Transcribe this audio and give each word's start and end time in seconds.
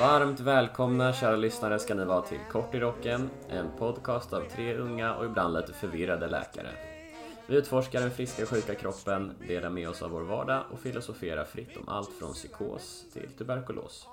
Varmt 0.00 0.40
välkomna 0.40 1.12
kära 1.12 1.36
lyssnare 1.36 1.78
ska 1.78 1.94
ni 1.94 2.04
vara 2.04 2.22
till 2.22 2.38
Kort 2.52 2.74
i 2.74 2.80
rocken, 2.80 3.30
en 3.48 3.66
podcast 3.78 4.32
av 4.32 4.40
tre 4.40 4.74
unga 4.74 5.14
och 5.14 5.24
ibland 5.24 5.54
lite 5.54 5.72
förvirrade 5.72 6.26
läkare. 6.26 6.70
Vi 7.46 7.56
utforskar 7.56 8.00
den 8.00 8.10
friska 8.10 8.42
och 8.42 8.48
sjuka 8.48 8.74
kroppen, 8.74 9.32
delar 9.48 9.70
med 9.70 9.88
oss 9.88 10.02
av 10.02 10.10
vår 10.10 10.20
vardag 10.20 10.64
och 10.72 10.80
filosoferar 10.80 11.44
fritt 11.44 11.76
om 11.76 11.88
allt 11.88 12.10
från 12.18 12.32
psykos 12.32 13.04
till 13.12 13.28
tuberkulos. 13.38 14.06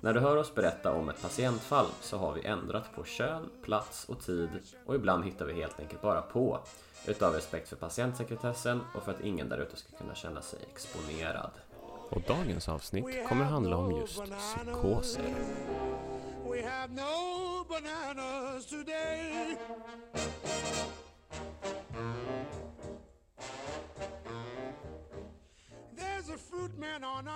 När 0.00 0.14
du 0.14 0.20
hör 0.20 0.36
oss 0.36 0.54
berätta 0.54 0.92
om 0.92 1.08
ett 1.08 1.22
patientfall 1.22 1.86
så 2.00 2.18
har 2.18 2.32
vi 2.32 2.44
ändrat 2.44 2.94
på 2.94 3.04
kön, 3.04 3.50
plats 3.64 4.04
och 4.08 4.20
tid 4.20 4.48
och 4.86 4.94
ibland 4.94 5.24
hittar 5.24 5.46
vi 5.46 5.52
helt 5.52 5.80
enkelt 5.80 6.02
bara 6.02 6.22
på 6.22 6.58
utav 7.06 7.32
respekt 7.32 7.68
för 7.68 7.76
patientsekretessen 7.76 8.80
och 8.94 9.02
för 9.02 9.12
att 9.12 9.20
ingen 9.20 9.48
där 9.48 9.58
ute 9.58 9.76
ska 9.76 9.96
kunna 9.96 10.14
känna 10.14 10.42
sig 10.42 10.58
exponerad. 10.72 11.50
Och 12.10 12.22
dagens 12.26 12.68
avsnitt 12.68 13.28
kommer 13.28 13.44
handla 13.44 13.76
om 13.76 13.96
just 13.96 14.22
psykoser. 14.24 15.34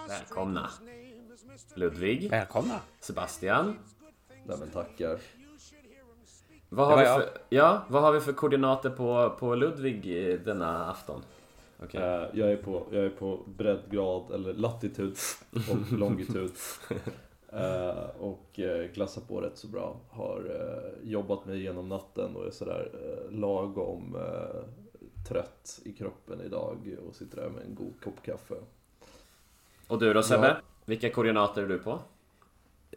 Välkomna. 0.08 0.70
Ludvig, 1.74 2.30
Välkomna! 2.30 2.80
Sebastian, 3.00 3.78
Nej 4.44 4.56
men 4.58 4.70
tackar. 4.70 5.18
vad 6.68 6.86
har, 6.86 6.98
vi 6.98 7.04
för, 7.04 7.38
ja, 7.48 7.84
vad 7.88 8.02
har 8.02 8.12
vi 8.12 8.20
för 8.20 8.32
koordinater 8.32 8.90
på, 8.90 9.36
på 9.38 9.54
Ludvig 9.54 10.30
eh, 10.30 10.40
denna 10.40 10.90
afton? 10.90 11.22
Okej. 11.82 12.00
Eh, 12.00 12.26
jag, 12.32 12.52
är 12.52 12.56
på, 12.56 12.86
jag 12.90 13.04
är 13.04 13.10
på 13.10 13.40
breddgrad, 13.46 14.30
eller 14.30 14.54
latitud 14.54 15.16
och 15.50 15.92
longitud. 15.98 16.52
Eh, 17.52 18.04
och 18.20 18.58
uh, 18.58 18.92
glassar 18.94 19.22
på 19.22 19.40
rätt 19.40 19.58
så 19.58 19.68
bra. 19.68 20.00
Har 20.10 20.38
eh, 20.50 21.10
jobbat 21.10 21.46
mig 21.46 21.58
igenom 21.58 21.88
natten 21.88 22.36
och 22.36 22.46
är 22.46 22.50
sådär 22.50 22.90
uh, 22.94 23.38
lagom 23.38 24.16
eh, 24.16 24.64
trött 25.28 25.80
i 25.84 25.92
kroppen 25.92 26.40
idag 26.40 26.96
och 27.08 27.14
sitter 27.14 27.36
där 27.36 27.48
med 27.48 27.64
en 27.64 27.74
god 27.74 28.00
kopp 28.00 28.22
kaffe. 28.22 28.54
Och 29.86 29.98
du 29.98 30.12
då 30.12 30.22
Sebbe? 30.22 30.46
Ja. 30.46 30.56
Vilka 30.84 31.10
koordinater 31.10 31.62
är 31.62 31.68
du 31.68 31.78
på? 31.78 32.00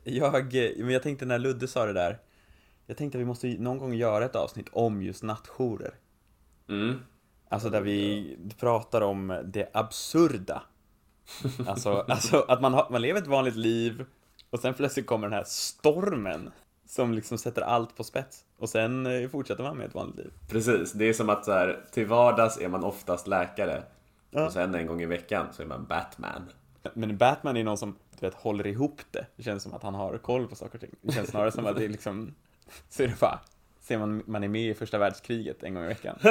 Jag, 0.03 0.53
men 0.78 0.89
jag 0.89 1.03
tänkte 1.03 1.25
när 1.25 1.39
Ludde 1.39 1.67
sa 1.67 1.86
det 1.86 1.94
där, 1.94 2.19
jag 2.86 2.97
tänkte 2.97 3.17
att 3.17 3.22
vi 3.22 3.25
måste 3.25 3.47
någon 3.47 3.77
gång 3.77 3.94
göra 3.94 4.25
ett 4.25 4.36
avsnitt 4.36 4.67
om 4.72 5.02
just 5.02 5.23
nattjourer. 5.23 5.94
Mm. 6.69 7.00
Alltså 7.50 7.69
där 7.69 7.81
vi 7.81 8.38
pratar 8.59 9.02
om 9.02 9.42
det 9.45 9.69
absurda. 9.73 10.64
Alltså, 11.67 12.05
alltså 12.08 12.45
att 12.47 12.61
man, 12.61 12.73
har, 12.73 12.88
man 12.92 13.02
lever 13.02 13.22
ett 13.22 13.27
vanligt 13.27 13.55
liv 13.55 14.05
och 14.49 14.59
sen 14.59 14.73
plötsligt 14.73 15.05
kommer 15.05 15.27
den 15.27 15.33
här 15.33 15.44
stormen 15.47 16.52
som 16.88 17.14
liksom 17.14 17.38
sätter 17.38 17.61
allt 17.61 17.97
på 17.97 18.03
spets. 18.03 18.45
Och 18.58 18.70
sen 18.70 19.05
eh, 19.05 19.30
fortsätter 19.30 19.64
man 19.64 19.77
med 19.77 19.88
ett 19.88 19.94
vanligt 19.94 20.17
liv. 20.17 20.31
Precis, 20.49 20.92
det 20.92 21.05
är 21.05 21.14
som 21.14 21.30
att 21.30 21.45
så 21.45 21.52
här, 21.52 21.86
till 21.92 22.05
vardags 22.05 22.61
är 22.61 22.70
man 22.70 22.83
oftast 22.83 23.27
läkare. 23.27 23.83
Ja. 24.31 24.45
Och 24.45 24.52
sen 24.52 24.75
en 24.75 24.88
gång 24.88 25.02
i 25.02 25.05
veckan 25.05 25.47
så 25.52 25.61
är 25.61 25.66
man 25.66 25.86
Batman. 25.86 26.49
Men 26.94 27.17
Batman 27.17 27.58
är 27.58 27.64
någon 27.64 27.78
som, 27.78 27.95
du 28.19 28.25
vet, 28.25 28.33
håller 28.33 28.67
ihop 28.67 29.02
det. 29.11 29.25
Det 29.36 29.44
känns 29.44 29.64
som 29.64 29.73
att 29.73 29.83
han 29.83 29.95
har 29.95 30.17
koll 30.17 30.47
på 30.47 30.55
saker 30.55 30.75
och 30.75 30.81
ting. 30.81 30.95
Det 31.02 31.11
känns 31.11 31.30
snarare 31.30 31.52
som 31.52 31.66
att 31.66 31.75
det 31.75 31.86
är 31.86 31.89
liksom, 31.89 32.33
så 32.89 33.03
är 33.03 33.08
det 33.08 33.19
bara, 33.19 33.39
ser 33.80 33.97
man, 33.97 34.23
man 34.25 34.44
är 34.44 34.47
med 34.47 34.69
i 34.69 34.73
första 34.73 34.97
världskriget 34.97 35.64
en 35.64 35.73
gång 35.73 35.83
i 35.83 35.88
veckan. 35.88 36.17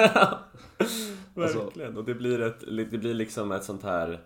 Verkligen, 1.34 1.96
och 1.96 2.05
det 2.05 2.14
blir, 2.14 2.41
ett, 2.41 2.61
det 2.61 2.98
blir 2.98 3.14
liksom 3.14 3.52
ett 3.52 3.64
sånt 3.64 3.83
här 3.83 4.20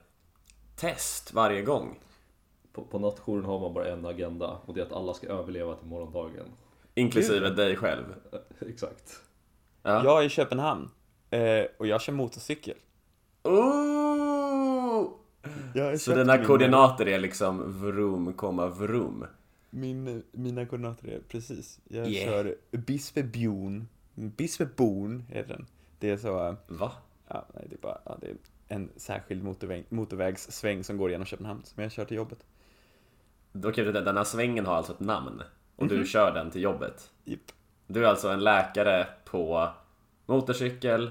test 0.76 1.32
varje 1.32 1.62
gång. 1.62 1.98
På, 2.72 2.84
på 2.84 2.98
nattjouren 2.98 3.44
har 3.44 3.60
man 3.60 3.74
bara 3.74 3.88
en 3.88 4.06
agenda 4.06 4.58
och 4.66 4.74
det 4.74 4.80
är 4.80 4.86
att 4.86 4.92
alla 4.92 5.14
ska 5.14 5.26
överleva 5.26 5.74
till 5.74 5.86
morgondagen. 5.86 6.46
Inklusive 6.94 7.50
dig 7.50 7.76
själv. 7.76 8.04
Exakt. 8.68 9.22
Ja. 9.82 10.04
Jag 10.04 10.20
är 10.22 10.26
i 10.26 10.28
Köpenhamn 10.28 10.90
eh, 11.30 11.64
och 11.78 11.86
jag 11.86 12.00
kör 12.00 12.12
motorcykel. 12.12 12.76
Oh! 13.42 13.97
Så 15.98 16.14
dina 16.14 16.36
min- 16.36 16.46
koordinater 16.46 17.08
är 17.08 17.18
liksom 17.18 17.80
vroom, 17.82 18.32
komma 18.32 18.66
vroom. 18.66 19.26
Min, 19.70 20.22
mina 20.32 20.66
koordinater 20.66 21.08
är 21.08 21.20
precis. 21.28 21.80
Jag 21.88 22.08
Yeah. 22.08 22.30
kör 22.30 22.56
Bispebjorn. 22.70 23.88
Bispebon 24.14 25.24
heter 25.28 25.48
den. 25.48 25.66
Det 25.98 26.10
är 26.10 26.16
så, 26.16 26.56
Va? 26.68 26.92
ja, 27.28 27.46
nej, 27.54 27.66
det 27.70 27.74
är 27.76 27.80
bara, 27.80 27.98
ja, 28.04 28.18
det 28.20 28.26
är 28.28 28.36
en 28.68 28.90
särskild 28.96 29.42
motorväg, 29.44 29.84
motorvägssväng 29.88 30.84
som 30.84 30.96
går 30.96 31.10
genom 31.10 31.26
Köpenhamn 31.26 31.62
som 31.64 31.82
jag 31.82 31.92
kör 31.92 32.04
till 32.04 32.16
jobbet. 32.16 32.44
Okej, 33.64 33.84
den 33.84 34.04
den 34.04 34.16
här 34.16 34.24
svängen 34.24 34.66
har 34.66 34.74
alltså 34.74 34.92
ett 34.92 35.00
namn. 35.00 35.42
Och 35.76 35.88
du 35.88 36.06
kör 36.06 36.34
den 36.34 36.50
till 36.50 36.62
jobbet. 36.62 37.10
Jipp. 37.24 37.52
Du 37.86 38.04
är 38.04 38.08
alltså 38.08 38.28
en 38.28 38.40
läkare 38.40 39.06
på 39.24 39.68
motorcykel, 40.26 41.10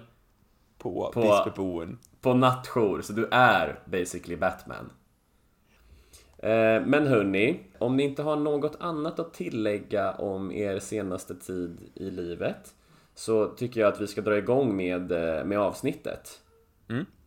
På, 0.78 1.12
På- 1.14 1.22
Bispebon. 1.22 1.98
På 2.28 2.34
nattjour, 2.34 3.02
så 3.02 3.14
du 3.14 3.28
är 3.32 3.80
basically 3.86 4.36
Batman. 4.36 4.92
Eh, 6.38 6.82
Men 6.86 7.08
hörni, 7.08 7.60
om 7.80 7.98
ni 7.98 8.04
inte 8.04 8.22
har 8.24 8.36
något 8.36 8.76
annat 8.80 9.20
att 9.20 9.34
tillägga 9.34 10.12
om 10.12 10.52
er 10.52 10.80
senaste 10.80 11.36
tid 11.36 11.92
i 11.96 12.10
livet 12.10 12.74
så 13.16 13.46
tycker 13.48 13.82
jag 13.82 13.94
att 13.94 14.02
vi 14.02 14.08
ska 14.08 14.22
dra 14.22 14.38
igång 14.38 14.76
med, 14.76 15.12
eh, 15.12 15.46
med 15.46 15.60
avsnittet. 15.60 16.42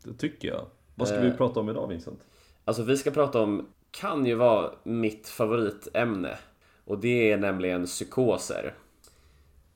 Det 0.04 0.14
tycker 0.18 0.48
jag. 0.48 0.66
Vad 0.94 1.08
ska 1.08 1.16
Eh. 1.16 1.22
vi 1.22 1.32
prata 1.32 1.60
om 1.60 1.68
idag 1.68 1.88
Vincent? 1.88 2.20
Alltså 2.64 2.82
vi 2.82 2.96
ska 2.96 3.10
prata 3.10 3.40
om, 3.40 3.68
kan 3.90 4.26
ju 4.26 4.34
vara 4.34 4.70
mitt 4.82 5.28
favoritämne. 5.28 6.38
Och 6.84 6.98
det 6.98 7.32
är 7.32 7.36
nämligen 7.38 7.86
psykoser. 7.86 8.74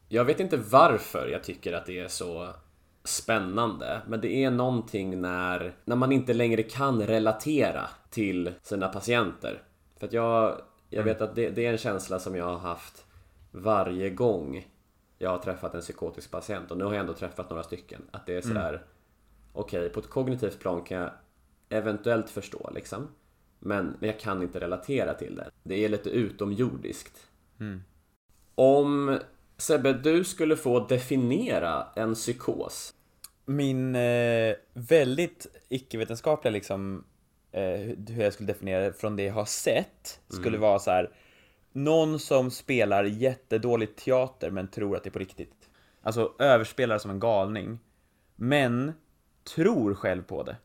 Jag 0.09 0.25
vet 0.25 0.41
inte 0.41 0.57
varför 0.57 1.29
jag 1.29 1.43
tycker 1.45 1.73
att 1.73 1.87
det 1.87 1.99
är 1.99 2.09
så 2.09 2.49
spännande. 3.04 4.03
Men 4.09 4.20
det 4.20 4.44
är 4.44 4.50
någonting 4.50 5.20
när, 5.20 5.75
när 5.84 5.97
man 5.97 6.12
inte 6.12 6.34
längre 6.34 6.62
kan 6.62 7.06
relatera 7.06 7.88
till 8.10 8.53
sina 8.62 8.88
patienter. 8.88 9.62
För 9.97 10.06
att 10.06 10.12
jag, 10.12 10.60
jag 10.91 11.03
vet 11.03 11.20
att 11.20 11.34
det, 11.34 11.50
det 11.50 11.66
är 11.66 11.72
en 11.72 11.78
känsla 11.78 12.19
som 12.19 12.37
jag 12.37 12.44
har 12.44 12.59
haft 12.59 13.04
varje 13.50 14.10
gång 14.10 14.69
jag 15.19 15.31
har 15.31 15.38
träffat 15.38 15.75
en 15.75 15.81
psykotisk 15.81 16.31
patient. 16.31 16.70
Och 16.70 16.78
nu 16.78 16.84
har 16.84 16.92
jag 16.92 17.00
ändå 17.00 17.12
träffat 17.12 17.50
några 17.50 17.62
stycken. 17.62 18.03
Att 18.10 18.26
det 18.26 18.37
är 18.37 18.41
sådär, 18.41 18.82
okej, 19.53 19.88
på 19.88 20.00
ett 20.00 20.10
kognitivt 20.10 20.60
plan 20.60 20.82
kan 20.82 20.98
jag 20.98 21.10
eventuellt 21.69 22.31
förstå 22.31 22.71
liksom. 22.75 23.09
Men, 23.59 23.97
men 24.00 24.09
jag 24.09 24.21
kan 24.21 24.42
inte 24.42 24.60
relatera 24.60 25.15
till 25.15 25.36
det. 25.36 25.50
Det 25.62 25.84
är 25.84 25.88
lite 25.88 26.10
utomjordiskt. 26.10 27.31
Om 28.54 29.19
Sebbe, 29.56 29.92
du 29.92 30.25
skulle 30.25 30.56
få 30.56 30.86
definiera 30.86 31.86
en 31.97 32.15
psykos. 32.15 32.94
Min 33.44 33.94
eh, 33.94 34.55
väldigt 34.72 35.47
icke-vetenskapliga 35.69 36.53
liksom, 36.53 37.05
eh, 37.53 37.62
hur 38.09 38.22
jag 38.22 38.32
skulle 38.32 38.47
definiera 38.47 38.84
det 38.84 38.93
från 38.93 39.16
det 39.16 39.22
jag 39.22 39.34
har 39.34 39.44
sett, 39.44 40.21
skulle 40.28 40.59
vara 40.59 40.78
så 40.78 40.91
här. 40.91 41.10
Någon 41.72 42.19
som 42.19 42.50
spelar 42.50 43.04
jättedålig 43.04 43.97
teater 43.97 44.50
men 44.50 44.69
tror 44.69 44.97
att 44.97 45.04
det 45.04 45.09
är 45.09 45.12
på 45.12 45.19
riktigt. 45.19 45.69
Alltså 46.03 46.33
överspelar 46.38 46.99
som 46.99 47.10
en 47.10 47.21
galning, 47.21 47.78
men 48.37 48.93
tror 49.54 49.94
själv 49.94 50.22
på 50.22 50.43
det. 50.43 50.56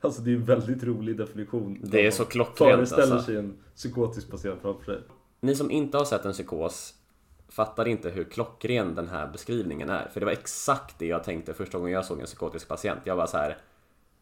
Alltså 0.00 0.22
det 0.22 0.30
är 0.30 0.34
en 0.34 0.44
väldigt 0.44 0.82
rolig 0.82 1.16
definition. 1.16 1.80
Det 1.82 2.06
är 2.06 2.10
så 2.10 2.24
klockrent, 2.24 2.76
Föreställer 2.76 3.02
alltså. 3.02 3.26
sig 3.26 3.36
en 3.36 3.58
psykotisk 3.74 4.30
patient 4.30 4.60
framför 4.62 4.84
sig. 4.84 4.98
Ni 5.40 5.54
som 5.54 5.70
inte 5.70 5.98
har 5.98 6.04
sett 6.04 6.24
en 6.24 6.32
psykos 6.32 6.94
fattar 7.50 7.88
inte 7.88 8.10
hur 8.10 8.24
klockren 8.24 8.94
den 8.94 9.08
här 9.08 9.26
beskrivningen 9.26 9.90
är. 9.90 10.08
För 10.08 10.20
det 10.20 10.26
var 10.26 10.32
exakt 10.32 10.98
det 10.98 11.06
jag 11.06 11.24
tänkte 11.24 11.54
första 11.54 11.78
gången 11.78 11.92
jag 11.92 12.04
såg 12.04 12.20
en 12.20 12.26
psykotisk 12.26 12.68
patient. 12.68 13.00
Jag 13.04 13.16
var 13.16 13.26
så 13.26 13.36
här. 13.36 13.58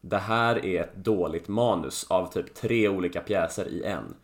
Det 0.01 0.17
här 0.17 0.65
är 0.67 0.83
ett 0.83 0.97
dåligt 0.97 1.49
manus 1.49 2.11
av 2.11 2.33
typ 2.33 2.55
tre 2.55 2.89
olika 2.89 3.21
pjäser 3.21 3.69
i 3.69 3.83
en. 3.85 4.15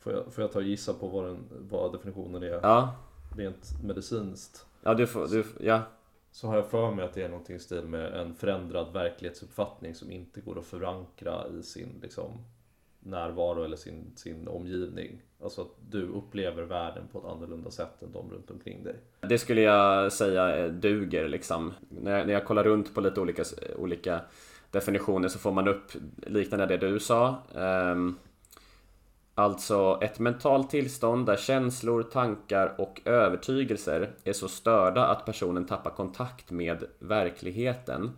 Får 0.00 0.12
jag, 0.12 0.32
får 0.32 0.42
jag 0.42 0.52
ta 0.52 0.58
och 0.58 0.64
gissa 0.64 0.92
på 0.94 1.08
vad, 1.08 1.24
den, 1.24 1.48
vad 1.50 1.92
definitionen 1.92 2.42
är 2.42 2.60
Ja, 2.62 2.94
rent 3.36 3.82
medicinskt? 3.82 4.66
ja 4.82 4.94
du 4.94 5.06
får, 5.06 5.26
du, 5.26 5.44
ja. 5.60 5.82
Så 6.32 6.46
har 6.46 6.56
jag 6.56 6.66
för 6.66 6.90
mig 6.90 7.04
att 7.04 7.14
det 7.14 7.22
är 7.22 7.28
någonting 7.28 7.56
i 7.56 7.58
stil 7.58 7.84
med 7.84 8.14
en 8.14 8.34
förändrad 8.34 8.92
verklighetsuppfattning 8.92 9.94
som 9.94 10.10
inte 10.10 10.40
går 10.40 10.58
att 10.58 10.66
förankra 10.66 11.48
i 11.48 11.62
sin 11.62 11.98
liksom, 12.02 12.44
närvaro 13.00 13.64
eller 13.64 13.76
sin, 13.76 14.12
sin 14.16 14.48
omgivning. 14.48 15.22
Alltså 15.42 15.62
att 15.62 15.74
du 15.90 16.02
upplever 16.02 16.62
världen 16.62 17.08
på 17.12 17.18
ett 17.18 17.24
annorlunda 17.24 17.70
sätt 17.70 18.02
än 18.02 18.12
de 18.12 18.30
runt 18.30 18.50
omkring 18.50 18.84
dig. 18.84 18.96
Det 19.20 19.38
skulle 19.38 19.60
jag 19.60 20.12
säga 20.12 20.68
duger 20.68 21.28
liksom. 21.28 21.72
När 21.88 22.18
jag, 22.18 22.26
när 22.26 22.34
jag 22.34 22.44
kollar 22.44 22.64
runt 22.64 22.94
på 22.94 23.00
lite 23.00 23.20
olika, 23.20 23.44
olika 23.76 24.20
definitioner 24.70 25.28
så 25.28 25.38
får 25.38 25.52
man 25.52 25.68
upp 25.68 25.92
liknande 26.16 26.66
det 26.66 26.76
du 26.76 27.00
sa. 27.00 27.42
Ehm, 27.54 28.18
alltså 29.34 29.98
ett 30.02 30.18
mentalt 30.18 30.70
tillstånd 30.70 31.26
där 31.26 31.36
känslor, 31.36 32.02
tankar 32.02 32.74
och 32.78 33.00
övertygelser 33.04 34.10
är 34.24 34.32
så 34.32 34.48
störda 34.48 35.06
att 35.06 35.26
personen 35.26 35.66
tappar 35.66 35.90
kontakt 35.90 36.50
med 36.50 36.84
verkligheten 36.98 38.10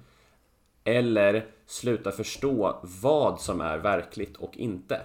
Eller 0.85 1.47
sluta 1.67 2.11
förstå 2.11 2.81
vad 3.03 3.41
som 3.41 3.61
är 3.61 3.79
verkligt 3.79 4.37
och 4.37 4.57
inte. 4.57 5.01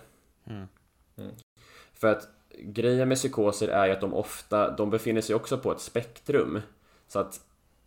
För 1.99 2.07
att 2.07 2.27
grejen 2.59 3.07
med 3.07 3.17
psykoser 3.17 3.67
är 3.67 3.85
ju 3.85 3.91
att 3.91 4.01
de 4.01 4.13
ofta, 4.13 4.71
de 4.71 4.89
befinner 4.89 5.21
sig 5.21 5.35
också 5.35 5.57
på 5.57 5.71
ett 5.71 5.79
spektrum. 5.79 6.61
Så 7.07 7.19
att 7.19 7.39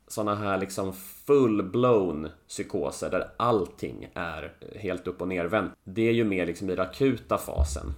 sådana 0.09 0.35
här 0.35 0.59
liksom 0.59 0.93
full-blown 1.27 2.29
psykoser 2.49 3.11
där 3.11 3.31
allting 3.37 4.09
är 4.15 4.53
helt 4.77 5.07
upp 5.07 5.21
och 5.21 5.29
nervänt. 5.29 5.73
Det 5.85 6.09
är 6.09 6.13
ju 6.13 6.25
mer 6.25 6.47
liksom 6.47 6.71
i 6.71 6.75
den 6.77 6.87
akuta 6.87 7.39
fasen. 7.39 7.93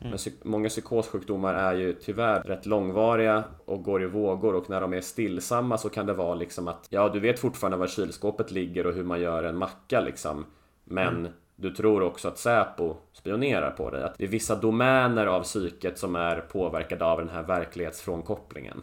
Men 0.00 0.16
psy- 0.18 0.40
många 0.42 0.68
psykossjukdomar 0.68 1.54
är 1.54 1.74
ju 1.74 1.92
tyvärr 1.92 2.42
rätt 2.42 2.66
långvariga 2.66 3.44
och 3.64 3.82
går 3.82 4.02
i 4.02 4.06
vågor 4.06 4.54
och 4.54 4.70
när 4.70 4.80
de 4.80 4.92
är 4.92 5.00
stillsamma 5.00 5.78
så 5.78 5.88
kan 5.88 6.06
det 6.06 6.12
vara 6.12 6.34
liksom 6.34 6.68
att 6.68 6.86
ja, 6.90 7.08
du 7.08 7.20
vet 7.20 7.38
fortfarande 7.38 7.76
var 7.76 7.86
kylskåpet 7.86 8.50
ligger 8.50 8.86
och 8.86 8.94
hur 8.94 9.04
man 9.04 9.20
gör 9.20 9.42
en 9.44 9.56
macka 9.56 10.00
liksom. 10.00 10.44
Men 10.84 11.28
du 11.56 11.70
tror 11.74 12.02
också 12.02 12.28
att 12.28 12.38
Säpo 12.38 12.96
spionerar 13.12 13.70
på 13.70 13.90
dig. 13.90 14.02
Att 14.02 14.18
det 14.18 14.24
är 14.24 14.28
vissa 14.28 14.56
domäner 14.56 15.26
av 15.26 15.42
psyket 15.42 15.98
som 15.98 16.16
är 16.16 16.40
påverkade 16.40 17.04
av 17.04 17.18
den 17.18 17.28
här 17.28 17.42
verklighetsfrånkopplingen. 17.42 18.82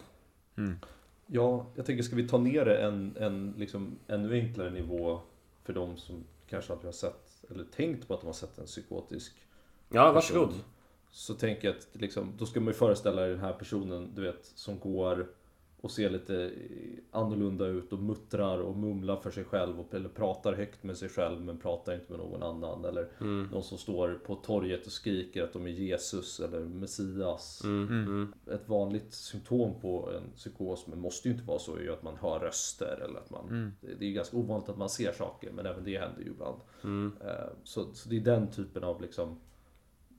Ja, 1.27 1.65
jag 1.75 1.85
tänker 1.85 2.03
ska 2.03 2.15
vi 2.15 2.27
ta 2.27 2.37
ner 2.37 2.65
det 2.65 2.77
en, 2.77 3.17
en 3.19 3.53
liksom 3.57 3.95
ännu 4.07 4.33
enklare 4.33 4.69
nivå 4.69 5.19
för 5.63 5.73
de 5.73 5.97
som 5.97 6.23
kanske 6.49 6.73
aldrig 6.73 6.87
har 6.87 6.93
sett 6.93 7.43
eller 7.51 7.63
tänkt 7.63 8.07
på 8.07 8.13
att 8.13 8.19
de 8.21 8.25
har 8.25 8.33
sett 8.33 8.57
en 8.57 8.65
psykotisk 8.65 9.33
Ja, 9.89 10.11
varsågod. 10.11 10.47
person. 10.47 10.63
Så 11.11 11.33
tänker 11.33 11.67
jag 11.67 11.77
att 11.77 11.87
liksom, 11.91 12.33
då 12.37 12.45
ska 12.45 12.59
man 12.59 12.67
ju 12.67 12.73
föreställa 12.73 13.21
den 13.21 13.39
här 13.39 13.53
personen, 13.53 14.11
du 14.15 14.21
vet, 14.21 14.45
som 14.45 14.79
går 14.79 15.27
och 15.81 15.91
ser 15.91 16.09
lite 16.09 16.51
annorlunda 17.11 17.65
ut 17.65 17.93
och 17.93 17.99
muttrar 17.99 18.59
och 18.59 18.77
mumlar 18.77 19.15
för 19.17 19.31
sig 19.31 19.43
själv 19.43 19.79
och, 19.79 19.93
eller 19.93 20.09
pratar 20.09 20.53
högt 20.53 20.83
med 20.83 20.97
sig 20.97 21.09
själv 21.09 21.41
men 21.41 21.57
pratar 21.57 21.93
inte 21.93 22.11
med 22.11 22.19
någon 22.19 22.43
annan. 22.43 22.85
Eller 22.85 23.07
någon 23.51 23.63
som 23.63 23.77
står 23.77 24.13
på 24.25 24.35
torget 24.35 24.85
och 24.85 24.91
skriker 24.91 25.43
att 25.43 25.53
de 25.53 25.65
är 25.65 25.69
Jesus 25.71 26.39
eller 26.39 26.59
Messias. 26.59 27.61
Ett 28.53 28.69
vanligt 28.69 29.13
symptom 29.13 29.79
på 29.81 30.09
en 30.17 30.23
psykos, 30.35 30.87
men 30.87 30.99
måste 30.99 31.27
ju 31.27 31.33
inte 31.33 31.47
vara 31.47 31.59
så, 31.59 31.75
är 31.75 31.81
ju 31.81 31.93
att 31.93 32.03
man 32.03 32.15
hör 32.21 32.39
röster 32.39 33.01
eller 33.05 33.19
att 33.19 33.29
man... 33.29 33.47
Det 33.81 33.95
det 33.95 34.05
är 34.05 34.09
ju 34.09 34.13
ganska 34.15 34.37
ovanligt 34.37 34.69
att 34.69 34.77
man 34.77 34.89
ser 34.89 35.11
saker, 35.11 35.51
men 35.51 35.65
även 35.65 35.83
det 35.83 35.99
händer 35.99 36.21
ju 36.21 36.27
ibland. 36.27 36.59
Eh, 37.21 37.49
Så, 37.63 37.93
så 37.93 38.09
det 38.09 38.15
är 38.17 38.21
den 38.21 38.47
typen 38.51 38.83
av 38.83 39.01
liksom 39.01 39.39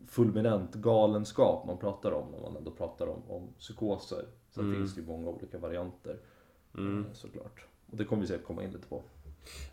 fulminant 0.06 0.74
galenskap 0.74 1.66
man 1.66 1.78
pratar 1.78 2.12
om 2.12 2.30
när 2.32 2.40
man 2.40 2.56
ändå 2.56 2.70
pratar 2.70 3.06
om, 3.06 3.22
om 3.28 3.48
psykoser. 3.58 4.24
Sen 4.50 4.74
finns 4.74 4.94
det 4.94 5.00
ju 5.00 5.06
många 5.06 5.28
olika 5.28 5.58
varianter 5.58 6.16
eh, 6.78 7.12
såklart. 7.12 7.66
Och 7.90 7.96
det 7.96 8.04
kommer 8.04 8.22
vi 8.22 8.28
säkert 8.28 8.46
komma 8.46 8.62
in 8.62 8.70
lite 8.70 8.86
på. 8.88 9.02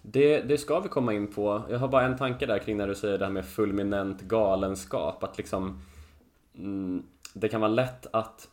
Det, 0.02 0.42
det 0.42 0.58
ska 0.58 0.80
vi 0.80 0.90
komma 0.90 1.14
in 1.14 1.28
på. 1.28 1.62
Jag 1.70 1.80
har 1.80 1.88
bara 1.88 2.06
en 2.06 2.18
tanke 2.18 2.46
där 2.46 2.60
kring 2.60 2.78
när 2.78 2.88
du 2.88 2.96
säger 2.96 3.18
det 3.18 3.26
här 3.26 3.32
med 3.32 3.46
fulminant 3.46 4.22
galenskap. 4.22 5.24
Att 5.24 5.38
liksom 5.38 5.82
mm, 6.56 7.04
Det 7.34 7.50
kan 7.50 7.62
vara 7.62 7.72
lätt 7.72 8.08
att 8.12 8.50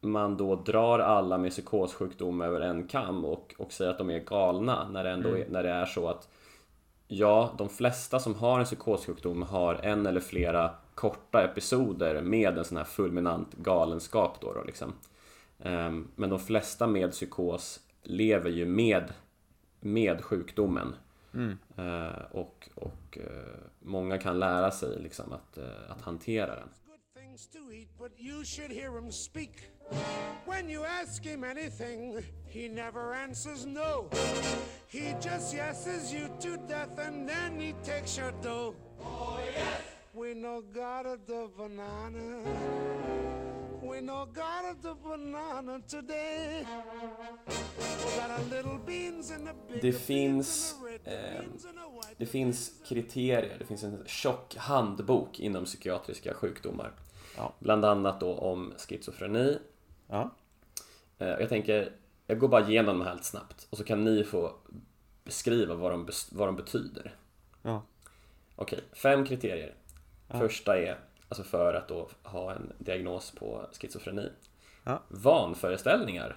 man 0.00 0.36
då 0.36 0.56
drar 0.56 0.98
alla 0.98 1.38
med 1.38 1.50
psykossjukdom 1.50 2.40
över 2.40 2.60
en 2.60 2.88
kam 2.88 3.24
och, 3.24 3.54
och 3.58 3.72
säger 3.72 3.90
att 3.90 3.98
de 3.98 4.10
är 4.10 4.18
galna 4.18 4.88
när 4.88 5.04
det 5.04 5.10
ändå 5.10 5.28
är, 5.28 5.46
när 5.48 5.62
det 5.62 5.70
är 5.70 5.86
så 5.86 6.08
att 6.08 6.28
Ja, 7.12 7.54
de 7.58 7.68
flesta 7.68 8.18
som 8.18 8.34
har 8.34 8.58
en 8.58 8.64
psykossjukdom 8.64 9.42
har 9.42 9.74
en 9.74 10.06
eller 10.06 10.20
flera 10.20 10.70
korta 10.94 11.44
episoder 11.44 12.22
med 12.22 12.58
en 12.58 12.64
sån 12.64 12.76
här 12.76 12.84
fulminant 12.84 13.54
galenskap 13.54 14.40
då, 14.40 14.52
då 14.52 14.62
liksom. 14.64 14.92
Ehm, 15.62 16.08
Men 16.16 16.30
de 16.30 16.38
flesta 16.38 16.86
med 16.86 17.10
psykos 17.10 17.80
lever 18.02 18.50
ju 18.50 18.66
med, 18.66 19.12
med 19.80 20.24
sjukdomen. 20.24 20.94
Eh, 21.76 22.22
och 22.30 22.68
och 22.74 23.18
eh, 23.18 23.60
många 23.78 24.18
kan 24.18 24.38
lära 24.38 24.70
sig 24.70 24.98
liksom 25.02 25.32
att, 25.32 25.58
eh, 25.58 25.90
att 25.90 26.02
hantera 26.02 26.54
den. 26.56 26.68
to 27.52 27.72
eat, 27.72 27.88
but 27.98 28.12
you 28.18 28.44
should 28.44 28.70
hear 28.72 28.90
him 28.90 29.10
speak. 29.10 29.70
When 30.46 30.68
you 30.68 30.84
ask 30.84 31.24
him 31.24 31.44
anything, 31.44 32.22
he 32.46 32.68
never 32.68 33.14
answers 33.14 33.66
no. 33.66 34.10
He 34.88 35.14
just 35.22 35.54
yeses 35.54 36.12
you 36.12 36.28
to 36.40 36.56
death 36.68 36.98
and 36.98 37.28
then 37.28 37.60
he 37.60 37.72
takes 37.84 38.18
your 38.18 38.32
dough. 38.42 38.74
Oh, 39.00 39.38
yes. 39.54 39.82
We 40.12 40.34
know 40.34 40.62
God 40.74 41.06
of 41.06 41.26
the 41.26 41.48
banana. 41.56 43.39
We 43.90 44.00
know 44.00 44.26
God 44.26 44.70
of 44.70 44.82
the 44.82 44.94
banana 45.08 45.80
today. 45.88 46.66
Got 48.16 48.30
big 49.68 49.82
Det 49.82 49.92
finns, 49.92 50.74
eh, 51.04 51.42
det 52.16 52.26
finns 52.26 52.72
kriterier, 52.88 53.56
det 53.58 53.64
finns 53.64 53.82
en 53.82 54.02
tjock 54.06 54.56
handbok 54.56 55.40
inom 55.40 55.64
psykiatriska 55.64 56.34
sjukdomar. 56.34 56.92
Ja. 57.36 57.52
Bland 57.58 57.84
annat 57.84 58.20
då 58.20 58.34
om 58.34 58.72
schizofreni. 58.78 59.58
Ja. 60.06 60.30
Eh, 61.18 61.28
Jag 61.28 61.48
tänker, 61.48 61.92
jag 62.26 62.38
går 62.38 62.48
bara 62.48 62.68
igenom 62.68 62.98
dem 62.98 63.08
lite 63.14 63.26
snabbt 63.26 63.66
och 63.70 63.78
så 63.78 63.84
kan 63.84 64.04
ni 64.04 64.24
få 64.24 64.52
beskriva 65.24 65.74
vad 65.74 65.92
de, 65.92 66.08
vad 66.32 66.48
de 66.48 66.56
betyder. 66.56 67.14
Ja. 67.62 67.82
Okej, 68.56 68.80
fem 68.92 69.26
kriterier. 69.26 69.74
Första 70.28 70.78
är, 70.78 70.98
alltså 71.30 71.42
för 71.42 71.74
att 71.74 71.88
då 71.88 72.08
ha 72.22 72.52
en 72.52 72.72
diagnos 72.78 73.30
på 73.30 73.66
schizofreni. 73.72 74.32
Ja. 74.84 75.02
Vanföreställningar. 75.08 76.36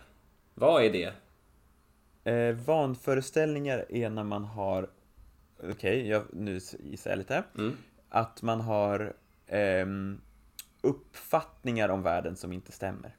Vad 0.54 0.84
är 0.84 0.92
det? 0.92 1.13
Eh, 2.31 2.56
vanföreställningar 2.56 3.86
är 3.90 4.10
när 4.10 4.24
man 4.24 4.45
har, 4.45 4.90
okej, 5.63 6.07
jag, 6.07 6.24
nu 6.34 6.60
gissar 6.80 7.10
jag 7.10 7.18
lite. 7.18 7.44
Mm. 7.57 7.78
Att 8.10 8.42
man 8.42 8.62
har 8.62 9.13
ehm, 9.48 10.22
uppfattningar 10.81 11.89
om 11.89 12.01
världen 12.04 12.36
som 12.36 12.54
inte 12.54 12.72
stämmer. 12.72 13.16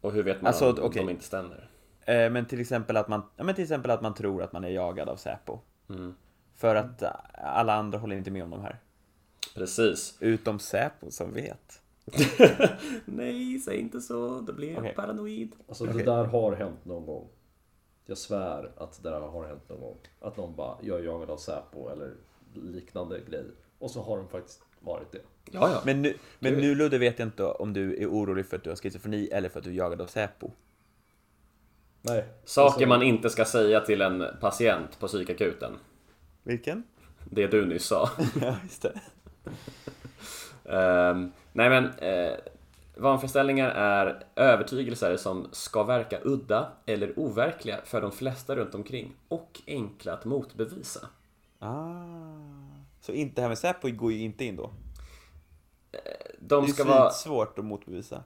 Och 0.00 0.12
hur 0.12 0.22
vet 0.22 0.42
man 0.42 0.46
Alltså, 0.46 0.70
om, 0.70 0.78
okej. 0.82 1.04
de 1.06 1.10
inte 1.10 1.24
stämmer? 1.24 1.70
Eh, 2.04 2.30
men, 2.30 2.46
till 2.46 2.60
exempel 2.60 2.96
att 2.96 3.08
man, 3.08 3.22
ja, 3.36 3.44
men 3.44 3.54
till 3.54 3.64
exempel 3.64 3.90
att 3.90 4.02
man 4.02 4.14
tror 4.14 4.42
att 4.42 4.52
man 4.52 4.64
är 4.64 4.68
jagad 4.68 5.08
av 5.08 5.16
Säpo. 5.16 5.58
Mm. 5.88 6.14
För 6.54 6.74
att 6.74 7.02
eh, 7.02 7.10
alla 7.34 7.74
andra 7.74 7.98
håller 7.98 8.16
inte 8.16 8.30
med 8.30 8.42
om 8.44 8.50
de 8.50 8.60
här. 8.60 8.78
Precis. 9.60 10.16
Utom 10.20 10.58
Säpo 10.58 11.10
som 11.10 11.32
vet. 11.32 11.82
Nej, 13.04 13.58
säg 13.58 13.78
inte 13.78 14.00
så. 14.00 14.40
Då 14.40 14.52
blir 14.52 14.70
jag 14.70 14.78
Okej. 14.78 14.94
paranoid. 14.94 15.52
Alltså 15.68 15.84
Okej. 15.84 15.96
det 15.96 16.04
där 16.04 16.24
har 16.24 16.52
hänt 16.52 16.84
någon 16.84 17.06
gång. 17.06 17.28
Jag 18.06 18.18
svär 18.18 18.72
att 18.76 19.02
det 19.02 19.10
där 19.10 19.20
har 19.20 19.46
hänt 19.46 19.68
någon 19.68 19.80
gång. 19.80 19.96
Att 20.20 20.36
någon 20.36 20.56
bara, 20.56 20.78
jag 20.82 21.00
är 21.00 21.04
jagad 21.04 21.30
av 21.30 21.36
Säpo 21.36 21.88
eller 21.88 22.14
liknande 22.54 23.20
grej. 23.30 23.44
Och 23.78 23.90
så 23.90 24.02
har 24.02 24.16
de 24.16 24.28
faktiskt 24.28 24.62
varit 24.78 25.12
det. 25.12 25.22
Ja, 25.50 25.70
ja. 25.70 25.82
Men 25.84 26.02
nu, 26.02 26.16
men 26.38 26.54
nu 26.54 26.74
Ludde 26.74 26.98
vet 26.98 27.18
jag 27.18 27.28
inte 27.28 27.44
om 27.44 27.72
du 27.72 28.02
är 28.02 28.06
orolig 28.06 28.46
för 28.46 28.56
att 28.56 28.64
du 28.64 28.70
har 28.70 28.76
schizofreni 28.76 29.28
eller 29.28 29.48
för 29.48 29.58
att 29.58 29.64
du 29.64 29.70
är 29.70 29.74
jagad 29.74 30.00
av 30.00 30.06
Säpo. 30.06 30.50
Nej. 32.02 32.24
Saker 32.44 32.72
alltså, 32.74 32.88
man 32.88 33.02
inte 33.02 33.30
ska 33.30 33.44
säga 33.44 33.80
till 33.80 34.00
en 34.00 34.24
patient 34.40 34.98
på 35.00 35.06
psykakuten. 35.06 35.72
Vilken? 36.42 36.82
Det 37.24 37.46
du 37.46 37.66
nyss 37.66 37.84
sa. 37.84 38.10
ja, 38.40 38.56
just 38.62 38.82
det. 38.82 39.00
Ehm, 40.64 41.32
nej 41.52 41.70
men, 41.70 41.84
uh, 41.84 42.36
vanföreställningar 42.96 43.68
är 43.70 44.22
övertygelser 44.36 45.16
som 45.16 45.48
ska 45.52 45.82
verka 45.84 46.18
udda 46.24 46.72
eller 46.86 47.18
overkliga 47.18 47.80
för 47.84 48.00
de 48.00 48.12
flesta 48.12 48.56
runt 48.56 48.74
omkring 48.74 49.16
och 49.28 49.60
enkla 49.66 50.12
att 50.12 50.24
motbevisa. 50.24 51.08
Ah. 51.58 51.92
Så 53.00 53.12
inte 53.12 53.34
det 53.34 53.40
här 53.42 53.48
med 53.48 53.58
Säpo 53.58 53.90
går 53.90 54.12
ju 54.12 54.18
inte 54.20 54.44
in 54.44 54.56
då? 54.56 54.70
De 56.38 56.66
Det 56.66 56.72
ska 56.72 56.82
är 56.82 56.86
vara... 56.86 57.10
svårt 57.10 57.58
att 57.58 57.64
motbevisa. 57.64 58.24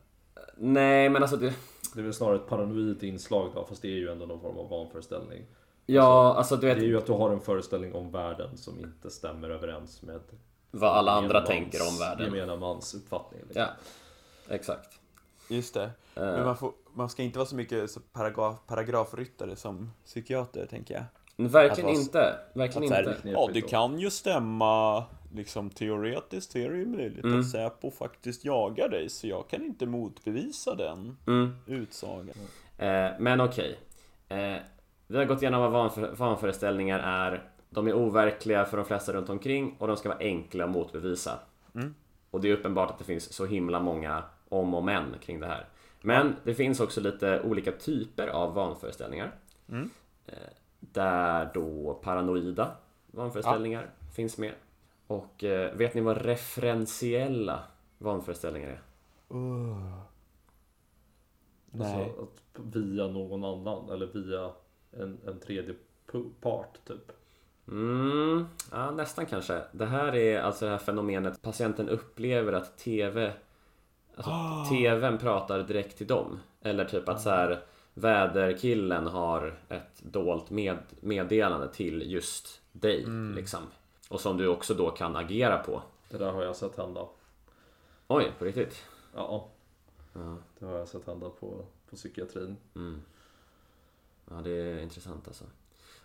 Nej 0.56 1.09
men 1.09 1.23
alltså 1.23 1.37
det... 1.37 1.54
Det 1.94 2.00
är 2.00 2.04
väl 2.04 2.14
snarare 2.14 2.37
ett 2.37 2.49
paranoid 2.49 3.02
inslag 3.02 3.50
då, 3.54 3.64
fast 3.64 3.83
det 3.83 3.88
är 3.88 3.97
ju 3.97 4.09
ändå 4.12 4.26
någon 4.26 4.40
form 4.40 4.59
av 4.59 4.68
vanföreställning. 4.68 5.47
Ja, 5.87 6.35
alltså 6.35 6.56
du 6.56 6.61
Det 6.66 6.75
vet 6.75 6.83
är 6.83 6.87
ju 6.87 6.99
att 6.99 7.06
du 7.06 7.12
har 7.12 7.30
en 7.30 7.40
föreställning 7.40 7.94
om 7.94 8.11
världen 8.11 8.56
som 8.56 8.78
inte 8.80 9.11
stämmer 9.11 9.50
överens 9.50 10.02
med 10.02 10.21
vad 10.80 10.90
alla 10.96 11.12
andra 11.12 11.28
gemene 11.38 11.46
tänker 11.46 11.78
mans- 11.78 11.90
om 11.92 11.98
världen. 11.98 12.34
Gemena 12.34 12.56
mans 12.56 12.94
uppfattning. 12.94 13.40
Liksom. 13.44 13.62
Ja, 13.62 13.68
exakt. 14.54 14.88
Just 15.48 15.74
det. 15.74 15.90
Men 16.14 16.44
man, 16.44 16.56
får, 16.56 16.72
man 16.94 17.08
ska 17.10 17.22
inte 17.22 17.38
vara 17.38 17.46
så 17.48 17.56
mycket 17.56 17.90
så 17.90 18.00
paragraf, 18.12 18.56
paragrafryttare 18.66 19.56
som 19.56 19.90
psykiater, 20.04 20.66
tänker 20.66 20.94
jag. 20.94 21.04
Verkligen 21.48 21.86
vara- 21.90 21.98
inte. 22.00 22.36
Verkligen 22.54 22.92
här, 22.92 23.08
inte. 23.16 23.28
ja, 23.28 23.50
det 23.52 23.60
kan 23.60 23.98
ju 23.98 24.10
stämma, 24.10 25.04
liksom 25.34 25.70
teoretiskt 25.70 26.56
är 26.56 26.70
det 26.70 26.76
ju 26.76 26.86
möjligt 26.86 27.24
Mm. 27.24 27.40
att 27.40 27.50
Säpo 27.50 27.90
faktiskt 27.90 28.44
jagar 28.44 28.88
dig, 28.88 29.08
så 29.08 29.26
jag 29.26 29.48
kan 29.48 29.62
inte 29.64 29.86
motbevisa 29.86 30.74
den 30.74 31.16
Mm. 31.26 31.56
utsagan. 31.66 32.30
Eh, 32.78 33.10
men 33.18 33.40
okej. 33.40 33.78
Eh, 34.28 34.56
vi 35.06 35.18
har 35.18 35.24
gått 35.24 35.42
igenom 35.42 35.60
vad 35.60 35.70
vanför, 35.70 36.14
vanföreställningar 36.16 36.98
är. 36.98 37.42
De 37.74 37.86
är 37.88 37.94
overkliga 37.94 38.64
för 38.64 38.76
de 38.76 38.86
flesta 38.86 39.12
runt 39.12 39.28
omkring 39.28 39.76
och 39.78 39.86
de 39.86 39.96
ska 39.96 40.08
vara 40.08 40.18
enkla 40.18 40.64
att 40.64 40.70
motbevisa. 40.70 41.38
Och 42.30 42.40
det 42.40 42.48
är 42.48 42.52
uppenbart 42.56 42.90
att 42.90 42.98
det 42.98 43.04
finns 43.04 43.32
så 43.32 43.46
himla 43.46 43.80
många 43.80 44.22
om 44.48 44.74
och 44.74 44.84
men 44.84 45.14
kring 45.20 45.40
det 45.40 45.46
här. 45.46 45.66
Men 46.00 46.36
det 46.44 46.54
finns 46.54 46.80
också 46.80 47.00
lite 47.00 47.40
olika 47.42 47.72
typer 47.72 48.28
av 48.28 48.54
vanföreställningar. 48.54 49.34
Eh, 50.26 50.34
Där 50.80 51.50
då 51.54 51.94
paranoida 52.02 52.70
vanföreställningar 53.06 53.90
finns 54.14 54.38
med. 54.38 54.52
Och 55.06 55.44
eh, 55.44 55.74
vet 55.74 55.94
ni 55.94 56.00
vad 56.00 56.16
referentiella 56.16 57.62
vanföreställningar 57.98 58.68
är? 58.68 58.80
Nej. 61.70 62.02
Alltså 62.02 62.26
via 62.56 63.06
någon 63.06 63.44
annan 63.44 63.90
eller 63.90 64.06
via 64.06 64.50
en, 64.92 65.18
en 65.26 65.40
tredje 65.40 65.74
part 66.40 66.78
typ. 66.86 67.12
Mm, 67.68 68.47
ja, 68.71 68.90
nästan 68.90 69.26
kanske. 69.26 69.62
Det 69.73 69.87
här 69.87 70.14
är 70.14 70.40
alltså 70.40 70.64
det 70.64 70.71
här 70.71 70.78
fenomenet 70.78 71.42
patienten 71.42 71.88
upplever 71.88 72.52
att 72.52 72.78
TV 72.78 73.33
Alltså 74.16 74.33
TVn 74.75 75.18
pratar 75.18 75.62
direkt 75.62 75.99
till 75.99 76.06
dem. 76.06 76.40
Eller 76.61 76.85
typ 76.85 77.09
att 77.09 77.23
så 77.23 77.30
här 77.30 77.62
väderkillen 77.94 79.06
har 79.06 79.59
ett 79.68 80.02
dolt 80.02 80.50
med, 80.50 80.78
meddelande 81.00 81.68
till 81.68 82.12
just 82.12 82.61
dig 82.73 83.06
liksom. 83.37 83.62
Och 84.09 84.21
som 84.21 84.37
du 84.37 84.49
också 84.49 84.75
då 84.75 84.90
kan 84.90 85.16
agera 85.16 85.59
på. 85.59 85.83
Det 86.09 86.18
där 86.18 86.33
har 86.33 86.42
jag 86.42 86.56
sett 86.56 86.76
hända. 86.76 87.06
Oj, 88.06 88.33
på 88.38 88.44
riktigt? 88.44 88.85
Ja, 89.14 89.49
Ja, 90.12 90.37
det 90.59 90.66
har 90.66 90.78
jag 90.78 90.88
sett 90.88 91.06
hända 91.06 91.30
på, 91.30 91.64
på 91.90 91.97
psykiatrin. 91.97 92.56
mm. 92.75 93.02
ja 94.30 94.35
det 94.35 94.50
är 94.50 94.78
intressant 94.78 95.28
alltså. 95.28 95.44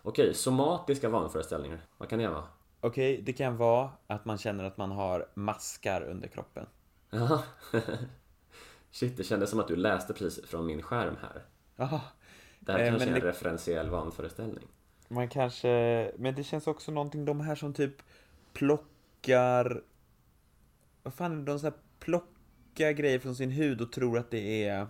Okej, 0.02 0.34
somatiska 0.34 1.08
vanföreställningar. 1.08 1.80
Vad 1.98 2.08
kan 2.08 2.18
det 2.18 2.28
vara? 2.28 2.44
Okej, 2.80 3.22
det 3.22 3.32
kan 3.32 3.56
vara 3.56 3.90
att 4.06 4.24
man 4.24 4.38
känner 4.38 4.64
att 4.64 4.76
man 4.76 4.90
har 4.90 5.28
maskar 5.34 6.02
under 6.02 6.28
kroppen. 6.28 6.66
Ja. 7.10 7.42
Shit, 8.90 9.16
det 9.16 9.24
kändes 9.24 9.50
som 9.50 9.60
att 9.60 9.68
du 9.68 9.76
läste 9.76 10.12
precis 10.14 10.46
från 10.46 10.66
min 10.66 10.82
skärm 10.82 11.16
här. 11.22 11.42
Jaha. 11.76 12.00
Det 12.60 12.72
här 12.72 12.78
Eh, 12.78 12.88
kanske 12.90 13.06
men 13.06 13.14
är 13.14 13.18
en 13.18 13.24
det- 13.24 13.30
referentiell 13.30 13.90
vanföreställning. 13.90 14.66
Man 15.08 15.28
kanske, 15.28 15.68
men 16.18 16.34
det 16.34 16.44
känns 16.44 16.66
också 16.66 16.92
någonting, 16.92 17.24
de 17.24 17.40
här 17.40 17.54
som 17.54 17.74
typ 17.74 17.94
plockar, 18.52 19.82
vad 21.02 21.14
fan 21.14 21.32
är 21.32 21.36
det, 21.36 21.42
de 21.44 21.58
så 21.58 21.66
här 21.66 21.74
plockar 21.98 22.90
grejer 22.92 23.18
från 23.18 23.34
sin 23.34 23.50
hud 23.50 23.80
och 23.80 23.92
tror 23.92 24.18
att 24.18 24.30
det 24.30 24.64
är, 24.64 24.86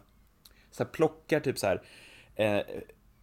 så 0.70 0.82
här 0.84 0.90
plockar 0.90 1.40
typ 1.40 1.58
så 1.58 1.66
här 1.66 1.82
eh, 2.34 2.62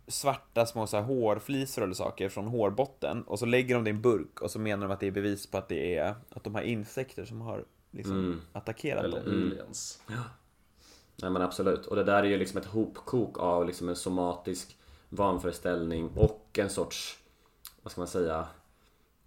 svarta 0.07 0.65
små 0.65 0.87
så 0.87 0.97
här 0.97 1.03
hårflisor 1.03 1.83
eller 1.83 1.93
saker 1.93 2.29
från 2.29 2.47
hårbotten 2.47 3.23
och 3.23 3.39
så 3.39 3.45
lägger 3.45 3.75
de 3.75 3.83
det 3.83 3.89
i 3.89 3.93
en 3.93 4.01
burk 4.01 4.41
och 4.41 4.51
så 4.51 4.59
menar 4.59 4.87
de 4.87 4.93
att 4.93 4.99
det 4.99 5.07
är 5.07 5.11
bevis 5.11 5.47
på 5.47 5.57
att 5.57 5.69
det 5.69 5.95
är, 5.97 6.15
att 6.29 6.43
de 6.43 6.55
har 6.55 6.61
insekter 6.61 7.25
som 7.25 7.41
har 7.41 7.65
liksom 7.91 8.13
Mm. 8.17 8.41
attackerat 8.53 9.03
Eller 9.03 9.19
dem. 9.25 9.29
aliens. 9.51 10.01
Nej 11.21 11.31
men 11.31 11.41
absolut. 11.41 11.85
Och 11.85 11.95
det 11.95 12.03
där 12.03 12.23
är 12.23 12.27
ju 12.27 12.37
liksom 12.37 12.57
ett 12.61 12.65
hopkok 12.65 13.39
av 13.39 13.65
liksom 13.65 13.89
en 13.89 13.95
somatisk 13.95 14.77
vanföreställning 15.09 16.09
och 16.15 16.59
en 16.59 16.69
sorts, 16.69 17.19
vad 17.81 17.91
ska 17.91 18.01
man 18.01 18.07
säga, 18.07 18.47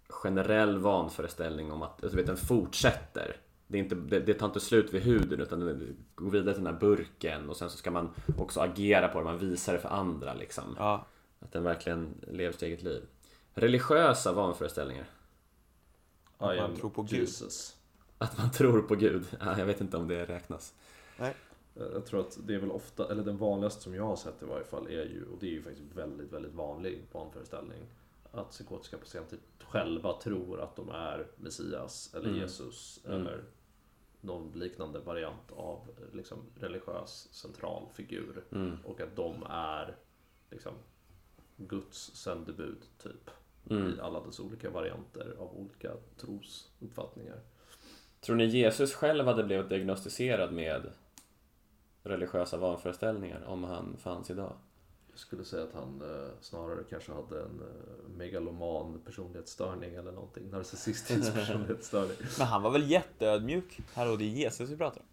generell 0.09 0.77
vanföreställning 0.77 1.71
om 1.71 1.81
att, 1.81 1.91
alltså, 2.03 2.09
du 2.09 2.15
vet, 2.23 2.25
den 2.27 2.37
fortsätter. 2.37 3.35
Det, 3.71 3.77
är 3.77 3.79
inte, 3.83 3.95
det, 3.95 4.19
det 4.19 4.33
tar 4.33 4.47
inte 4.47 4.59
slut 4.59 4.93
vid 4.93 5.01
huden 5.01 5.39
utan 5.39 5.59
det 5.59 5.79
går 6.15 6.29
vidare 6.31 6.53
till 6.55 6.63
den 6.63 6.73
här 6.73 6.79
burken 6.79 7.49
och 7.49 7.57
sen 7.57 7.69
så 7.69 7.77
ska 7.77 7.91
man 7.91 8.09
också 8.37 8.59
agera 8.59 9.07
på 9.07 9.19
det, 9.19 9.25
man 9.25 9.37
visar 9.37 9.73
det 9.73 9.79
för 9.79 9.89
andra 9.89 10.33
liksom. 10.33 10.75
Ja, 10.77 11.05
Att 11.39 11.51
den 11.51 11.63
verkligen 11.63 12.13
lever 12.27 12.51
sitt 12.51 12.61
eget 12.61 12.83
liv. 12.83 13.03
Religiösa 13.53 14.33
vanföreställningar. 14.33 15.05
Att 16.37 16.57
man 16.57 16.75
tror 16.75 16.89
på 16.89 17.01
Gud. 17.01 17.19
Jesus. 17.19 17.77
Att 18.17 18.37
man 18.37 18.51
tror 18.51 18.81
på 18.81 18.95
Gud. 18.95 19.25
Ja, 19.39 19.59
jag 19.59 19.65
vet 19.65 19.81
inte 19.81 19.97
om 19.97 20.07
det 20.07 20.25
räknas. 20.25 20.73
nej. 21.17 21.35
Jag 21.73 22.05
tror 22.05 22.19
att 22.19 22.37
det 22.47 22.55
är 22.55 22.59
väl 22.59 22.71
ofta, 22.71 23.11
eller 23.11 23.23
den 23.23 23.37
vanligaste 23.37 23.81
som 23.81 23.95
jag 23.95 24.03
har 24.03 24.15
sett 24.15 24.43
i 24.43 24.45
varje 24.45 24.63
fall 24.65 24.87
är 24.87 25.05
ju, 25.05 25.25
och 25.33 25.37
det 25.39 25.47
är 25.47 25.51
ju 25.51 25.61
faktiskt 25.61 25.95
väldigt, 25.95 26.33
väldigt 26.33 26.53
vanlig 26.53 27.01
vanföreställning, 27.11 27.79
att 28.31 28.49
psykotiska 28.49 28.97
patienter 28.97 29.39
själva 29.63 30.13
tror 30.13 30.61
att 30.61 30.75
de 30.75 30.89
är 30.89 31.27
Messias 31.35 32.13
eller 32.13 32.27
Mm. 32.29 32.39
Jesus 32.39 32.99
Mm. 33.07 33.27
Någon 34.21 34.51
liknande 34.59 34.99
variant 34.99 35.51
av 35.51 35.87
liksom, 36.13 36.39
religiös 36.59 37.27
central 37.31 37.87
figur. 37.93 38.43
Mm. 38.51 38.77
Och 38.85 39.01
att 39.01 39.15
de 39.15 39.43
är 39.49 39.95
liksom 40.49 40.73
Guds 41.57 42.15
sändebud 42.15 42.77
typ. 43.03 43.29
Mm. 43.69 43.95
I 43.97 43.99
alla 43.99 44.19
dess 44.19 44.39
olika 44.39 44.69
varianter 44.69 45.35
av 45.39 45.57
olika 45.57 45.91
trosuppfattningar. 46.17 47.39
Tror 48.19 48.35
ni 48.35 48.45
Jesus 48.45 48.93
själv 48.93 49.25
hade 49.25 49.43
blivit 49.43 49.69
diagnostiserad 49.69 50.53
med 50.53 50.91
religiösa 52.03 52.57
vanföreställningar 52.57 53.43
om 53.43 53.63
han 53.63 53.97
fanns 53.97 54.29
idag? 54.29 54.53
Jag 55.11 55.19
skulle 55.19 55.43
säga 55.43 55.63
att 55.63 55.73
han 55.73 56.01
eh, 56.01 56.29
snarare 56.41 56.83
kanske 56.89 57.11
hade 57.11 57.41
en 57.41 57.61
eh, 57.61 58.17
megaloman 58.17 59.01
personlighetsstörning 59.05 59.95
eller 59.95 60.11
någonting. 60.11 60.49
Narcissistisk 60.49 61.33
personlighetsstörning. 61.33 62.17
Men 62.37 62.47
han 62.47 62.61
var 62.63 62.71
väl 62.71 62.91
jätteödmjuk? 62.91 63.79
Hallå, 63.93 64.15
det 64.15 64.23
är 64.23 64.27
Jesus 64.27 64.69
vi 64.69 64.77
pratar 64.77 64.99
om. 64.99 65.05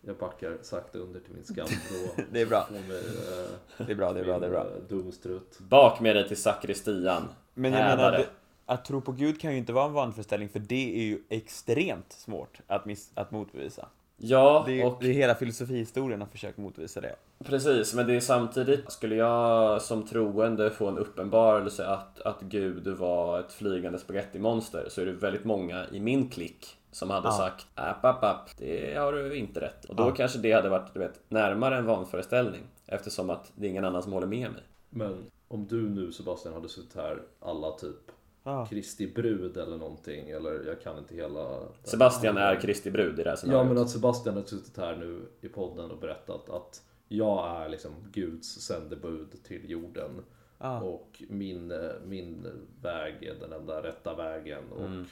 Jag 0.00 0.16
backar 0.16 0.58
sakta 0.62 0.98
under 0.98 1.20
till 1.20 1.32
min 1.34 1.44
skamvrå. 1.44 2.24
Det 2.32 2.40
är 2.40 2.46
bra. 2.46 2.64
Får 2.66 2.72
mig, 2.74 2.98
eh, 2.98 3.86
Det 3.86 3.92
är 3.92 3.96
bra, 3.96 4.12
det 4.12 4.20
är 4.20 4.24
bra, 4.24 4.38
det 4.38 4.46
är 4.46 4.50
bra. 4.50 4.64
min, 4.64 4.72
eh, 4.76 4.88
dumstrutt. 4.88 5.58
Bak 5.58 6.00
med 6.00 6.16
dig 6.16 6.28
till 6.28 6.36
sakristian. 6.36 7.28
Men 7.54 7.72
jag 7.72 7.78
Hävare. 7.80 7.96
menar, 7.96 8.18
det, 8.18 8.28
att 8.66 8.84
tro 8.84 9.00
på 9.00 9.12
Gud 9.12 9.40
kan 9.40 9.52
ju 9.52 9.58
inte 9.58 9.72
vara 9.72 9.84
en 9.86 9.92
vanföreställning 9.92 10.48
för 10.48 10.58
det 10.58 10.96
är 10.98 11.02
ju 11.02 11.22
extremt 11.28 12.12
svårt 12.12 12.60
att, 12.66 12.84
miss, 12.86 13.10
att 13.14 13.30
motbevisa. 13.30 13.88
Ja, 14.16 14.62
Det 14.66 14.80
är, 14.82 14.86
och 14.86 14.96
det 15.00 15.06
är 15.08 15.12
hela 15.12 15.34
filosofihistorien 15.34 16.20
har 16.20 16.28
försökt 16.28 16.58
motbevisa 16.58 17.00
det. 17.00 17.16
precis, 17.44 17.94
men 17.94 18.06
det 18.06 18.14
är 18.16 18.20
samtidigt, 18.20 18.92
skulle 18.92 19.14
jag 19.16 19.82
som 19.82 20.02
troende 20.06 20.70
få 20.70 20.88
en 20.88 20.98
uppenbarelse 20.98 21.86
att, 21.86 22.20
att 22.20 22.40
Gud 22.40 22.86
var 22.88 23.40
ett 23.40 23.52
flygande 23.52 23.98
spagettimonster 23.98 24.86
så 24.88 25.00
är 25.00 25.06
det 25.06 25.12
väldigt 25.12 25.44
många 25.44 25.86
i 25.92 26.00
min 26.00 26.28
klick 26.30 26.66
som 26.90 27.10
hade 27.10 27.28
Ja. 27.28 27.32
sagt 27.32 27.66
app, 27.74 28.04
app, 28.04 28.24
app, 28.24 28.50
det 28.58 28.94
har 28.98 29.12
du 29.12 29.34
inte 29.36 29.60
rätt. 29.60 29.84
Och 29.84 29.96
då 29.96 30.02
Ja. 30.02 30.10
kanske 30.10 30.38
det 30.38 30.52
hade 30.52 30.68
varit, 30.68 30.94
du 30.94 31.00
vet, 31.00 31.20
närmare 31.28 31.76
en 31.78 31.86
vanföreställning 31.86 32.62
eftersom 32.86 33.30
att 33.30 33.52
det 33.54 33.66
är 33.66 33.70
ingen 33.70 33.84
annan 33.84 34.02
som 34.02 34.12
håller 34.12 34.26
med 34.26 34.50
mig. 34.52 34.62
Men 34.90 35.24
om 35.48 35.66
du 35.66 35.88
nu 35.88 36.12
Sebastian 36.12 36.54
hade 36.54 36.68
suttit 36.68 36.96
här 36.96 37.22
alla 37.40 37.70
typ 37.70 37.96
Ja. 38.44 38.66
Kristi 38.66 39.06
brud 39.06 39.56
eller 39.56 39.76
någonting 39.76 40.30
eller 40.30 40.64
jag 40.66 40.80
kan 40.80 40.98
inte 40.98 41.14
hela 41.14 41.58
Sebastian 41.84 42.36
är 42.36 42.60
Kristi 42.60 42.90
brud 42.90 43.20
i 43.20 43.22
det 43.22 43.30
här 43.30 43.30
Ja 43.30 43.36
scenariot. 43.36 43.66
men 43.68 43.78
att 43.78 43.90
Sebastian 43.90 44.36
har 44.36 44.42
suttit 44.42 44.76
här 44.76 44.96
nu 44.96 45.22
i 45.40 45.48
podden 45.48 45.90
och 45.90 45.98
berättat 45.98 46.50
att 46.50 46.82
jag 47.08 47.62
är 47.62 47.68
liksom 47.68 47.92
Guds 48.12 48.48
sändebud 48.48 49.42
till 49.44 49.70
jorden. 49.70 50.10
Ja. 50.58 50.80
Och 50.80 51.22
min, 51.28 51.72
min 52.06 52.46
väg 52.82 53.22
är 53.22 53.34
den 53.40 53.52
enda 53.52 53.82
rätta 53.82 54.14
vägen 54.14 54.64
och 54.72 54.86
Mm. 54.86 55.04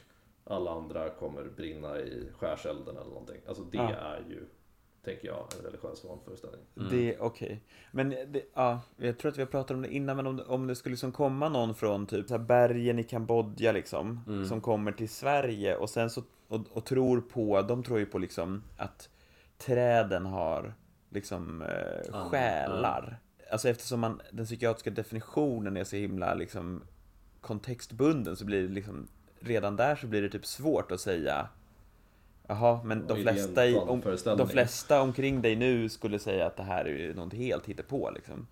alla 0.44 0.70
andra 0.70 1.08
kommer 1.10 1.44
brinna 1.44 1.98
i 2.00 2.28
skärselden 2.38 2.96
eller 2.96 3.08
någonting. 3.10 3.40
Alltså 3.48 3.62
det 3.62 3.76
Ja. 3.78 3.90
är 3.90 4.24
ju, 4.28 4.46
tänker 5.04 5.28
jag, 5.28 5.46
en 5.58 5.64
religiös 5.64 6.04
vanföreställning. 6.04 6.60
Det, 6.90 7.18
okej. 7.18 7.60
Men 7.92 8.10
det, 8.10 8.42
ja, 8.54 8.80
jag 8.96 9.18
tror 9.18 9.30
att 9.30 9.38
vi 9.38 9.42
har 9.42 9.46
pratat 9.50 9.70
om 9.70 9.82
det 9.82 9.94
innan, 9.94 10.16
men 10.16 10.26
om, 10.26 10.42
om 10.46 10.66
det 10.66 10.74
skulle 10.76 10.92
liksom 10.92 11.12
komma 11.12 11.48
någon 11.48 11.74
från 11.74 12.06
typ 12.06 12.28
så 12.28 12.34
här 12.34 12.44
bergen 12.44 12.98
i 12.98 13.02
Kambodja 13.04 13.72
liksom, 13.72 14.20
Mm. 14.26 14.46
som 14.46 14.60
kommer 14.60 14.92
till 14.92 15.08
Sverige 15.08 15.76
och 15.76 15.90
sen 15.90 16.10
så, 16.10 16.22
och, 16.48 16.60
och 16.72 16.84
tror 16.84 17.20
på, 17.20 17.62
de 17.62 17.82
tror 17.82 17.98
ju 17.98 18.06
på 18.06 18.18
liksom 18.18 18.62
att 18.76 19.08
träden 19.58 20.26
har 20.26 20.74
liksom 21.10 21.62
eh, 21.62 21.68
Ja, 22.12 22.24
själar. 22.24 23.18
Alltså 23.52 23.68
eftersom 23.68 24.00
man, 24.00 24.20
den 24.32 24.44
psykiatriska 24.46 24.90
definitionen 24.90 25.76
är 25.76 25.84
så 25.84 25.96
himla 25.96 26.34
liksom 26.34 26.82
kontextbunden 27.40 28.36
så 28.36 28.44
blir 28.44 28.62
det 28.62 28.74
liksom, 28.74 29.06
redan 29.40 29.76
där 29.76 29.96
så 29.96 30.06
blir 30.06 30.22
det 30.22 30.28
typ 30.28 30.46
svart 30.46 30.92
att 30.92 31.00
säga 31.00 31.48
Jaha, 32.50 32.80
men 32.84 33.06
de 33.06 33.16
flesta, 33.16 33.66
i, 33.66 33.76
om, 33.76 34.02
de 34.24 34.48
flesta 34.48 35.02
omkring 35.02 35.42
dig 35.42 35.56
nu 35.56 35.88
skulle 35.88 36.18
säga 36.18 36.46
att 36.46 36.56
det 36.56 36.62
här 36.62 36.88
är 36.88 37.14
något 37.14 37.34
helt 37.34 37.66
hittepå 37.66 38.10
liksom. 38.10 38.46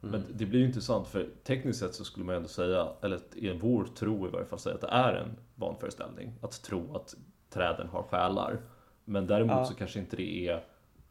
Men 0.00 0.24
det 0.34 0.46
blir 0.46 0.60
ju 0.60 0.66
intressant 0.66 1.08
för 1.08 1.28
tekniskt 1.44 1.78
sett 1.80 1.94
så 1.94 2.04
skulle 2.04 2.26
man 2.26 2.34
ändå 2.34 2.48
säga, 2.48 2.88
eller 3.02 3.20
i 3.34 3.58
vår 3.58 3.84
tro 3.84 4.26
i 4.26 4.30
varje 4.30 4.46
fall, 4.46 4.58
säga 4.58 4.74
att 4.74 4.80
det 4.80 4.86
är 4.86 5.12
en 5.14 5.36
vanföreställning. 5.54 6.32
Att 6.40 6.62
tro 6.62 6.96
att 6.96 7.14
träden 7.50 7.88
har 7.88 8.02
själar. 8.02 8.58
Men 9.04 9.26
däremot 9.26 9.56
Ja. 9.56 9.64
så 9.64 9.74
kanske 9.74 9.98
inte 9.98 10.16
det 10.16 10.48
är 10.48 10.64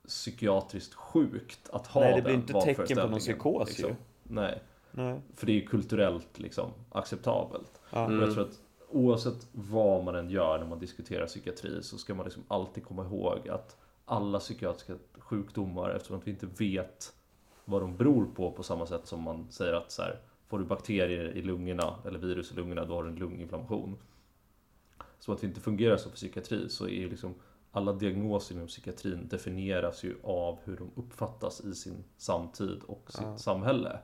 psykiatriskt 0.07 0.93
sjukt 0.93 1.69
att 1.73 1.87
ha 1.87 2.01
Nej, 2.01 2.09
det 2.09 2.15
den 2.15 2.23
blir 2.23 2.35
inte 2.35 2.75
tecken 2.75 2.97
på 2.97 3.07
någon 3.07 3.19
psykos 3.19 3.67
liksom. 3.67 3.89
ju. 3.89 3.95
Nej, 4.23 4.61
Nej. 4.91 5.19
för 5.35 5.45
det 5.45 5.51
är 5.51 5.55
ju 5.55 5.67
kulturellt 5.67 6.39
liksom 6.39 6.69
acceptabelt. 6.91 7.81
Ja. 7.89 8.05
Och 8.05 8.13
jag 8.13 8.33
tror 8.33 8.43
att 8.43 8.59
oavsett 8.89 9.47
vad 9.51 10.03
man 10.03 10.15
än 10.15 10.29
gör 10.29 10.59
när 10.59 10.65
man 10.65 10.79
diskuterar 10.79 11.25
psykiatri 11.27 11.83
så 11.83 11.97
ska 11.97 12.13
man 12.15 12.25
liksom 12.25 12.43
alltid 12.47 12.85
komma 12.85 13.05
ihåg 13.05 13.49
att 13.49 13.77
alla 14.05 14.39
psykiatriska 14.39 14.95
sjukdomar, 15.19 15.89
eftersom 15.89 16.17
att 16.17 16.27
vi 16.27 16.31
inte 16.31 16.47
vet 16.57 17.13
vad 17.65 17.81
de 17.81 17.97
beror 17.97 18.25
på 18.25 18.51
på 18.51 18.63
samma 18.63 18.85
sätt 18.85 19.07
som 19.07 19.21
man 19.21 19.47
säger 19.49 19.73
att 19.73 19.91
så 19.91 20.01
här, 20.01 20.19
får 20.47 20.59
du 20.59 20.65
bakterier 20.65 21.25
i 21.37 21.41
lungorna 21.41 21.95
eller 22.05 22.19
virus 22.19 22.51
i 22.51 22.55
lungorna 22.55 22.85
då 22.85 22.95
har 22.95 23.03
du 23.03 23.09
en 23.09 23.15
lunginflammation. 23.15 23.97
Så 25.19 25.31
att 25.33 25.41
det 25.41 25.47
inte 25.47 25.59
fungerar 25.61 25.97
så 25.97 26.09
för 26.09 26.15
psykiatri 26.15 26.69
så 26.69 26.85
är 26.85 26.89
ju 26.99 27.09
liksom 27.09 27.33
alla 27.71 27.93
diagnoser 27.93 28.55
inom 28.55 28.67
psykiatrin 28.67 29.27
definieras 29.27 30.03
ju 30.03 30.15
av 30.23 30.57
hur 30.63 30.77
de 30.77 30.91
uppfattas 30.95 31.61
i 31.61 31.75
sin 31.75 32.03
samtid 32.17 32.81
och 32.87 33.03
sitt 33.11 33.21
Ja. 33.21 33.37
samhälle. 33.37 33.99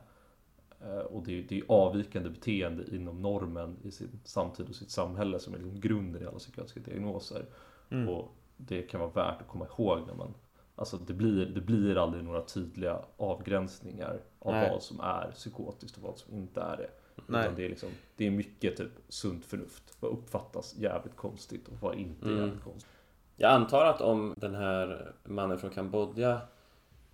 Eh, 0.82 0.98
och 0.98 1.22
det 1.22 1.38
är, 1.38 1.42
det 1.48 1.58
är 1.58 1.64
avvikande 1.68 2.30
beteende 2.30 2.96
inom 2.96 3.22
normen 3.22 3.76
i 3.82 3.90
sin 3.90 4.20
samtid 4.24 4.68
och 4.68 4.74
sitt 4.74 4.90
samhälle 4.90 5.38
som 5.38 5.54
är 5.54 5.58
liksom 5.58 5.80
grunden 5.80 6.22
i 6.22 6.26
alla 6.26 6.38
psykiatriska 6.38 6.80
diagnoser. 6.80 7.46
Mm. 7.90 8.08
Och 8.08 8.34
det 8.56 8.82
kan 8.82 9.00
vara 9.00 9.10
värt 9.10 9.40
att 9.40 9.48
komma 9.48 9.66
ihåg 9.66 10.00
när 10.06 10.14
man 10.14 10.34
Alltså 10.76 10.96
det 10.96 11.12
blir, 11.12 11.46
det 11.46 11.60
blir 11.60 11.96
aldrig 12.02 12.24
några 12.24 12.42
tydliga 12.42 13.00
avgränsningar 13.16 14.20
av 14.38 14.52
Nej. 14.52 14.70
vad 14.70 14.82
som 14.82 15.00
är 15.00 15.30
psykotiskt 15.30 15.96
och 15.96 16.02
vad 16.02 16.18
som 16.18 16.34
inte 16.34 16.60
är 16.60 16.76
det. 16.76 16.90
Nej. 17.26 17.40
Utan 17.42 17.54
det 17.54 17.64
är, 17.64 17.68
liksom, 17.68 17.88
det 18.16 18.26
är 18.26 18.30
mycket 18.30 18.76
typ 18.76 18.90
sunt 19.08 19.44
förnuft. 19.44 19.96
Vad 20.00 20.12
uppfattas 20.12 20.74
jävligt 20.78 21.16
konstigt 21.16 21.68
och 21.68 21.74
vad 21.80 21.94
inte 21.94 22.26
Mm. 22.26 22.38
jävligt 22.38 22.64
konstigt. 22.64 22.90
Jag 23.36 23.52
antar 23.52 23.84
att 23.86 24.00
om 24.00 24.34
den 24.36 24.54
här 24.54 25.12
mannen 25.24 25.58
från 25.58 25.70
Kambodja 25.70 26.40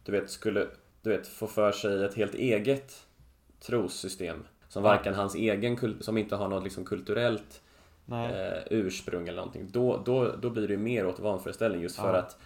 Du 0.02 0.12
vet, 0.12 0.30
skulle 0.30 0.66
du 1.02 1.10
vet, 1.10 1.26
få 1.26 1.46
för 1.46 1.72
sig 1.72 2.04
ett 2.04 2.14
helt 2.14 2.34
eget 2.34 3.07
trossystem 3.60 4.44
Som 4.68 4.82
varken 4.82 5.14
hans 5.14 5.34
egen, 5.34 5.96
som 6.00 6.18
inte 6.18 6.36
har 6.36 6.48
något 6.48 6.64
liksom 6.64 6.84
kulturellt 6.84 7.62
Nej. 8.06 8.32
eh, 8.48 8.62
ursprung 8.70 9.28
eller 9.28 9.36
någonting 9.36 9.68
Då, 9.72 10.02
då, 10.04 10.36
då 10.36 10.50
blir 10.50 10.68
det 10.68 10.74
ju 10.74 10.78
mer 10.80 11.06
åt 11.06 11.18
vanföreställning 11.20 11.80
just 11.82 11.96
för 11.96 12.14
Ja. 12.14 12.18
att 12.18 12.38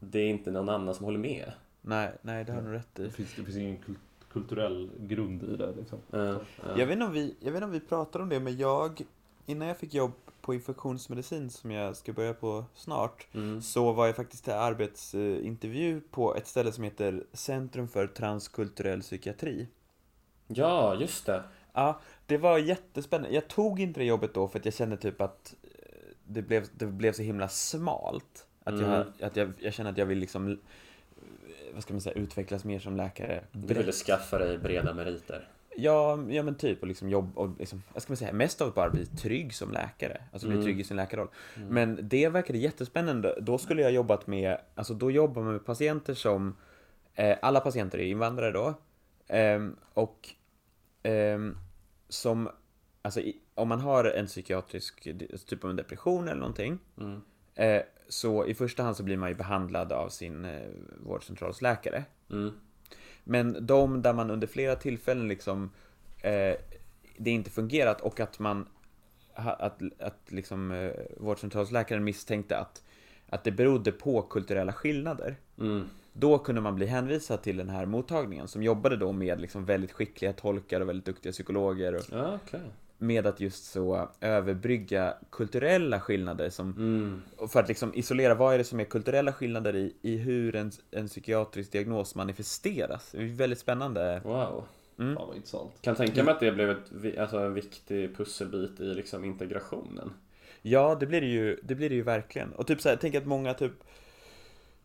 Det 0.00 0.18
är 0.18 0.28
inte 0.28 0.50
någon 0.50 0.68
annan 0.68 0.94
som 0.94 1.04
håller 1.04 1.18
med 1.18 1.52
nej, 1.82 2.12
nej, 2.22 2.44
det 2.44 2.52
har 2.52 2.62
du 2.62 2.72
rätt 2.72 2.98
i. 2.98 3.02
Det 3.02 3.10
finns, 3.10 3.34
det 3.36 3.42
finns 3.44 3.56
ingen 3.56 3.76
kul- 3.76 3.94
kulturell 4.32 4.90
grund 4.98 5.42
i 5.42 5.56
det. 5.56 5.72
Liksom. 5.76 5.98
Eh, 6.12 6.20
eh. 6.20 6.36
Jag 6.76 6.86
vet, 6.86 6.92
inte 6.92 7.04
om 7.06 7.12
vi, 7.12 7.34
jag 7.40 7.46
vet 7.52 7.54
inte 7.56 7.64
om 7.64 7.70
vi 7.70 7.80
pratar 7.80 8.20
om 8.20 8.28
det, 8.28 8.40
men 8.40 8.56
jag, 8.56 9.00
innan 9.46 9.68
jag 9.68 9.76
fick 9.78 9.94
jobb 9.94 10.12
på 10.40 10.54
infektionsmedicin 10.54 11.50
som 11.50 11.70
jag 11.70 11.96
ska 11.96 12.12
börja 12.12 12.34
på 12.34 12.64
snart, 12.74 13.26
Mm. 13.34 13.62
så 13.62 13.92
var 13.92 14.06
jag 14.06 14.16
faktiskt 14.16 14.44
till 14.44 14.52
arbetsintervju 14.52 16.00
på 16.10 16.34
ett 16.36 16.46
ställe 16.46 16.72
som 16.72 16.84
heter 16.84 17.24
Centrum 17.32 17.88
för 17.88 18.06
transkulturell 18.06 19.00
psykiatri. 19.00 19.68
Ja, 20.46 20.94
just 20.94 21.26
det 21.26 21.42
Ja, 21.72 22.00
det 22.26 22.36
var 22.38 22.58
jättespännande. 22.58 23.34
Jag 23.34 23.48
tog 23.48 23.80
inte 23.80 24.00
det 24.00 24.04
jobbet 24.06 24.34
då 24.34 24.48
för 24.48 24.58
att 24.58 24.64
jag 24.64 24.74
kände 24.74 24.96
typ 24.96 25.20
att 25.20 25.54
eh, 25.62 25.68
det 26.24 26.42
blev, 26.42 26.66
det 26.74 26.86
blev 26.86 27.12
så 27.12 27.22
himla 27.22 27.48
smalt. 27.48 28.46
Att, 28.64 28.74
Mm. 28.74 28.90
jag, 28.90 29.06
att 29.20 29.36
jag, 29.36 29.52
jag 29.58 29.72
kände 29.72 29.90
att 29.92 29.98
jag 29.98 30.06
vill 30.06 30.18
liksom, 30.18 30.48
eh, 30.48 30.56
vad 31.74 31.82
ska 31.82 31.94
man 31.94 32.00
säga, 32.00 32.14
utvecklas 32.16 32.64
mer 32.64 32.78
som 32.78 32.96
läkare. 32.96 33.44
Du 33.52 33.74
ville 33.74 33.92
skaffa 33.92 34.38
dig 34.38 34.58
breda 34.58 34.94
meriter 34.94 35.48
Ja, 35.78 36.18
ja 36.30 36.42
men 36.42 36.54
typ 36.54 36.80
och 36.82 36.88
liksom 36.88 37.10
jobb 37.10 37.38
och 37.38 37.50
liksom, 37.58 37.82
vad 37.92 38.02
ska 38.02 38.10
man 38.12 38.16
säga, 38.16 38.32
mest 38.32 38.60
av 38.60 38.68
att 38.68 38.74
bara 38.74 38.90
bli 38.90 39.06
trygg 39.06 39.54
som 39.54 39.72
läkare. 39.72 40.22
Alltså 40.32 40.46
bli 40.48 40.54
Mm. 40.56 40.64
trygg 40.66 40.80
i 40.80 40.84
sin 40.84 40.96
läkarroll. 40.96 41.28
Men 41.68 41.98
det 42.02 42.28
verkade 42.28 42.58
jättespännande. 42.58 43.38
Då 43.40 43.58
skulle 43.58 43.82
jag 43.82 43.92
jobbat 43.92 44.26
med, 44.26 44.58
alltså 44.74 44.94
då 44.94 45.10
jobbar 45.10 45.42
man 45.42 45.52
med 45.52 45.64
patienter 45.66 46.14
som, 46.14 46.56
eh, 47.14 47.36
alla 47.42 47.60
patienter 47.60 47.98
är 47.98 48.02
invandrare 48.04 48.50
då. 48.52 48.74
Ehm, 49.28 49.76
och 49.94 50.28
ehm, 51.02 51.58
som, 52.08 52.48
alltså 53.02 53.20
i, 53.20 53.40
om 53.54 53.68
man 53.68 53.80
har 53.80 54.04
en 54.04 54.26
psykiatrisk, 54.26 55.08
typ 55.46 55.64
av 55.64 55.70
en 55.70 55.76
depression 55.76 56.28
eller 56.28 56.40
någonting. 56.40 56.78
Mm. 56.98 57.20
Eh, 57.54 57.82
så 58.08 58.46
i 58.46 58.54
första 58.54 58.82
hand 58.82 58.96
så 58.96 59.02
blir 59.02 59.16
man 59.16 59.28
ju 59.28 59.34
behandlad 59.34 59.92
av 59.92 60.08
sin 60.08 60.44
eh, 60.44 60.68
vårdcentralsläkare. 61.00 62.04
Mm. 62.30 62.52
Men 63.24 63.66
de 63.66 64.02
där 64.02 64.12
man 64.12 64.30
under 64.30 64.46
flera 64.46 64.76
tillfällen 64.76 65.28
liksom 65.28 65.70
eh, 66.22 66.56
det 67.18 67.30
inte 67.30 67.50
fungerat 67.50 68.00
och 68.00 68.20
att 68.20 68.38
man 68.38 68.68
att, 69.34 69.82
att 69.98 70.32
liksom 70.32 70.70
eh, 70.70 70.92
vårdcentralsläkaren 71.16 72.04
misstänkte 72.04 72.58
att 72.58 72.82
att 73.28 73.44
det 73.44 73.52
berodde 73.52 73.92
på 73.92 74.22
kulturella 74.22 74.72
skillnader. 74.72 75.36
Mm. 75.58 75.88
Då 76.18 76.38
kunde 76.38 76.60
man 76.60 76.74
bli 76.74 76.86
hänvisad 76.86 77.42
till 77.42 77.56
den 77.56 77.68
här 77.68 77.86
mottagningen 77.86 78.48
som 78.48 78.62
jobbade 78.62 78.96
då 78.96 79.12
med 79.12 79.40
liksom 79.40 79.64
väldigt 79.64 79.92
skickliga 79.92 80.32
tolkar 80.32 80.80
och 80.80 80.88
väldigt 80.88 81.06
duktiga 81.06 81.32
psykologer 81.32 81.94
och 81.94 82.34
okej 82.34 82.60
med 82.98 83.26
att 83.26 83.40
just 83.40 83.64
så 83.64 84.08
överbrygga 84.20 85.14
kulturella 85.30 86.00
skillnader 86.00 86.50
som 86.50 86.70
mm. 86.70 87.22
för 87.48 87.60
att 87.60 87.68
liksom 87.68 87.94
isolera 87.94 88.34
vad 88.34 88.54
är 88.54 88.58
det 88.58 88.64
som 88.64 88.80
är 88.80 88.84
kulturella 88.84 89.32
skillnader 89.32 89.76
i, 89.76 89.94
i 90.02 90.16
hur 90.16 90.56
en, 90.56 90.72
en 90.90 91.08
psykiatrisk 91.08 91.72
diagnos 91.72 92.14
manifesteras. 92.14 93.08
Det 93.12 93.18
är 93.18 93.26
väldigt 93.26 93.58
spännande. 93.58 94.20
Wow 94.24 94.64
Mm. 94.98 95.16
Fan 95.16 95.26
vad 95.26 95.36
intressant. 95.36 95.72
Kan 95.80 95.94
tänka 95.94 96.24
mig 96.24 96.34
att 96.34 96.40
det 96.40 96.52
blev 96.52 96.70
ett, 96.70 97.18
alltså 97.18 97.38
en 97.38 97.54
viktig 97.54 98.16
pusselbit 98.16 98.80
i 98.80 98.94
liksom 98.94 99.24
integrationen 99.24 100.12
Ja, 100.62 100.96
det 101.00 101.06
blir 101.06 101.20
det 101.20 101.26
ju, 101.26 101.60
det 101.62 101.74
blir 101.74 101.88
det 101.88 101.94
ju 101.94 102.02
verkligen. 102.02 102.52
Och 102.52 102.66
typ 102.66 102.80
så 102.80 102.88
här, 102.88 102.96
tänker 102.96 103.18
att 103.18 103.26
många 103.26 103.54
typ, 103.54 103.72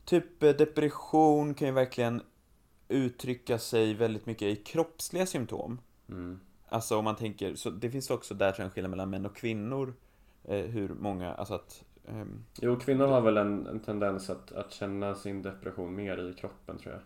typ 0.06 0.44
eh, 0.44 0.50
depression 0.50 1.54
kan 1.54 1.68
ju 1.68 1.74
verkligen 1.74 2.22
uttrycka 2.88 3.60
sig 3.60 3.94
väldigt 3.94 4.26
mycket 4.26 4.48
i 4.48 4.56
kroppsliga 4.56 5.26
symptom. 5.26 5.82
mm. 6.10 6.40
Alltså 6.70 6.98
om 6.98 7.04
man 7.04 7.16
tänker, 7.16 7.56
så 7.56 7.70
det 7.70 7.90
finns 7.90 8.10
också 8.10 8.34
där 8.34 8.52
tror 8.52 8.60
jag 8.60 8.66
en 8.66 8.72
skillnad 8.72 8.90
mellan 8.90 9.10
män 9.10 9.26
och 9.26 9.36
kvinnor. 9.36 9.94
Eh, 10.44 10.66
hur 10.66 10.90
många, 10.90 11.34
alltså 11.34 11.54
att 11.54 11.84
ehm, 12.08 12.44
Jo, 12.62 12.80
kvinnor 12.80 13.08
har 13.08 13.22
väl 13.22 13.38
en, 13.38 13.68
en 13.68 13.80
tendens 13.80 14.30
att, 14.30 14.52
att 14.52 14.72
känna 14.72 15.16
sin 15.16 15.42
depression 15.42 15.96
mer 15.96 16.30
i 16.30 16.34
kroppen 16.34 16.78
tror 16.78 16.94
jag. 16.94 17.02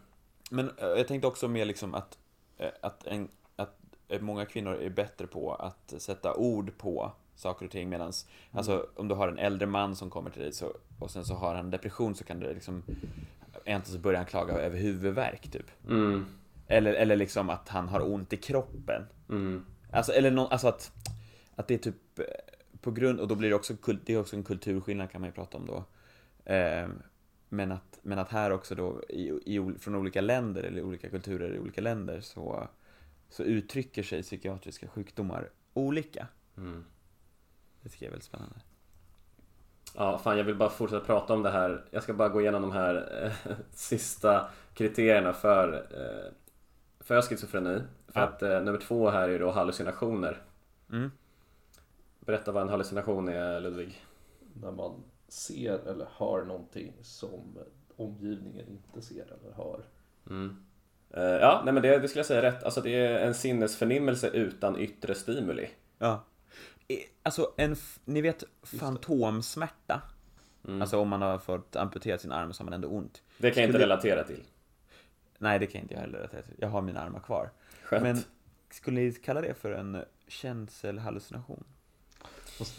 Men 0.51 0.69
eh, 0.77 0.87
jag 0.87 1.07
tänkte 1.07 1.27
också 1.27 1.47
mer 1.47 1.65
liksom 1.65 1.95
att, 1.95 2.19
eh, 2.57 2.69
att, 2.81 3.07
en, 3.07 3.27
att 3.55 3.77
eh, 4.07 4.21
många 4.21 4.45
kvinnor 4.45 4.73
är 4.73 4.89
bättre 4.89 5.27
på 5.27 5.53
att 5.53 5.93
sätta 5.97 6.35
ord 6.35 6.77
på 6.77 7.11
saker 7.35 7.65
och 7.65 7.71
ting 7.71 7.89
medans, 7.89 8.27
alltså 8.51 8.87
om 8.95 9.07
du 9.07 9.15
har 9.15 9.27
en 9.27 9.37
äldre 9.37 9.67
man 9.67 9.95
som 9.95 10.09
kommer 10.09 10.29
till 10.29 10.41
dig 10.41 10.53
så, 10.53 10.73
och 10.99 11.11
sen 11.11 11.25
så 11.25 11.33
har 11.33 11.55
han 11.55 11.71
depression 11.71 12.15
så 12.15 12.23
kan 12.23 12.39
det 12.39 12.53
liksom, 12.53 12.83
egentligen 13.65 13.97
så 13.97 14.03
börjar 14.03 14.17
han 14.17 14.25
klaga 14.25 14.53
över 14.53 14.77
huvudvärk 14.77 15.51
typ. 15.51 15.71
Mm. 15.89 16.25
Eller, 16.67 16.93
eller 16.93 17.15
liksom 17.15 17.49
att 17.49 17.69
han 17.69 17.87
har 17.87 18.13
ont 18.13 18.33
i 18.33 18.37
kroppen. 18.37 19.01
Mm. 19.29 19.65
Alltså, 19.91 20.11
eller 20.11 20.31
någon, 20.31 20.51
alltså 20.51 20.67
att, 20.67 20.91
att 21.55 21.67
det 21.67 21.73
är 21.73 21.77
typ 21.77 22.19
eh, 22.19 22.25
på 22.81 22.91
grund, 22.91 23.19
och 23.19 23.27
då 23.27 23.35
blir 23.35 23.49
det 23.49 23.55
också, 23.55 23.73
det 24.05 24.13
är 24.13 24.19
också 24.19 24.35
en 24.35 24.43
kulturskillnad 24.43 25.11
kan 25.11 25.21
man 25.21 25.29
ju 25.29 25.33
prata 25.33 25.57
om 25.57 25.65
då. 25.65 25.83
Eh, 26.53 26.87
men, 27.49 27.71
att, 27.71 27.99
men 28.01 28.19
att 28.19 28.29
här 28.29 28.51
också 28.51 28.75
då, 28.75 29.03
i, 29.09 29.31
i, 29.45 29.73
från 29.79 29.95
olika 29.95 30.21
länder, 30.21 30.63
eller 30.63 30.83
olika 30.83 31.09
kulturer 31.09 31.55
i 31.55 31.59
olika 31.59 31.81
länder, 31.81 32.21
så, 32.21 32.67
så 33.29 33.43
uttrycker 33.43 34.03
sig 34.03 34.23
psykiatriska 34.23 34.87
sjukdomar 34.87 35.49
olika. 35.73 36.27
Mm. 36.57 36.85
Det 37.85 37.89
tycker 37.89 38.05
jag 38.05 38.07
är 38.09 38.11
väldigt 38.11 38.25
spännande. 38.25 38.55
Ja, 39.95 40.17
fan 40.17 40.37
jag 40.37 40.43
vill 40.43 40.55
bara 40.55 40.69
fortsätta 40.69 41.05
prata 41.05 41.33
om 41.33 41.43
det 41.43 41.49
här. 41.49 41.85
Jag 41.91 42.03
ska 42.03 42.13
bara 42.13 42.29
gå 42.29 42.41
igenom 42.41 42.61
de 42.61 42.71
här 42.71 43.23
eh, 43.23 43.51
sista 43.71 44.49
kriterierna 44.73 45.33
för, 45.33 45.73
eh, 45.73 46.31
för 46.99 47.21
schizofreni. 47.21 47.81
För 48.07 48.19
Ja. 48.19 48.27
att 48.27 48.41
eh, 48.41 48.61
nummer 48.61 48.79
två 48.79 49.09
här 49.09 49.29
är 49.29 49.39
då 49.39 49.51
hallucinationer. 49.51 50.41
Mm. 50.91 51.11
Berätta 52.19 52.51
vad 52.51 52.63
en 52.63 52.69
hallucination 52.69 53.29
är 53.29 53.59
Ludvig. 53.59 54.05
När 54.53 54.71
man 54.71 55.03
ser 55.27 55.87
eller 55.87 56.07
hör 56.17 56.45
någonting 56.45 56.93
som 57.01 57.57
omgivningen 57.95 58.67
inte 58.67 59.01
ser 59.01 59.23
eller 59.25 59.53
hör. 59.55 59.83
Mm. 60.29 60.65
Eh, 61.09 61.23
ja, 61.23 61.61
nej 61.65 61.73
men 61.73 61.83
det, 61.83 61.97
det 61.99 62.07
skulle 62.07 62.19
jag 62.19 62.25
säga 62.25 62.41
rätt. 62.41 62.63
Alltså 62.63 62.81
det 62.81 62.89
är 62.95 63.19
en 63.27 63.33
sinnesförnimmelse 63.33 64.29
utan 64.29 64.79
yttre 64.79 65.15
stimuli. 65.15 65.69
Ja. 65.97 66.23
Alltså, 67.23 67.53
en, 67.57 67.75
ni 68.05 68.21
vet 68.21 68.43
fantomsmärta? 68.63 70.01
Mm. 70.67 70.81
Alltså 70.81 70.99
om 70.99 71.09
man 71.09 71.21
har 71.21 71.37
fått 71.37 71.75
amputera 71.75 72.17
sin 72.17 72.31
arm 72.31 72.53
så 72.53 72.61
har 72.61 72.65
man 72.65 72.73
ändå 72.73 72.87
ont. 72.87 73.21
Det 73.37 73.51
kan 73.51 73.63
jag 73.63 73.69
inte 73.69 73.79
relatera 73.79 74.23
till. 74.23 74.43
Nej, 75.37 75.59
det 75.59 75.67
kan 75.67 75.81
inte 75.81 75.93
jag 75.93 76.01
heller 76.01 76.17
relatera 76.17 76.41
till. 76.41 76.55
Jag 76.57 76.69
har 76.69 76.81
mina 76.81 76.99
armar 77.01 77.19
kvar. 77.19 77.49
Skönt. 77.83 78.03
Men 78.03 78.17
skulle 78.69 79.01
ni 79.01 79.11
kalla 79.11 79.41
det 79.41 79.53
för 79.53 79.71
en 79.71 80.03
känselhallucination? 80.27 81.63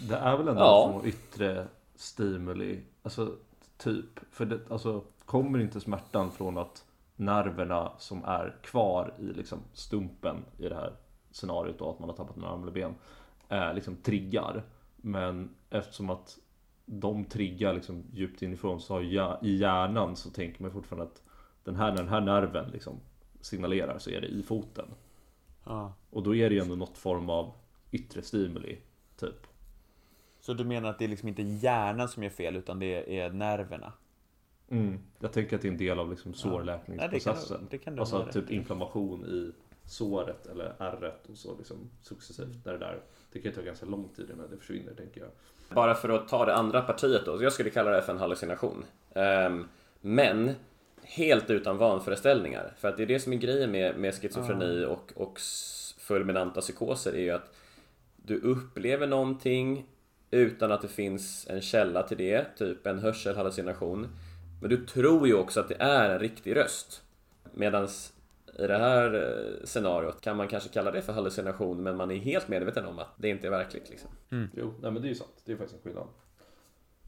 Det 0.08 0.16
är 0.16 0.36
väl 0.36 0.48
ändå 0.48 0.60
Ja. 0.60 1.02
yttre 1.04 1.66
stimuli. 1.94 2.80
Alltså 3.02 3.36
typ. 3.78 4.20
För 4.30 4.44
det, 4.44 4.60
alltså, 4.70 5.04
kommer 5.24 5.58
inte 5.58 5.80
smärtan 5.80 6.32
från 6.32 6.58
att 6.58 6.84
nerverna 7.16 7.92
som 7.98 8.24
är 8.24 8.56
kvar 8.62 9.14
i 9.18 9.22
liksom 9.22 9.58
stumpen 9.72 10.44
i 10.58 10.68
det 10.68 10.74
här 10.74 10.92
scenariot 11.30 11.78
då, 11.78 11.90
att 11.90 11.98
man 11.98 12.08
har 12.08 12.16
tappat 12.16 12.36
en 12.36 12.44
arm 12.44 12.62
eller 12.62 12.72
ben, 12.72 12.94
eh, 13.48 13.74
liksom 13.74 13.96
triggar. 13.96 14.62
Men 14.96 15.54
eftersom 15.70 16.10
att 16.10 16.38
de 16.86 17.24
triggar 17.24 17.74
liksom 17.74 18.04
djupt 18.12 18.42
inifrån 18.42 18.80
så 18.80 18.94
har 18.94 19.00
hjär- 19.00 19.38
i 19.44 19.56
hjärnan 19.56 20.16
så 20.16 20.30
tänker 20.30 20.62
man 20.62 20.70
fortfarande 20.72 21.04
att 21.06 21.22
den 21.64 21.76
här, 21.76 21.96
den 21.96 22.08
här 22.08 22.20
nerven 22.20 22.70
liksom 22.70 23.00
signalerar 23.40 23.98
så 23.98 24.10
är 24.10 24.20
det 24.20 24.26
i 24.28 24.42
foten. 24.42 24.86
Ja. 25.64 25.92
Och 26.10 26.22
då 26.22 26.34
är 26.34 26.48
det 26.48 26.54
ju 26.54 26.60
ändå 26.60 26.74
något 26.76 26.98
form 26.98 27.30
av 27.30 27.52
yttre 27.90 28.22
stimuli, 28.22 28.78
typ. 29.16 29.46
Så 30.40 30.54
du 30.54 30.64
menar 30.64 30.90
att 30.90 30.98
det 30.98 31.04
är 31.04 31.08
liksom 31.08 31.28
inte 31.28 31.42
hjärnan 31.42 32.08
som 32.08 32.22
gör 32.22 32.30
fel, 32.30 32.56
utan 32.56 32.78
det 32.78 33.18
är 33.20 33.30
nerverna? 33.30 33.92
Mm. 34.68 34.98
Jag 35.20 35.32
tänker 35.32 35.56
att 35.56 35.62
det 35.62 35.68
är 35.68 35.72
en 35.72 35.78
del 35.78 35.98
av 35.98 36.10
liksom 36.10 36.30
Ja, 36.30 36.38
sårläkningsprocessen. 36.38 37.56
det 37.56 37.56
kan- 37.58 37.68
det 37.70 37.78
kan 37.78 37.94
du 37.94 38.00
alltså 38.00 38.26
typ 38.32 38.50
inflammation 38.50 39.24
i 39.24 39.52
såret 39.86 40.46
eller 40.46 40.72
ärret 40.78 41.26
och 41.32 41.38
så 41.38 41.56
liksom 41.58 41.90
successivt. 42.02 42.64
Där 42.64 42.72
det 42.72 42.78
där. 42.78 43.00
Det 43.32 43.38
kan 43.40 43.50
ju 43.50 43.56
ta 43.56 43.62
ganska 43.62 43.86
lång 43.86 44.08
tid 44.16 44.30
innan 44.34 44.50
det 44.50 44.56
försvinner 44.56 44.94
tänker 44.94 45.20
jag. 45.20 45.30
Bara 45.74 45.94
för 45.94 46.08
att 46.08 46.28
ta 46.28 46.44
det 46.44 46.54
andra 46.54 46.82
partiet 46.82 47.22
då, 47.26 47.38
så 47.38 47.44
jag 47.44 47.52
skulle 47.52 47.70
kalla 47.70 47.90
det 47.90 48.02
för 48.02 48.12
en 48.12 48.18
hallucination. 48.18 48.84
Ehm, 49.14 49.68
men 50.00 50.50
helt 51.02 51.50
utan 51.50 51.78
vanföreställningar. 51.78 52.74
För 52.78 52.88
att 52.88 52.96
det 52.96 53.02
är 53.02 53.06
det 53.06 53.20
som 53.20 53.32
är 53.32 53.36
grejen 53.36 53.70
med, 53.70 53.96
med 53.98 54.14
schizofreni 54.14 54.84
och, 54.84 55.12
och 55.14 55.32
s- 55.36 55.94
fulminanta 55.98 56.60
psykoser 56.60 57.12
är 57.12 57.20
ju 57.20 57.30
att 57.30 57.54
du 58.16 58.40
upplever 58.40 59.06
någonting 59.06 59.86
utan 60.30 60.72
att 60.72 60.82
det 60.82 60.88
finns 60.88 61.46
en 61.50 61.60
källa 61.60 62.02
till 62.02 62.16
det, 62.16 62.46
typ 62.56 62.86
en 62.86 62.98
hörselhallucination. 62.98 64.08
Men 64.60 64.70
du 64.70 64.86
tror 64.86 65.26
ju 65.28 65.34
också 65.34 65.60
att 65.60 65.68
det 65.68 65.76
är 65.78 66.10
en 66.10 66.18
riktig 66.18 66.56
röst. 66.56 67.02
Medan 67.54 67.88
i 68.58 68.66
det 68.66 68.78
här 68.78 69.14
eh, 69.14 69.64
scenariot 69.64 70.20
kan 70.20 70.36
man 70.36 70.48
kanske 70.48 70.68
kalla 70.68 70.90
det 70.90 71.02
för 71.02 71.12
hallucination 71.12 71.82
men 71.82 71.96
man 71.96 72.10
är 72.10 72.16
helt 72.16 72.48
medveten 72.48 72.86
om 72.86 72.98
att 72.98 73.08
det 73.16 73.28
inte 73.28 73.46
är 73.46 73.50
verkligt. 73.50 73.90
Liksom. 73.90 74.10
Jo, 74.52 74.74
nej 74.80 74.90
men 74.90 75.02
det 75.02 75.08
är 75.08 75.10
ju 75.10 75.14
sant. 75.14 75.42
Det 75.44 75.52
är 75.52 75.56
faktiskt 75.56 75.76
en 75.76 75.82
skillnad. 75.82 76.08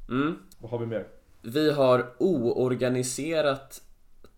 Mm. 0.09 0.39
Vad 0.59 0.71
har 0.71 0.79
vi 0.79 0.87
mer? 0.87 1.07
Vi 1.43 1.71
har 1.71 2.15
oorganiserat 2.19 3.83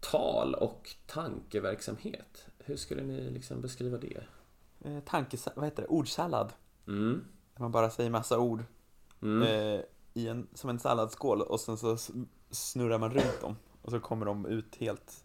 tal 0.00 0.54
och 0.54 0.90
tankeverksamhet. 1.06 2.46
Hur 2.58 2.76
skulle 2.76 3.02
ni 3.02 3.30
liksom 3.30 3.60
beskriva 3.60 3.98
det? 3.98 4.20
Eh, 4.84 5.00
tankes... 5.00 5.48
Vad 5.56 5.64
heter 5.64 5.82
det? 5.82 5.88
Ordsallad. 5.88 6.52
Mm. 6.86 7.24
Där 7.54 7.60
man 7.62 7.72
bara 7.72 7.90
säger 7.90 8.10
massa 8.10 8.38
ord 8.38 8.64
Mm. 9.22 9.42
eh, 9.42 9.80
i 10.14 10.28
en, 10.28 10.48
som 10.54 10.70
en 10.70 10.78
salladsskål 10.78 11.42
och 11.42 11.60
sen 11.60 11.76
så 11.76 11.96
snurrar 12.50 12.98
man 12.98 13.10
runt 13.10 13.40
dem. 13.40 13.56
Och 13.82 13.90
så 13.90 14.00
kommer 14.00 14.26
de 14.26 14.46
ut 14.46 14.76
helt... 14.76 15.24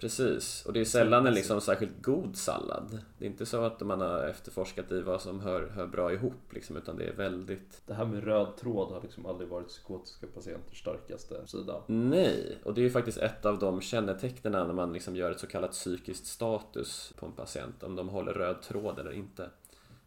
Precis, 0.00 0.64
och 0.66 0.72
det 0.72 0.80
är 0.80 0.84
sällan 0.84 1.26
en 1.26 1.34
liksom 1.34 1.60
särskilt 1.60 2.02
god 2.02 2.36
sallad. 2.36 2.98
Det 3.18 3.24
är 3.24 3.28
inte 3.30 3.46
så 3.46 3.64
att 3.64 3.80
man 3.80 4.00
har 4.00 4.22
efterforskat 4.22 4.92
i 4.92 5.00
vad 5.00 5.22
som 5.22 5.40
hör, 5.40 5.68
hör 5.68 5.86
bra 5.86 6.12
ihop 6.12 6.52
liksom, 6.52 6.76
utan 6.76 6.96
det 6.96 7.04
är 7.04 7.12
väldigt... 7.12 7.82
Det 7.86 7.94
här 7.94 8.04
med 8.04 8.24
röd 8.24 8.56
tråd 8.56 8.92
har 8.92 9.02
liksom 9.02 9.26
aldrig 9.26 9.48
varit 9.48 9.68
psykotiska 9.68 10.26
patienters 10.26 10.80
starkaste 10.80 11.46
sida. 11.46 11.82
Nej, 11.86 12.58
och 12.64 12.74
det 12.74 12.80
är 12.80 12.82
ju 12.82 12.90
faktiskt 12.90 13.18
ett 13.18 13.46
av 13.46 13.58
de 13.58 13.80
kännetecknen 13.80 14.52
när 14.52 14.72
man 14.74 14.92
liksom 14.92 15.16
gör 15.16 15.30
ett 15.30 15.40
så 15.40 15.46
kallat 15.46 15.72
psykiskt 15.72 16.26
status 16.26 17.12
på 17.16 17.26
en 17.26 17.32
patient, 17.32 17.82
om 17.82 17.96
de 17.96 18.08
håller 18.08 18.32
röd 18.32 18.62
tråd 18.62 18.98
eller 18.98 19.12
inte. 19.12 19.50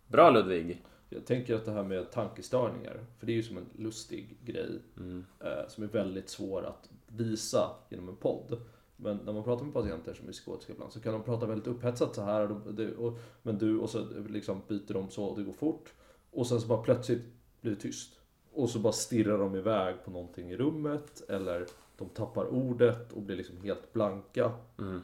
Bra 0.08 0.30
Ludvig! 0.30 0.84
Jag 1.10 1.26
tänker 1.26 1.56
att 1.56 1.66
det 1.66 1.72
här 1.72 1.84
med 1.84 2.12
tankestörningar, 2.12 3.06
för 3.20 3.26
det 3.26 3.32
är 3.32 3.36
ju 3.36 3.44
som 3.44 3.58
en 3.58 3.70
lustig 3.76 4.38
grej 4.46 4.82
Mm. 4.98 5.26
eh, 5.40 5.68
som 5.68 5.84
är 5.84 5.88
väldigt 5.88 6.30
svår 6.30 6.66
att 6.66 6.90
visa 7.08 7.70
genom 7.90 8.10
en 8.10 8.16
podd. 8.16 8.62
Men 9.04 9.18
när 9.18 9.34
man 9.34 9.44
pratar 9.44 9.66
med 9.66 9.74
patienter 9.74 10.14
som 10.14 10.28
är 10.28 10.32
psykotiska 10.32 10.74
ibland 10.74 10.94
så 10.94 11.00
kan 11.00 11.14
de 11.14 11.24
prata 11.24 11.46
väldigt 11.46 11.68
upphetsat 11.68 12.16
så 12.16 12.22
här. 12.22 12.52
Och, 12.52 12.74
det- 12.74 12.96
och, 12.96 13.20
men 13.42 13.58
du, 13.58 13.80
och 13.80 13.90
så 13.90 14.06
liksom 14.30 14.62
byter 14.68 14.94
de 14.94 15.10
så 15.10 15.26
och 15.26 15.38
det 15.38 15.44
går 15.44 15.54
fort. 15.54 15.94
Och 16.32 16.48
sen 16.48 16.62
så 16.62 16.68
bara 16.68 16.82
plötsligt 16.84 17.22
blir 17.62 17.72
det 17.76 17.80
tyst. 17.82 18.20
Och 18.54 18.70
så 18.70 18.80
bara 18.80 18.94
stirrar 18.94 19.38
de 19.38 19.56
iväg 19.56 19.96
på 20.06 20.12
någonting 20.12 20.52
i 20.52 20.58
rummet. 20.58 21.30
Eller 21.30 21.66
de 21.98 22.10
tappar 22.10 22.46
ordet 22.46 23.12
och 23.14 23.22
blir 23.22 23.36
liksom 23.36 23.62
helt 23.62 23.94
blanka. 23.94 24.52
Mm. 24.80 25.02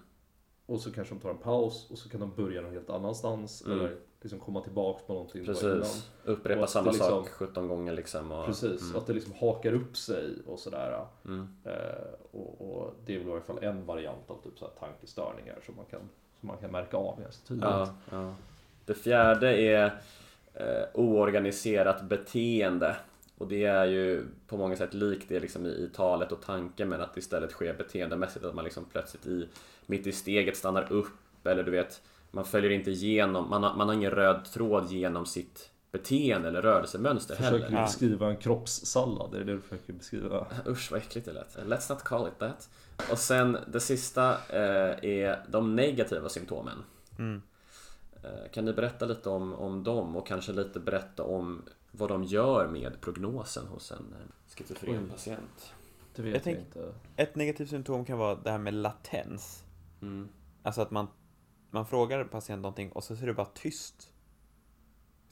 Och 0.66 0.82
så 0.82 0.92
kanske 0.92 1.14
de 1.16 1.20
tar 1.22 1.30
en 1.30 1.38
paus 1.38 1.92
och 1.92 1.98
så 1.98 2.10
kan 2.10 2.20
de 2.20 2.32
börja 2.36 2.62
någon 2.62 2.74
helt 2.74 2.90
annanstans. 2.90 3.66
Mm. 3.66 3.80
Eller 3.80 3.98
liksom 4.22 4.40
komma 4.40 4.62
tillbaks 4.62 5.04
på 5.04 5.14
någonting. 5.14 5.46
Precis, 5.46 6.10
upprepa 6.24 6.68
samma 6.68 6.92
liksom- 6.92 7.08
sak 7.10 7.30
17 7.30 7.68
gånger 7.68 7.94
liksom. 7.94 8.32
Och, 8.32 8.46
Precis, 8.46 8.82
Mm. 8.82 8.96
att 8.96 9.08
det 9.08 9.14
liksom 9.14 9.34
hakar 9.40 9.74
upp 9.74 9.98
sig 9.98 10.34
och 10.48 10.60
sådär. 10.60 11.06
Mm. 11.26 11.48
Eh, 11.64 11.72
och, 12.32 12.62
och 12.82 12.94
det 13.06 13.16
är 13.16 13.20
väl 13.20 13.28
i 13.28 13.32
alla 13.32 13.42
fall 13.42 13.64
en 13.64 13.86
variant 13.86 14.30
av 14.32 14.42
typ 14.44 14.60
så 14.60 14.66
här 14.66 14.74
tankestörningar 14.88 15.58
som 15.66 15.76
man 15.76 15.86
kan, 15.86 16.00
som 16.40 16.48
man 16.48 16.58
kan 16.58 16.72
märka 16.72 16.98
av 16.98 17.22
ganska 17.22 17.48
tydligt. 17.48 17.66
Ja, 17.66 17.94
ja. 18.12 18.36
Det 18.86 18.94
fjärde 18.94 19.58
är 19.62 19.86
eh, 20.54 20.84
oorganiserat 20.94 22.02
beteende. 22.02 22.96
Och 23.38 23.48
det 23.48 23.66
är 23.66 23.86
ju 23.86 24.26
på 24.48 24.58
många 24.58 24.76
sätt 24.76 24.94
likt 24.94 25.30
det 25.30 25.40
liksom 25.40 25.66
i, 25.66 25.70
i 25.70 25.90
talet 25.96 26.32
och 26.32 26.42
tanken 26.42 26.90
men 26.90 27.02
att 27.02 27.14
det 27.14 27.20
istället 27.20 27.52
sker 27.52 27.74
beteendemässigt. 27.74 28.46
Att 28.46 28.56
man 28.56 28.64
liksom 28.64 28.86
plötsligt 28.86 29.26
i, 29.28 29.48
mitt 29.86 30.08
i 30.08 30.12
steget 30.12 30.58
stannar 30.58 30.92
upp 30.92 31.46
eller 31.48 31.64
du 31.64 31.72
vet, 31.72 32.02
man 32.32 32.46
följer 32.46 32.72
inte 32.72 32.92
igenom, 32.92 33.50
man 33.50 33.64
har, 33.64 33.76
man 33.76 33.88
har 33.88 33.96
ingen 33.96 34.12
röd 34.12 34.46
tråd 34.46 34.92
genom 34.92 35.26
sitt 35.26 35.70
beteende 35.92 36.48
eller 36.48 36.62
rörelsemönster 36.62 37.36
Försöker 37.36 37.58
du 37.58 37.64
heller. 37.64 37.78
Ja. 37.78 37.84
beskriva 37.86 38.30
en 38.30 38.38
kroppssallad? 38.38 39.34
Är 39.36 39.40
det 39.40 39.46
det 39.46 39.54
du 39.54 39.62
försöker 39.62 39.94
beskriva? 39.94 40.48
Usch 40.68 40.92
vad 40.92 41.00
äckligt 41.00 41.26
det 41.28 41.34
lät. 41.34 41.56
Let's 41.58 41.92
not 41.94 42.04
call 42.04 42.28
it 42.28 42.40
that. 42.40 42.70
Och 43.12 43.18
sen 43.20 43.58
det 43.68 43.80
sista 43.80 44.32
eh, 44.50 45.10
är 45.10 45.46
de 45.50 45.76
negativa 45.76 46.30
symptomen. 46.30 46.78
Mm. 47.20 47.42
Eh, 48.24 48.52
Kan 48.54 48.66
ni 48.66 48.74
berätta 48.74 49.06
lite 49.06 49.30
om, 49.30 49.54
om 49.54 49.84
dem 49.84 50.16
och 50.16 50.28
kanske 50.28 50.52
lite 50.52 50.80
berätta 50.80 51.24
om 51.24 51.62
vad 51.92 52.10
de 52.10 52.24
gör 52.24 52.68
med 52.68 53.02
prognosen 53.02 53.68
hos 53.68 53.92
en 53.92 54.06
schizofren 54.56 55.10
patient? 55.10 55.74
Det 56.16 56.22
vet 56.22 56.32
Jag 56.32 56.36
jag, 56.36 56.44
tänk- 56.44 56.58
inte. 56.76 56.94
Ett 57.16 57.36
negativt 57.36 57.70
symptom 57.70 58.06
kan 58.06 58.18
vara 58.18 58.36
det 58.36 58.52
här 58.52 58.58
med 58.58 58.74
latens. 58.74 59.64
Mm. 60.02 60.30
Alltså 60.64 60.82
att 60.82 60.92
man, 60.92 61.08
man 61.70 61.86
frågar 61.86 62.24
patienten 62.24 62.62
någonting 62.62 62.92
och 62.92 63.04
så 63.04 63.14
är 63.14 63.26
det 63.28 63.34
bara 63.34 63.46
tyst. 63.54 64.14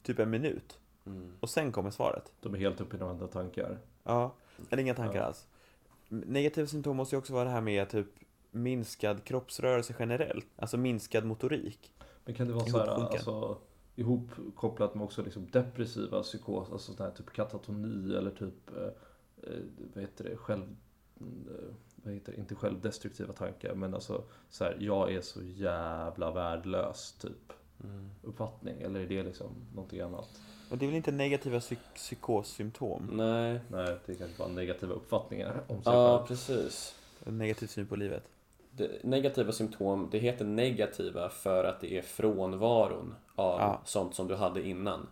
Typ 0.02 0.18
en 0.18 0.30
minut. 0.30 0.78
Mm. 1.06 1.32
Och 1.40 1.50
sen 1.50 1.72
kommer 1.72 1.90
svaret. 1.90 2.32
De 2.40 2.54
är 2.54 2.58
helt 2.58 2.80
uppe 2.80 2.96
i 2.96 2.98
några 2.98 3.12
andra 3.12 3.26
tankar. 3.26 3.78
Ja, 4.02 4.34
eller 4.70 4.82
inga 4.82 4.94
tankar 4.94 5.18
Ja. 5.18 5.24
alls. 5.24 5.46
Negativa 6.08 6.66
symptom 6.66 6.96
måste 6.96 7.14
ju 7.14 7.18
också 7.18 7.32
vara 7.32 7.44
det 7.44 7.50
här 7.50 7.60
med 7.60 7.88
typ 7.90 8.06
minskad 8.50 9.24
kroppsrörelse 9.24 9.94
generellt. 9.98 10.46
Alltså 10.56 10.76
minskad 10.76 11.24
motorik. 11.24 11.92
Men 12.24 12.34
kan 12.34 12.46
det 12.46 12.52
vara 12.52 12.66
så 12.66 12.78
här, 12.78 12.86
alltså, 12.88 13.58
ihopkopplat 13.96 14.94
med 14.94 15.04
också 15.04 15.22
liksom 15.22 15.50
depressiva 15.50 16.22
psykos, 16.22 16.72
alltså 16.72 16.92
sån 16.92 17.06
här 17.06 17.12
typ 17.12 17.30
katatoni 17.30 18.16
eller 18.16 18.30
typ, 18.30 18.76
eh, 18.76 18.82
eh, 19.52 19.60
vad 19.94 20.02
heter 20.04 20.24
det, 20.24 20.36
själv, 20.36 20.76
eh, 21.20 21.74
vad 22.02 22.14
heter 22.14 22.32
det, 22.32 22.38
inte 22.38 22.54
självdestruktiva 22.54 23.32
tankar, 23.32 23.74
men 23.74 23.94
alltså 23.94 24.22
så 24.50 24.64
här, 24.64 24.76
jag 24.80 25.12
är 25.12 25.20
så 25.20 25.40
jävla 25.42 26.30
värdelös, 26.30 27.12
typ, 27.12 27.52
Mm. 27.84 28.10
uppfattning, 28.22 28.80
eller 28.82 29.00
är 29.00 29.06
det 29.06 29.22
liksom 29.22 29.46
någonting 29.74 30.00
annat? 30.00 30.28
Och 30.70 30.78
det 30.78 30.84
är 30.84 30.86
väl 30.86 30.96
inte 30.96 31.12
negativa 31.12 31.58
psyk- 31.58 31.94
psykossymptom? 31.94 33.10
Nej. 33.12 33.60
Nej, 33.68 33.96
det 34.06 34.12
är 34.12 34.16
kanske 34.16 34.38
bara 34.38 34.48
negativa 34.48 34.94
uppfattningar 34.94 35.60
om 35.66 35.82
sig 35.82 35.92
Ja, 35.92 36.16
själv. 36.18 36.26
precis. 36.28 36.94
En 37.26 37.38
negativ 37.38 37.66
syn 37.66 37.86
på 37.86 37.96
livet. 37.96 38.22
Det, 38.70 39.04
negativa 39.04 39.52
symptom, 39.52 40.08
det 40.12 40.18
heter 40.18 40.44
negativa 40.44 41.28
för 41.28 41.64
att 41.64 41.80
det 41.80 41.98
är 41.98 42.02
frånvaron 42.02 43.14
av 43.34 43.60
Ja. 43.60 43.80
sånt 43.84 44.14
som 44.14 44.28
du 44.28 44.34
hade 44.36 44.62
innan. 44.68 45.06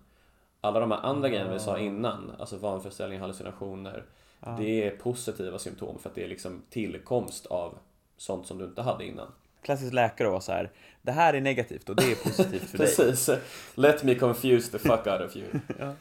Alla 0.66 0.80
de 0.80 0.90
här 0.90 0.98
andra 1.02 1.28
grejerna 1.28 1.52
vi 1.52 1.58
sa 1.58 1.78
innan, 1.78 2.32
alltså 2.38 2.56
vanföreställningar, 2.56 3.20
hallucinationer, 3.22 4.04
Ja. 4.40 4.56
det 4.58 4.86
är 4.86 4.90
positiva 4.90 5.58
symptom 5.58 5.98
för 5.98 6.08
att 6.08 6.14
det 6.14 6.24
är 6.24 6.28
liksom 6.28 6.62
tillkomst 6.70 7.46
av 7.46 7.78
sånt 8.16 8.46
som 8.46 8.58
du 8.58 8.64
inte 8.64 8.82
hade 8.82 9.04
innan. 9.04 9.26
Klassisk 9.62 9.92
läkare 9.92 10.28
var 10.28 10.40
så 10.40 10.52
här. 10.52 10.70
Det 11.02 11.12
här 11.12 11.34
är 11.34 11.40
negativt 11.40 11.88
och 11.88 11.96
det 11.96 12.12
är 12.12 12.14
positivt 12.16 12.70
för 12.70 12.78
dig. 12.78 12.86
Precis. 12.96 13.30
Let 13.74 14.02
me 14.04 14.14
confuse 14.14 14.70
the 14.72 14.78
fuck 14.78 15.06
out 15.06 15.20
of 15.20 15.36
you. 15.36 15.46
Ja. 15.78 15.92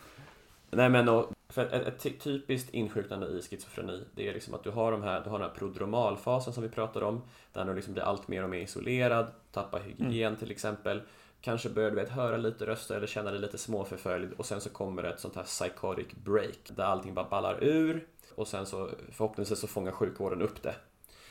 Nej 0.70 0.90
men 0.90 1.10
och, 1.10 1.32
för 1.50 1.66
ett, 1.66 1.88
ett 1.88 2.00
ty- 2.00 2.18
typiskt 2.18 2.70
insjuknande 2.74 3.28
i 3.28 3.42
schizofreni 3.42 4.04
det 4.16 4.28
är 4.30 4.34
liksom 4.34 4.54
att 4.54 4.64
du 4.64 4.72
har, 4.72 4.92
de 4.92 5.04
här, 5.04 5.22
du 5.24 5.30
har 5.30 5.40
den 5.40 5.50
här 5.50 5.56
prodromalfasen 5.56 6.54
som 6.54 6.64
vi 6.64 6.70
pratade 6.70 7.06
om 7.06 7.22
där 7.54 7.66
du 7.66 7.74
liksom 7.76 7.94
blir 7.94 8.04
allt 8.04 8.28
mer 8.28 8.44
och 8.44 8.50
mer 8.50 8.60
isolerad, 8.60 9.28
tappar 9.52 9.80
hygien 9.80 10.36
till 10.36 10.52
exempel 10.52 11.02
Kanske 11.46 11.70
börjar 11.70 11.90
du 11.90 11.96
vet, 11.96 12.10
höra 12.10 12.38
lite 12.38 12.66
röster 12.66 12.96
eller 12.96 13.08
känna 13.08 13.32
dig 13.32 13.40
lite 13.40 13.58
småförföljd 13.58 14.34
och 14.34 14.46
sen 14.46 14.62
så 14.62 14.70
kommer 14.70 15.04
det 15.04 15.10
ett 15.10 15.20
sånt 15.20 15.36
här 15.36 15.44
psychotic 15.44 16.08
break 16.24 16.60
där 16.76 16.84
allting 16.84 17.14
bara 17.14 17.30
ballar 17.30 17.64
ur 17.64 18.08
och 18.36 18.48
sen 18.48 18.66
så 18.66 18.90
förhoppningsvis 19.12 19.60
så 19.60 19.68
fångar 19.68 19.92
sjukvården 19.92 20.42
upp 20.42 20.64
det 20.64 20.76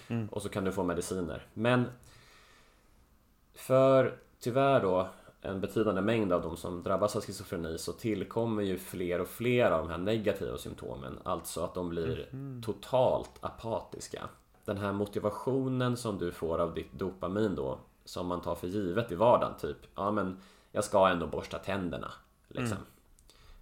Mm. 0.08 0.28
och 0.28 0.42
så 0.42 0.48
kan 0.48 0.64
du 0.64 0.72
få 0.72 0.84
mediciner. 0.84 1.46
Men 1.54 1.84
för 3.54 4.18
tyvärr 4.40 4.80
då 4.80 5.08
en 5.40 5.60
betydande 5.60 6.00
mängd 6.00 6.32
av 6.32 6.42
de 6.42 6.56
som 6.56 6.82
drabbas 6.82 7.16
av 7.16 7.22
schizofreni 7.22 7.78
så 7.78 7.92
tillkommer 7.92 8.62
ju 8.62 8.78
fler 8.78 9.20
och 9.20 9.28
fler 9.28 9.70
av 9.70 9.82
de 9.82 9.90
här 9.90 9.98
negativa 9.98 10.58
symptomen. 10.58 11.18
Alltså 11.22 11.64
att 11.64 11.74
de 11.74 11.88
blir 11.88 12.28
totalt 12.62 13.30
apatiska. 13.40 14.28
Den 14.64 14.78
här 14.78 14.92
motivationen 14.92 15.96
som 15.96 16.18
du 16.18 16.32
får 16.32 16.58
av 16.58 16.74
ditt 16.74 16.92
dopamin 16.92 17.54
då 17.54 17.78
som 18.04 18.26
man 18.26 18.40
tar 18.40 18.54
för 18.54 18.66
givet 18.66 19.12
i 19.12 19.14
vardagen 19.14 19.56
typ 19.60 19.76
ja 19.94 20.10
men 20.10 20.36
jag 20.72 20.84
ska 20.84 21.08
ändå 21.08 21.26
borsta 21.26 21.58
tänderna 21.58 22.12
liksom. 22.48 22.78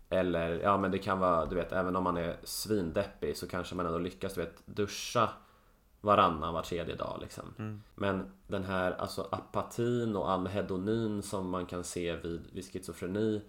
Eller 0.09 0.61
ja 0.61 0.77
men 0.77 0.91
det 0.91 0.99
kan 0.99 1.19
vara 1.19 1.47
du 1.47 1.57
vet 1.57 1.73
även 1.73 1.97
om 1.97 2.05
man 2.05 2.17
är 2.17 2.37
svindeppig 2.43 3.37
så 3.37 3.49
kanske 3.49 3.75
man 3.75 3.87
ändå 3.87 3.99
lyckas 3.99 4.35
du 4.35 4.41
vet 4.41 4.67
duscha 4.67 5.29
varannan, 6.03 6.55
var 6.55 6.63
tredje 6.63 6.95
dag 6.95 7.19
liksom. 7.21 7.45
Men 7.95 8.33
den 8.47 8.65
här 8.65 8.93
alltså 8.93 9.29
apatin 9.33 10.17
och 10.17 10.31
anhedonin 10.31 11.23
som 11.23 11.51
man 11.51 11.67
kan 11.67 11.85
se 11.85 12.17
vid, 12.17 12.43
vid 12.53 12.73
schizofreni 12.73 13.43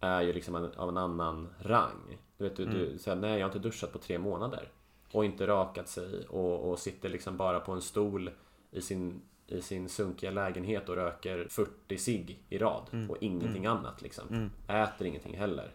är 0.00 0.20
ju 0.20 0.32
liksom 0.32 0.54
en, 0.54 0.72
av 0.76 0.88
en 0.88 0.96
annan 0.96 1.48
rang. 1.60 2.18
Du 2.36 2.44
vet, 2.44 2.56
du, 2.56 2.64
du 2.64 2.98
säger 2.98 3.16
nej 3.16 3.38
jag 3.38 3.46
har 3.46 3.54
inte 3.54 3.68
duschat 3.68 3.92
på 3.92 3.98
tre 3.98 4.18
månader. 4.18 4.70
Och 5.12 5.24
inte 5.24 5.46
rakat 5.46 5.88
sig 5.88 6.26
och, 6.26 6.70
och 6.70 6.78
sitter 6.78 7.08
liksom 7.08 7.36
bara 7.36 7.60
på 7.60 7.72
en 7.72 7.82
stol 7.82 8.30
i 8.70 8.80
sin, 8.80 9.22
i 9.48 9.62
sin 9.62 9.88
sunkiga 9.88 10.30
lägenhet 10.30 10.88
och 10.88 10.94
röker 10.96 11.46
40 11.50 11.98
cigg 11.98 12.42
i 12.48 12.58
rad 12.58 13.06
och 13.10 13.16
ingenting 13.20 13.66
annat 13.66 14.02
liksom. 14.02 14.50
Äter 14.68 15.06
ingenting 15.06 15.36
heller. 15.36 15.74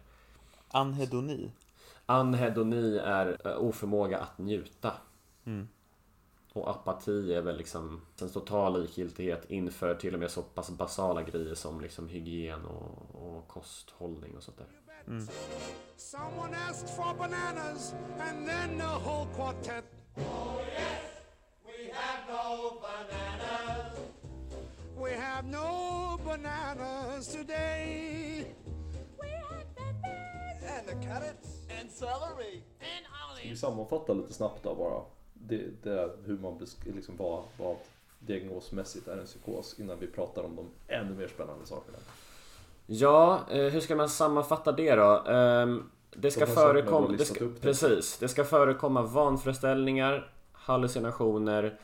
Anhedoni. 0.68 1.50
Anhedoni 2.06 2.98
är 2.98 3.38
eh, 3.44 3.56
oförmåga 3.56 4.18
att 4.18 4.38
njuta. 4.38 4.92
Och 6.52 6.70
apati 6.70 7.34
är 7.34 7.42
väl 7.42 7.56
liksom 7.56 8.00
en 8.20 8.28
total 8.30 8.80
likgiltighet 8.82 9.50
inför 9.50 9.94
till 9.94 10.14
och 10.14 10.20
med 10.20 10.30
så 10.30 10.42
pass 10.42 10.70
basala 10.70 11.22
grejer 11.22 11.54
som 11.54 11.80
liksom 11.80 12.08
hygien 12.08 12.64
och, 12.64 13.36
och 13.36 13.48
kosthållning 13.48 14.36
och 14.36 14.42
sånt 14.42 14.58
där. 14.58 14.66
Someone 15.96 16.56
asked 16.70 16.88
for 16.88 17.14
bananas, 17.18 17.94
and 18.20 18.46
then 18.46 18.78
the 18.78 18.98
whole 19.04 19.26
quartet. 19.34 19.84
We 25.04 25.14
have 25.14 25.46
no 25.50 26.18
bananas 26.24 27.28
today. 27.28 28.44
And 30.78 30.86
the 30.86 31.06
carrots. 31.06 31.48
And 31.80 31.90
celery. 31.90 32.62
Ska 33.38 33.48
vi 33.48 33.56
sammanfatta 33.56 34.12
lite 34.12 34.32
snabbt 34.32 34.62
då 34.62 34.74
bara? 34.74 35.02
Det, 35.32 35.82
det 35.82 36.00
är 36.00 36.10
hur 36.24 36.38
man 36.38 36.66
liksom 36.84 37.16
vad, 37.16 37.42
vad 37.58 37.76
diagnosmässigt 38.18 39.08
är 39.08 39.16
en 39.16 39.26
psykos 39.26 39.74
innan 39.78 39.98
vi 39.98 40.06
pratar 40.06 40.42
om 40.42 40.56
de 40.56 40.94
ännu 40.94 41.14
mer 41.14 41.28
spännande 41.28 41.66
sakerna. 41.66 41.98
Ja, 42.86 43.40
eh, 43.50 43.56
hur 43.56 43.80
ska 43.80 43.96
man 43.96 44.08
sammanfatta 44.08 44.72
det 44.72 44.94
då? 44.94 45.24
Ehm, 45.26 45.90
det 46.16 46.30
ska 46.30 46.46
förekomma... 46.46 47.08
Det 47.08 47.24
ska, 47.24 47.44
där. 47.44 47.52
precis. 47.60 48.18
Det 48.18 48.28
ska 48.28 48.44
förekomma 48.44 49.02
vanföreställningar, 49.02 50.32
hallucinationer, 50.64 51.80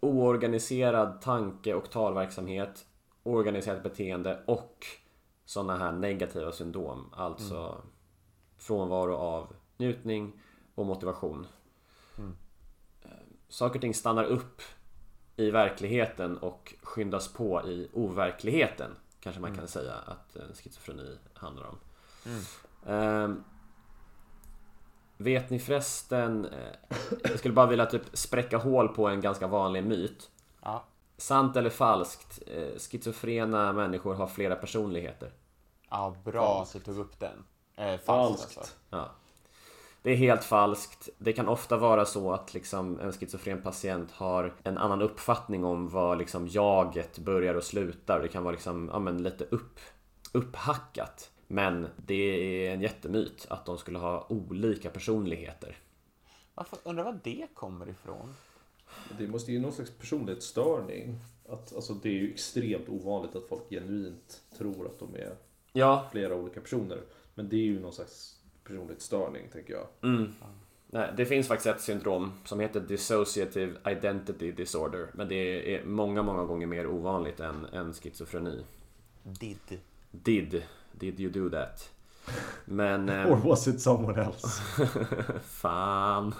oorganiserad 0.00 1.20
tanke 1.20 1.74
och 1.74 1.90
talverksamhet, 1.90 2.86
oorganiserat 3.22 3.82
beteende 3.82 4.42
och 4.46 4.86
sådana 5.44 5.76
här 5.76 5.92
negativa 5.92 6.52
syndrom. 6.52 7.10
Alltså 7.12 7.56
Mm. 7.56 7.80
frånvaro 8.58 9.14
av 9.16 9.52
njutning 9.76 10.40
och 10.74 10.86
motivation. 10.86 11.46
Mm. 12.18 12.36
Eh, 13.02 13.10
Saker 13.48 13.74
och 13.74 13.80
ting 13.80 13.94
stannar 13.94 14.24
upp 14.24 14.62
i 15.36 15.50
verkligheten 15.50 16.38
och 16.38 16.74
skyndas 16.82 17.32
på 17.32 17.62
i 17.68 17.88
overkligheten. 17.92 18.90
Kanske 19.20 19.40
man 19.40 19.54
kan 19.56 19.68
säga 19.68 19.94
att 19.94 20.36
eh, 20.36 20.42
schizofreni 20.54 21.18
handlar 21.34 21.64
om. 21.66 21.78
Ehm, 22.86 23.44
vet 25.18 25.50
ni 25.50 25.58
förresten, 25.58 26.44
eh, 26.44 26.96
jag 27.22 27.38
skulle 27.38 27.54
bara 27.54 27.66
vilja 27.66 27.86
typ 27.86 28.02
spräcka 28.12 28.58
hål 28.58 28.88
på 28.88 29.08
en 29.08 29.20
ganska 29.20 29.46
vanlig 29.46 29.84
myt. 29.84 30.30
Ja. 30.62 30.84
Sant 31.16 31.56
eller 31.56 31.70
falskt? 31.70 32.42
Eh, 32.46 32.78
schizofrena 32.78 33.72
människor 33.72 34.14
har 34.14 34.26
flera 34.26 34.56
personligheter. 34.56 35.32
Ja, 35.90 36.14
bra 36.24 36.62
att 36.62 36.72
du 36.72 36.78
tog 36.78 36.98
upp 36.98 37.20
den. 37.20 37.44
Eh, 37.76 37.86
falskt, 37.86 38.06
Falskt. 38.06 38.58
Alltså. 38.58 38.74
Ja. 38.90 39.10
Det 40.02 40.10
är 40.10 40.16
helt 40.16 40.44
falskt. 40.44 41.08
Det 41.18 41.32
kan 41.32 41.48
ofta 41.48 41.76
vara 41.76 42.04
så 42.04 42.32
att 42.32 42.54
liksom 42.54 43.00
en 43.00 43.12
schizofren 43.12 43.62
patient 43.62 44.10
har 44.12 44.54
en 44.62 44.78
annan 44.78 45.02
uppfattning 45.02 45.64
om 45.64 45.88
vad 45.88 46.18
liksom 46.18 46.48
jaget 46.48 47.18
börjar 47.18 47.54
och 47.54 47.64
slutar. 47.64 48.20
Det 48.20 48.28
kan 48.28 48.44
vara 48.44 48.52
liksom, 48.52 48.90
ja, 48.92 48.98
men 48.98 49.22
lite 49.22 49.44
upp, 49.44 49.80
upphackat. 50.32 51.30
Men 51.50 51.86
det 52.06 52.14
är 52.66 52.74
en 52.74 52.80
jättemyt 52.80 53.46
att 53.50 53.66
de 53.66 53.78
skulle 53.78 53.98
ha 53.98 54.26
olika 54.28 54.90
personligheter. 54.90 55.76
Varför, 56.54 56.78
undrar 56.84 57.04
var 57.04 57.20
det 57.24 57.46
kommer 57.54 57.88
ifrån? 57.88 58.34
Det 59.18 59.26
måste 59.26 59.52
ju 59.52 59.60
någon 59.60 59.72
slags 59.72 59.90
personlighetsstörning. 59.90 61.18
Att, 61.48 61.74
alltså, 61.74 61.94
det 61.94 62.08
är 62.08 62.12
ju 62.12 62.30
extremt 62.32 62.88
ovanligt 62.88 63.36
att 63.36 63.48
folk 63.48 63.70
genuint 63.70 64.42
tror 64.58 64.86
att 64.86 64.98
de 64.98 65.14
är 65.14 65.36
Ja, 65.72 66.08
flera 66.12 66.34
olika 66.34 66.60
personer. 66.60 67.02
Men 67.34 67.48
det 67.48 67.56
är 67.56 67.64
ju 67.64 67.80
någon 67.80 67.92
slags 67.92 68.40
personlighetsstörning 68.64 69.48
tänker 69.52 69.74
jag. 69.74 69.86
nej, 70.86 71.12
det 71.16 71.26
finns 71.26 71.48
faktiskt 71.48 71.66
ett 71.66 71.80
syndrom 71.80 72.32
som 72.44 72.60
heter 72.60 72.80
Dissociative 72.80 73.72
Identity 73.86 74.52
Disorder. 74.52 75.10
Men 75.14 75.28
det 75.28 75.74
är 75.74 75.84
många, 75.84 76.22
många 76.22 76.44
gånger 76.44 76.66
mer 76.66 76.86
ovanligt 76.86 77.40
än, 77.40 77.64
än 77.64 77.92
schizofreni. 77.92 78.64
Did. 79.22 79.80
Did, 80.10 80.62
did 80.98 81.20
you 81.20 81.30
do 81.30 81.50
that? 81.50 81.90
Men... 82.64 83.08
eh, 83.08 83.32
Or 83.32 83.36
was 83.36 83.68
it 83.68 83.80
someone 83.80 84.22
else? 84.22 84.62
Fan. 85.42 86.34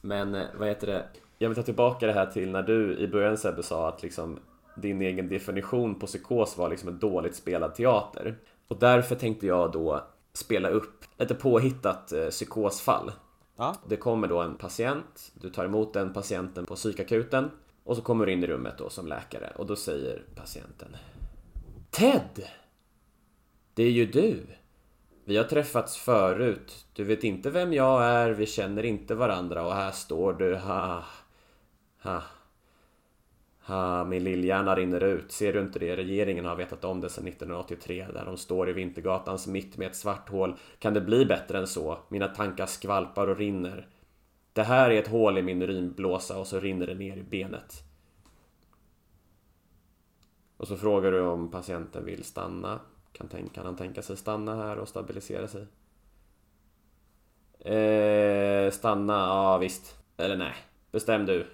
Men 0.00 0.34
eh, 0.34 0.46
vad 0.58 0.68
heter 0.68 0.86
det? 0.86 1.06
Jag 1.38 1.48
vill 1.48 1.56
ta 1.56 1.62
tillbaka 1.62 2.06
det 2.06 2.12
här 2.12 2.26
till 2.26 2.50
när 2.50 2.62
du 2.62 2.98
i 2.98 3.08
början 3.08 3.38
Sebbe 3.38 3.62
sa 3.62 3.88
att 3.88 4.02
liksom 4.02 4.38
din 4.76 5.02
egen 5.02 5.28
definition 5.28 5.94
på 5.94 6.06
psykos 6.06 6.56
var 6.58 6.68
liksom 6.70 6.88
en 6.88 6.98
dåligt 6.98 7.36
spelad 7.36 7.74
teater. 7.74 8.38
Och 8.68 8.78
därför 8.78 9.14
tänkte 9.14 9.46
jag 9.46 9.72
då 9.72 10.06
spela 10.32 10.68
upp 10.68 11.04
ett 11.18 11.38
påhittat 11.38 12.12
eh, 12.12 12.28
psykosfall. 12.28 13.12
Ja. 13.56 13.74
Det 13.88 13.96
kommer 13.96 14.28
då 14.28 14.40
en 14.40 14.54
patient, 14.54 15.32
du 15.34 15.50
tar 15.50 15.64
emot 15.64 15.92
den 15.92 16.12
patienten 16.12 16.66
på 16.66 16.74
psykakuten 16.74 17.50
och 17.84 17.96
så 17.96 18.02
kommer 18.02 18.26
du 18.26 18.32
in 18.32 18.44
i 18.44 18.46
rummet 18.46 18.74
då 18.78 18.90
som 18.90 19.06
läkare 19.06 19.52
och 19.56 19.66
då 19.66 19.76
säger 19.76 20.22
patienten 20.34 20.96
Ted! 21.90 22.44
Det 23.76 23.82
är 23.82 23.90
ju 23.90 24.06
du! 24.06 24.46
Vi 25.24 25.36
har 25.36 25.44
träffats 25.44 25.96
förut. 25.96 26.86
Du 26.92 27.04
vet 27.04 27.24
inte 27.24 27.50
vem 27.50 27.72
jag 27.72 28.04
är, 28.04 28.30
vi 28.30 28.46
känner 28.46 28.82
inte 28.82 29.14
varandra 29.14 29.66
och 29.66 29.74
här 29.74 29.90
står 29.90 30.32
du. 30.32 30.54
Ha, 30.56 31.04
ha. 32.02 32.22
Ha, 33.60 34.04
min 34.04 34.24
lillhjärna 34.24 34.76
rinner 34.76 35.04
ut. 35.04 35.32
Ser 35.32 35.52
du 35.52 35.60
inte 35.60 35.78
det? 35.78 35.96
Regeringen 35.96 36.44
har 36.44 36.56
vetat 36.56 36.84
om 36.84 37.00
det 37.00 37.08
sedan 37.08 37.26
1983 37.26 38.06
där 38.14 38.24
de 38.24 38.36
står 38.36 38.68
i 38.70 38.72
Vintergatans 38.72 39.46
mitt 39.46 39.76
med 39.76 39.86
ett 39.86 39.96
svart 39.96 40.28
hål. 40.28 40.56
Kan 40.78 40.94
det 40.94 41.00
bli 41.00 41.26
bättre 41.26 41.58
än 41.58 41.66
så? 41.66 41.98
Mina 42.08 42.28
tankar 42.28 42.66
skvalpar 42.66 43.28
och 43.28 43.38
rinner. 43.38 43.88
Det 44.52 44.62
här 44.62 44.90
är 44.90 45.00
ett 45.00 45.08
hål 45.08 45.38
i 45.38 45.42
min 45.42 45.62
urinblåsa 45.62 46.38
och 46.38 46.46
så 46.46 46.60
rinner 46.60 46.86
det 46.86 46.94
ner 46.94 47.16
i 47.16 47.22
benet. 47.22 47.82
Och 50.56 50.68
så 50.68 50.76
frågar 50.76 51.12
du 51.12 51.20
om 51.20 51.50
patienten 51.50 52.04
vill 52.04 52.24
stanna. 52.24 52.80
Kan, 53.18 53.28
tänka, 53.28 53.54
kan 53.54 53.66
han 53.66 53.76
tänka 53.76 54.02
sig 54.02 54.16
stanna 54.16 54.56
här 54.56 54.78
och 54.78 54.88
stabilisera 54.88 55.48
sig? 55.48 55.66
Eh, 57.60 58.70
stanna, 58.70 59.12
ja 59.12 59.58
visst. 59.58 59.98
Eller 60.16 60.36
nej, 60.36 60.54
bestäm 60.92 61.26
du. 61.26 61.46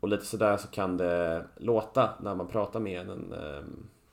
Och 0.00 0.08
lite 0.08 0.24
sådär 0.24 0.56
så 0.56 0.68
kan 0.68 0.96
det 0.96 1.44
låta 1.56 2.10
när 2.20 2.34
man 2.34 2.48
pratar 2.48 2.80
med 2.80 3.00
en 3.10 3.32
eh, 3.32 3.62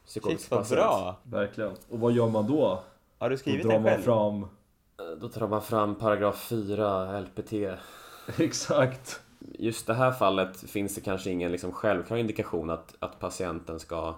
psykologisk 0.06 0.44
Shit 0.44 0.52
vad 0.52 0.60
patient. 0.60 0.80
bra! 0.80 1.20
Verkligen. 1.24 1.72
Och 1.90 2.00
vad 2.00 2.12
gör 2.12 2.30
man 2.30 2.48
då? 2.48 2.84
Har 3.18 3.30
du 3.30 3.36
Då 3.36 3.40
skrivit 3.40 3.64
drar 3.66 3.74
den 3.74 3.84
man 3.84 3.92
själv? 3.92 4.02
fram... 4.02 4.44
Eh, 4.44 5.18
Då 5.22 5.30
tar 5.30 5.48
man 5.48 5.62
fram 5.62 5.96
paragraf 5.96 6.48
4 6.50 7.20
LPT. 7.20 7.54
Exakt. 8.40 9.22
Just 9.40 9.88
det 9.88 9.94
här 9.94 10.12
fallet 10.12 10.58
finns 10.70 10.96
det 10.96 11.02
kanske 11.02 11.30
ingen 11.30 11.52
liksom 11.52 11.72
självklar 11.72 12.18
indikation 12.18 12.70
att, 12.70 12.96
att 13.00 13.20
patienten 13.20 13.80
ska 13.80 14.16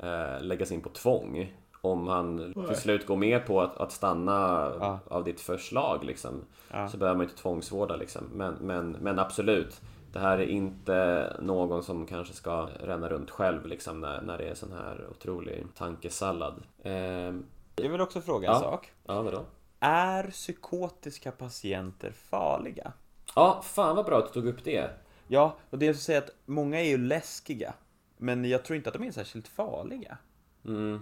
eh, 0.00 0.40
läggas 0.42 0.72
in 0.72 0.80
på 0.80 0.88
tvång. 0.88 1.56
Om 1.92 2.06
han 2.08 2.52
till 2.68 2.76
slut 2.76 3.06
går 3.06 3.16
med 3.16 3.46
på 3.46 3.60
att, 3.62 3.76
att 3.76 3.92
stanna 3.92 4.32
Ja. 4.80 4.98
av 5.08 5.24
ditt 5.24 5.40
förslag 5.40 6.04
liksom, 6.04 6.44
Ja. 6.70 6.88
så 6.88 6.96
behöver 6.96 7.16
man 7.18 7.24
inte 7.26 7.36
tvångsvårda. 7.42 7.96
Liksom. 7.96 8.24
Men, 8.34 8.54
men, 8.54 8.90
men 8.90 9.18
absolut, 9.18 9.80
det 10.12 10.18
här 10.18 10.38
är 10.38 10.46
inte 10.46 11.32
någon 11.40 11.82
som 11.82 12.06
kanske 12.06 12.34
ska 12.34 12.68
ränna 12.80 13.08
runt 13.08 13.30
själv 13.30 13.66
liksom, 13.66 14.00
när, 14.00 14.22
när 14.22 14.38
det 14.38 14.44
är 14.48 14.54
sån 14.54 14.72
här 14.72 15.06
otrolig 15.10 15.66
tankesallad. 15.74 16.62
Eh, 16.82 16.92
Jag 17.76 17.90
vill 17.90 18.00
också 18.00 18.20
fråga 18.20 18.48
en 18.48 18.54
Ja. 18.54 18.60
sak. 18.60 18.92
ja, 19.06 19.22
vadå? 19.22 19.44
Är 19.80 20.30
psykotiska 20.30 21.30
patienter 21.32 22.10
farliga? 22.10 22.92
Ja, 23.34 23.60
fan 23.64 23.96
vad 23.96 24.04
bra 24.06 24.18
att 24.18 24.32
du 24.32 24.40
tog 24.40 24.48
upp 24.50 24.64
det. 24.64 24.90
Ja, 25.28 25.56
och 25.70 25.78
det 25.78 25.86
är 25.86 25.90
att 25.90 25.96
säga 25.96 26.18
att 26.18 26.30
många 26.44 26.80
är 26.80 26.84
ju 26.88 26.98
läskiga. 26.98 27.74
Men 28.16 28.44
jag 28.44 28.64
tror 28.64 28.76
inte 28.76 28.88
att 28.90 28.94
de 28.94 29.02
är 29.06 29.10
särskilt 29.12 29.48
farliga. 29.48 30.18
Mm. 30.64 31.00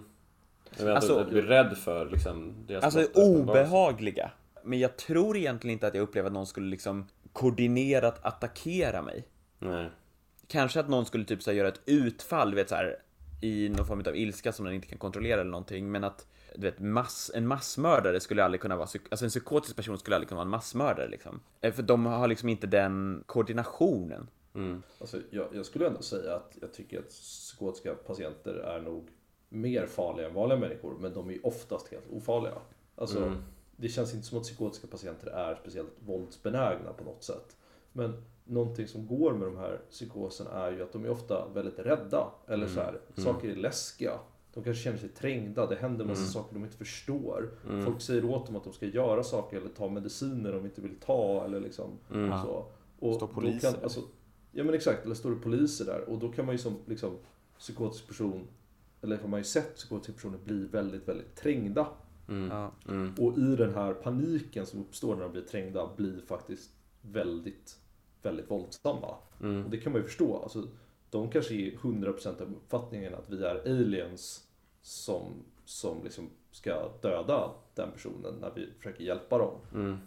Jag 0.69 0.83
menar 0.83 0.95
Alltså- 0.95 1.19
att 1.19 1.25
du 1.27 1.31
blir 1.31 1.41
rädd 1.41 1.77
för 1.77 2.09
liksom, 2.09 2.53
deras 2.67 2.83
Alltså 2.83 3.07
obehagliga. 3.21 4.31
Men 4.63 4.79
jag 4.79 4.97
tror 4.97 5.37
egentligen 5.37 5.73
inte 5.73 5.87
att 5.87 5.93
jag 5.95 6.01
upplever 6.01 6.27
att 6.27 6.33
någon 6.33 6.47
skulle 6.47 6.67
liksom 6.69 7.07
koordinerat 7.33 8.25
attackera 8.25 9.01
mig. 9.01 9.27
Nej. 9.59 9.89
Kanske 10.47 10.79
att 10.79 10.89
någon 10.89 11.05
skulle 11.05 11.25
typ 11.25 11.43
så 11.43 11.51
här, 11.51 11.57
göra 11.57 11.67
ett 11.67 11.81
utfall, 11.85 12.55
vet 12.55 12.69
så 12.69 12.75
här, 12.75 12.95
i 13.41 13.69
någon 13.69 13.85
form 13.85 14.03
av 14.07 14.15
ilska 14.15 14.51
som 14.51 14.65
den 14.65 14.73
inte 14.75 14.87
kan 14.87 14.97
kontrollera 14.97 15.41
eller 15.41 15.51
någonting. 15.51 15.91
Men 15.91 16.03
att, 16.03 16.27
du 16.55 16.61
vet, 16.61 16.79
mass, 16.79 17.31
en 17.35 17.47
massmördare 17.47 18.19
skulle 18.19 18.43
aldrig 18.43 18.61
kunna 18.61 18.75
vara, 18.75 18.87
alltså 19.09 19.25
en 19.25 19.29
psykotisk 19.29 19.75
person 19.75 19.97
skulle 19.97 20.15
aldrig 20.15 20.29
kunna 20.29 20.37
vara 20.37 20.45
en 20.45 20.49
massmördare 20.51 21.07
liksom. 21.07 21.39
Eh, 21.61 21.73
För 21.73 21.83
de 21.83 22.05
har 22.05 22.27
liksom 22.27 22.49
inte 22.49 22.67
den 22.67 23.23
koordinationen. 23.25 24.27
Alltså, 24.99 25.17
jag, 25.29 25.47
jag 25.53 25.65
skulle 25.65 25.87
ändå 25.87 26.01
säga 26.01 26.35
att 26.35 26.57
jag 26.61 26.73
tycker 26.73 26.99
att 26.99 27.09
psykotiska 27.09 27.93
patienter 27.95 28.53
är 28.53 28.81
nog 28.81 29.07
mer 29.49 29.85
farliga 29.85 30.27
än 30.27 30.33
vanliga 30.33 30.59
människor, 30.59 30.95
men 30.99 31.13
de 31.13 31.29
är 31.29 31.45
oftast 31.45 31.87
helt 31.87 32.07
ofarliga. 32.11 32.57
Alltså, 32.95 33.19
Det 33.77 33.87
känns 33.87 34.13
inte 34.13 34.25
som 34.27 34.37
att 34.37 34.43
psykotiska 34.43 34.87
patienter 34.87 35.27
är 35.27 35.55
speciellt 35.55 35.93
våldsbenägna 36.05 36.93
på 36.93 37.03
något 37.03 37.23
sätt. 37.23 37.57
Men 37.91 38.23
någonting 38.45 38.87
som 38.87 39.07
går 39.07 39.33
med 39.33 39.47
de 39.47 39.57
här 39.57 39.81
psykoserna 39.89 40.49
är 40.51 40.71
ju 40.71 40.83
att 40.83 40.91
de 40.93 41.05
är 41.05 41.09
ofta 41.09 41.47
väldigt 41.53 41.79
rädda. 41.79 42.31
Eller 42.47 42.67
så 42.67 42.79
här, 42.79 42.99
saker 43.15 43.49
är 43.49 43.55
läskiga. 43.55 44.19
De 44.53 44.63
kanske 44.63 44.83
känner 44.83 44.97
sig 44.97 45.09
trängda, 45.09 45.65
det 45.67 45.75
händer 45.75 46.05
massa 46.05 46.25
saker 46.25 46.53
de 46.53 46.63
inte 46.63 46.77
förstår. 46.77 47.49
Folk 47.85 48.01
säger 48.01 48.25
åt 48.25 48.45
dem 48.45 48.55
att 48.55 48.63
de 48.63 48.73
ska 48.73 48.85
göra 48.85 49.23
saker 49.23 49.57
eller 49.57 49.69
ta 49.69 49.89
mediciner 49.89 50.51
de 50.53 50.65
inte 50.65 50.81
vill 50.81 50.95
ta 50.99 51.45
eller 51.45 51.59
liksom 51.59 51.99
så. 52.43 52.65
Och 52.99 53.15
Står 53.15 53.27
poliser. 53.27 53.71
kan, 53.71 53.83
alltså, 53.83 54.01
Ja 54.51 54.63
men 54.63 54.73
exakt, 54.73 55.05
eller 55.05 55.15
står 55.15 55.29
det 55.29 55.35
poliser 55.35 55.85
där 55.85 56.09
och 56.09 56.19
då 56.19 56.29
kan 56.31 56.45
man 56.45 56.55
ju 56.55 56.59
som 56.59 56.75
liksom, 56.85 57.17
psykotisk 57.57 58.07
person, 58.07 58.47
eller 59.05 59.17
har 59.17 59.27
man 59.27 59.39
ju 59.39 59.43
sett 59.43 59.75
psykotiska 59.75 60.13
personer 60.13 60.37
bli 60.37 60.65
väldigt, 60.65 61.07
väldigt 61.07 61.35
trängda. 61.35 61.87
Ja. 62.49 62.71
Och 63.17 63.37
i 63.37 63.55
den 63.55 63.73
här 63.73 63.93
paniken 63.93 64.65
som 64.65 64.79
uppstår 64.79 65.15
när 65.15 65.23
de 65.23 65.31
blir 65.31 65.41
trängda 65.41 65.89
blir 65.97 66.21
faktiskt 66.27 66.71
väldigt, 67.01 67.79
väldigt 68.21 68.51
våldsamma. 68.51 69.15
Och 69.65 69.69
det 69.69 69.77
kan 69.77 69.91
man 69.91 70.01
ju 70.01 70.07
förstå. 70.07 70.37
Alltså, 70.37 70.67
de 71.09 71.29
kanske 71.29 71.53
är 71.53 71.71
100% 71.71 72.41
av 72.41 72.47
uppfattningen 72.47 73.13
att 73.15 73.29
vi 73.29 73.43
är 73.43 73.61
aliens 73.65 74.47
som, 74.81 75.33
som 75.65 76.03
liksom 76.03 76.29
ska 76.51 76.89
döda 77.01 77.51
den 77.75 77.91
personen 77.91 78.33
när 78.41 78.51
vi 78.55 78.69
försöker 78.77 79.03
hjälpa 79.03 79.37
dem. 79.37 79.57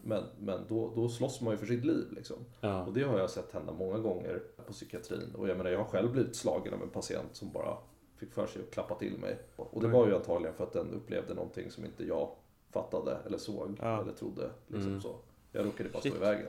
Men, 0.03 0.25
men 0.39 0.61
då, 0.69 0.93
då 0.95 1.09
slåss 1.09 1.41
man 1.41 1.53
ju 1.53 1.59
för 1.59 1.67
sitt 1.67 1.85
liv 1.85 2.07
liksom. 2.11 2.37
Ja. 2.61 2.85
Och 2.85 2.93
det 2.93 3.03
har 3.03 3.19
jag 3.19 3.31
sett 3.31 3.53
hända 3.53 3.73
många 3.73 3.99
gånger 3.99 4.43
på 4.67 4.73
psykiatrin. 4.73 5.35
Och 5.35 5.49
jag 5.49 5.57
menar, 5.57 5.71
jag 5.71 5.79
har 5.79 5.85
själv 5.85 6.13
blivit 6.13 6.37
slagen 6.37 6.75
av 6.75 6.83
en 6.83 6.91
patient 6.91 7.29
som 7.33 7.53
bara 7.53 7.77
fick 8.19 8.33
för 8.33 8.47
sig 8.47 8.63
att 8.63 8.71
klappa 8.75 8.95
till 8.95 9.19
mig. 9.19 9.39
Och 9.57 9.83
det 9.83 9.89
var 9.89 10.07
ju 10.07 10.15
antagligen 10.15 10.55
för 10.57 10.65
att 10.65 10.73
den 10.73 10.95
upplevde 10.95 11.35
någonting 11.35 11.71
som 11.71 11.85
inte 11.85 12.05
jag 12.05 12.31
fattade 12.73 13.17
eller 13.27 13.39
såg 13.39 13.79
Ja. 13.83 14.03
eller 14.03 14.13
trodde. 14.13 14.51
Liksom 14.67 15.01
så. 15.01 15.17
Jag 15.53 15.67
råkade 15.67 15.89
bara 15.89 16.01
stå 16.01 16.09
i 16.09 16.19
vägen. 16.19 16.47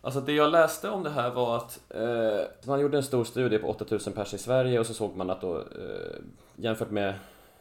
Alltså 0.00 0.20
det 0.20 0.32
jag 0.32 0.50
läste 0.50 0.90
om 0.90 1.02
det 1.02 1.10
här 1.10 1.30
var 1.30 1.56
att 1.56 1.80
eh, 1.90 2.40
man 2.68 2.80
gjorde 2.80 2.96
en 2.96 3.02
stor 3.02 3.24
studie 3.24 3.58
på 3.58 3.68
8000 3.68 4.12
pers 4.12 4.34
i 4.34 4.38
Sverige 4.38 4.80
och 4.80 4.86
så 4.86 4.94
såg 4.94 5.16
man 5.16 5.30
att 5.30 5.40
då 5.40 5.56
eh, 5.58 6.16
jämfört 6.56 6.90
med 6.90 7.14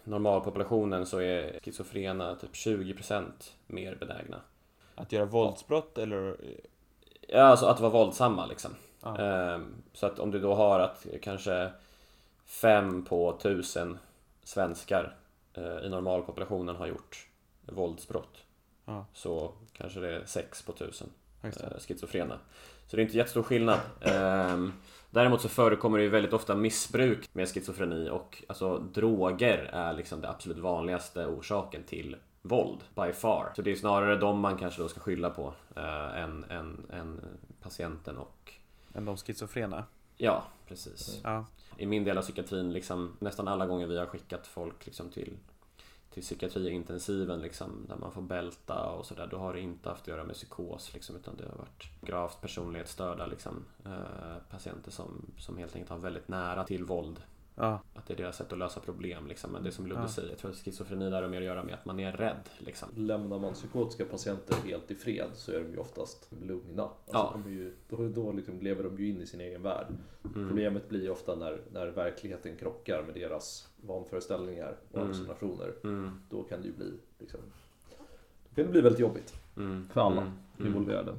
normalpopulationen 0.04 1.06
så 1.06 1.22
är 1.22 1.60
schizofrena 1.64 2.36
typ 2.36 2.52
20% 2.54 3.24
mer 3.68 3.96
benägna. 3.96 4.42
Att 4.96 5.12
göra 5.12 5.26
våldsbrott 5.26 5.98
eller? 5.98 6.38
Ja, 7.28 7.42
alltså 7.42 7.66
att 7.66 7.80
vara 7.80 7.92
våldsamma 7.92 8.46
liksom. 8.46 8.72
Ja. 9.04 9.18
Ehm, 9.18 9.76
så 9.94 10.06
att 10.06 10.20
om 10.20 10.32
du 10.32 10.40
då 10.40 10.54
har 10.54 10.80
att 10.80 11.06
kanske 11.22 11.72
fem 12.48 13.06
på 13.06 13.40
tusen 13.42 13.98
svenskar 14.44 15.16
eh, 15.54 15.78
i 15.78 15.90
normalpopulationen 15.90 16.76
har 16.76 16.88
gjort 16.88 17.28
våldsbrott. 17.66 18.44
Ja. 18.86 19.06
Så 19.14 19.54
kanske 19.74 20.00
det 20.00 20.16
är 20.16 20.26
sex 20.26 20.62
på 20.62 20.72
tusen 20.72 21.10
eh, 21.42 21.80
schizofrena. 21.80 22.40
Så 22.88 22.96
det 22.96 23.02
är 23.02 23.04
inte 23.04 23.18
jättestor 23.18 23.44
skillnad. 23.44 23.80
Ehm, 24.02 24.74
däremot 25.10 25.42
så 25.42 25.50
förekommer 25.50 25.98
det 25.98 26.04
ju 26.04 26.10
väldigt 26.10 26.34
ofta 26.34 26.56
missbruk 26.56 27.30
med 27.34 27.48
schizofreni 27.48 28.10
och 28.10 28.44
alltså 28.48 28.78
droger 28.78 29.58
är 29.58 29.94
liksom 29.94 30.22
det 30.22 30.30
absolut 30.30 30.58
vanligaste 30.58 31.26
orsaken 31.26 31.84
till 31.84 32.16
våld 32.42 32.80
by 32.96 33.14
far. 33.14 33.52
Så 33.56 33.62
det 33.62 33.72
är 33.72 33.76
snarare 33.76 34.16
dem 34.16 34.40
man 34.40 34.58
kanske 34.58 34.82
då 34.82 34.88
ska 34.88 35.00
skylla 35.00 35.30
på 35.30 35.54
eh, 35.76 36.18
än, 36.24 36.44
än, 36.50 36.86
än 36.90 37.22
patienten 37.62 38.18
och 38.18 38.54
Än 38.94 39.06
de 39.06 39.18
schizofrena? 39.18 39.86
Ja, 40.18 40.44
precis. 40.68 41.20
Ja. 41.24 41.46
I 41.78 41.86
min 41.86 42.04
del 42.04 42.18
av 42.18 42.22
psykiatrin, 42.22 42.74
liksom, 42.74 43.18
nästan 43.20 43.48
alla 43.48 43.66
gånger 43.66 43.88
vi 43.88 43.98
har 43.98 44.06
skickat 44.06 44.48
folk 44.48 44.86
liksom, 44.86 45.10
till, 45.10 45.38
till 46.10 46.24
psykiatriintensiven 46.24 47.42
liksom, 47.42 47.86
där 47.90 47.96
man 47.96 48.12
får 48.12 48.22
bälta 48.22 48.90
och 48.90 49.06
sådär, 49.06 49.28
då 49.32 49.38
har 49.38 49.54
det 49.54 49.60
inte 49.60 49.90
haft 49.90 50.02
att 50.02 50.08
göra 50.08 50.24
med 50.24 50.36
psykos 50.36 50.94
liksom, 50.94 51.16
utan 51.16 51.36
det 51.36 51.44
har 51.44 51.58
varit 51.58 52.02
gravt 52.02 52.42
personlighetsstörda 52.42 53.26
liksom, 53.26 53.66
eh, 53.86 54.38
patienter 54.50 54.92
som, 54.92 55.26
som 55.38 55.58
helt 55.58 55.76
enkelt 55.76 55.92
har 55.92 55.98
väldigt 55.98 56.28
nära 56.28 56.64
till 56.64 56.84
våld. 56.84 57.22
Ja. 57.60 57.80
Att 57.94 58.06
det 58.08 58.14
är 58.14 58.18
deras 58.18 58.38
sätt 58.38 58.54
att 58.54 58.60
lösa 58.60 58.80
problem. 58.80 59.28
Liksom. 59.28 59.52
Men 59.52 59.64
det 59.64 59.70
är 59.70 59.72
som 59.72 59.88
Ludde 59.88 60.02
Ja. 60.02 60.08
säger, 60.08 60.30
jag 60.30 60.38
tror 60.38 60.52
att 60.52 60.58
schizofreni 60.58 61.10
där 61.10 61.22
har 61.22 61.30
mer 61.30 61.38
att 61.38 61.44
göra 61.46 61.64
med 61.64 61.74
att 61.74 61.86
man 61.86 62.00
är 62.00 62.12
rädd. 62.12 62.50
Liksom. 62.58 62.90
Lämnar 62.96 63.40
man 63.40 63.54
psykotiska 63.54 64.06
patienter 64.06 64.56
helt 64.66 64.92
i 64.92 64.96
fred 64.96 65.30
så 65.34 65.52
är 65.52 65.60
de 65.60 65.72
ju 65.72 65.78
oftast 65.78 66.30
lugna. 66.42 66.84
Alltså 66.84 66.94
Ja. 67.14 67.34
de 67.44 67.50
är 67.50 67.54
ju, 67.56 67.74
då 67.90 68.08
då 68.10 68.32
liksom 68.32 68.60
lever 68.62 68.84
de 68.84 68.98
ju 68.98 69.10
in 69.10 69.22
i 69.22 69.26
sin 69.28 69.42
egen 69.42 69.62
värld. 69.62 69.88
Mm. 70.36 70.48
Problemet 70.48 70.90
blir 70.90 71.02
ju 71.04 71.10
ofta 71.10 71.36
när, 71.36 71.62
när 71.72 71.88
verkligheten 71.88 72.56
krockar 72.56 73.04
med 73.04 73.16
deras 73.16 73.68
vanföreställningar 73.82 74.76
och 74.92 75.00
hallucinationer. 75.00 75.74
Mm, 75.84 76.22
Då 76.30 76.44
kan 76.44 76.62
det 76.62 76.68
ju 76.68 76.74
bli 76.74 76.94
liksom, 77.20 77.40
då 78.50 78.56
kan 78.56 78.66
det 78.66 78.72
bli 78.72 78.82
väldigt 78.82 79.00
jobbigt 79.02 79.34
mm, 79.58 79.90
för 79.94 80.02
alla 80.02 80.22
mm, 80.22 80.34
involverade. 80.60 81.14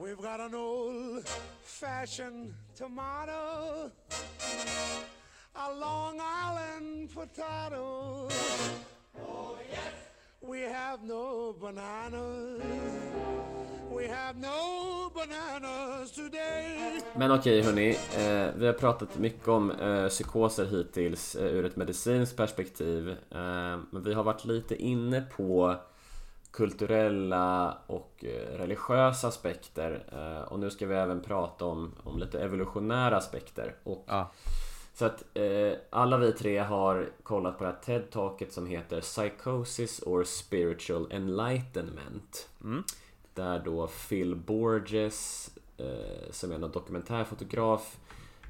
We've 0.00 0.22
got 0.22 0.38
an 0.40 0.54
old 0.54 1.28
fashioned 1.64 2.54
tomato, 2.76 3.90
a 5.56 5.74
Long 5.74 6.20
Island 6.20 7.12
potato. 7.12 8.28
Oh, 9.20 9.56
yes. 9.68 9.94
We 10.40 10.60
have 10.60 11.02
no 11.02 11.52
bananas. 11.60 12.62
We 13.90 14.06
have 14.06 14.36
no 14.36 15.10
bananas 15.14 16.12
today. 16.12 17.00
Men 17.16 17.30
okej 17.30 17.60
okay, 17.60 17.62
hörni, 17.62 17.88
eh, 17.90 18.54
vi 18.56 18.66
har 18.66 18.72
pratat 18.72 19.18
mycket 19.18 19.48
om 19.48 19.70
eh, 19.70 20.08
psykoser 20.08 20.66
hittills 20.66 21.34
eh, 21.34 21.54
ur 21.54 21.64
ett 21.64 21.76
medicinskt 21.76 22.36
perspektiv. 22.36 23.08
Eh, 23.08 23.78
men 23.90 24.02
vi 24.02 24.14
har 24.14 24.22
varit 24.22 24.44
lite 24.44 24.76
inne 24.76 25.20
på 25.20 25.76
kulturella 26.50 27.78
och 27.86 28.24
eh, 28.24 28.58
religiösa 28.58 29.28
aspekter. 29.28 30.04
Eh, 30.12 30.52
och 30.52 30.58
nu 30.58 30.70
ska 30.70 30.86
vi 30.86 30.94
även 30.94 31.22
prata 31.22 31.64
om, 31.64 31.94
om 32.04 32.18
lite 32.18 32.40
evolutionära 32.40 33.16
aspekter. 33.16 33.74
Och, 33.84 34.04
Ja. 34.06 34.30
Så 34.94 35.04
att 35.04 35.24
eh, 35.34 35.72
alla 35.90 36.16
vi 36.16 36.32
tre 36.32 36.58
har 36.58 37.10
kollat 37.22 37.58
på 37.58 37.64
det 37.64 37.70
här 37.70 37.78
TED-taket 37.84 38.52
som 38.52 38.66
heter 38.66 39.00
Psychosis 39.00 40.02
or 40.02 40.24
Spiritual 40.24 41.12
Enlightenment. 41.12 42.48
Där 43.34 43.58
då 43.64 43.86
Phil 43.86 44.36
Borges, 44.36 45.50
som 46.30 46.50
är 46.50 46.54
en 46.54 46.70
dokumentärfotograf, 46.70 47.96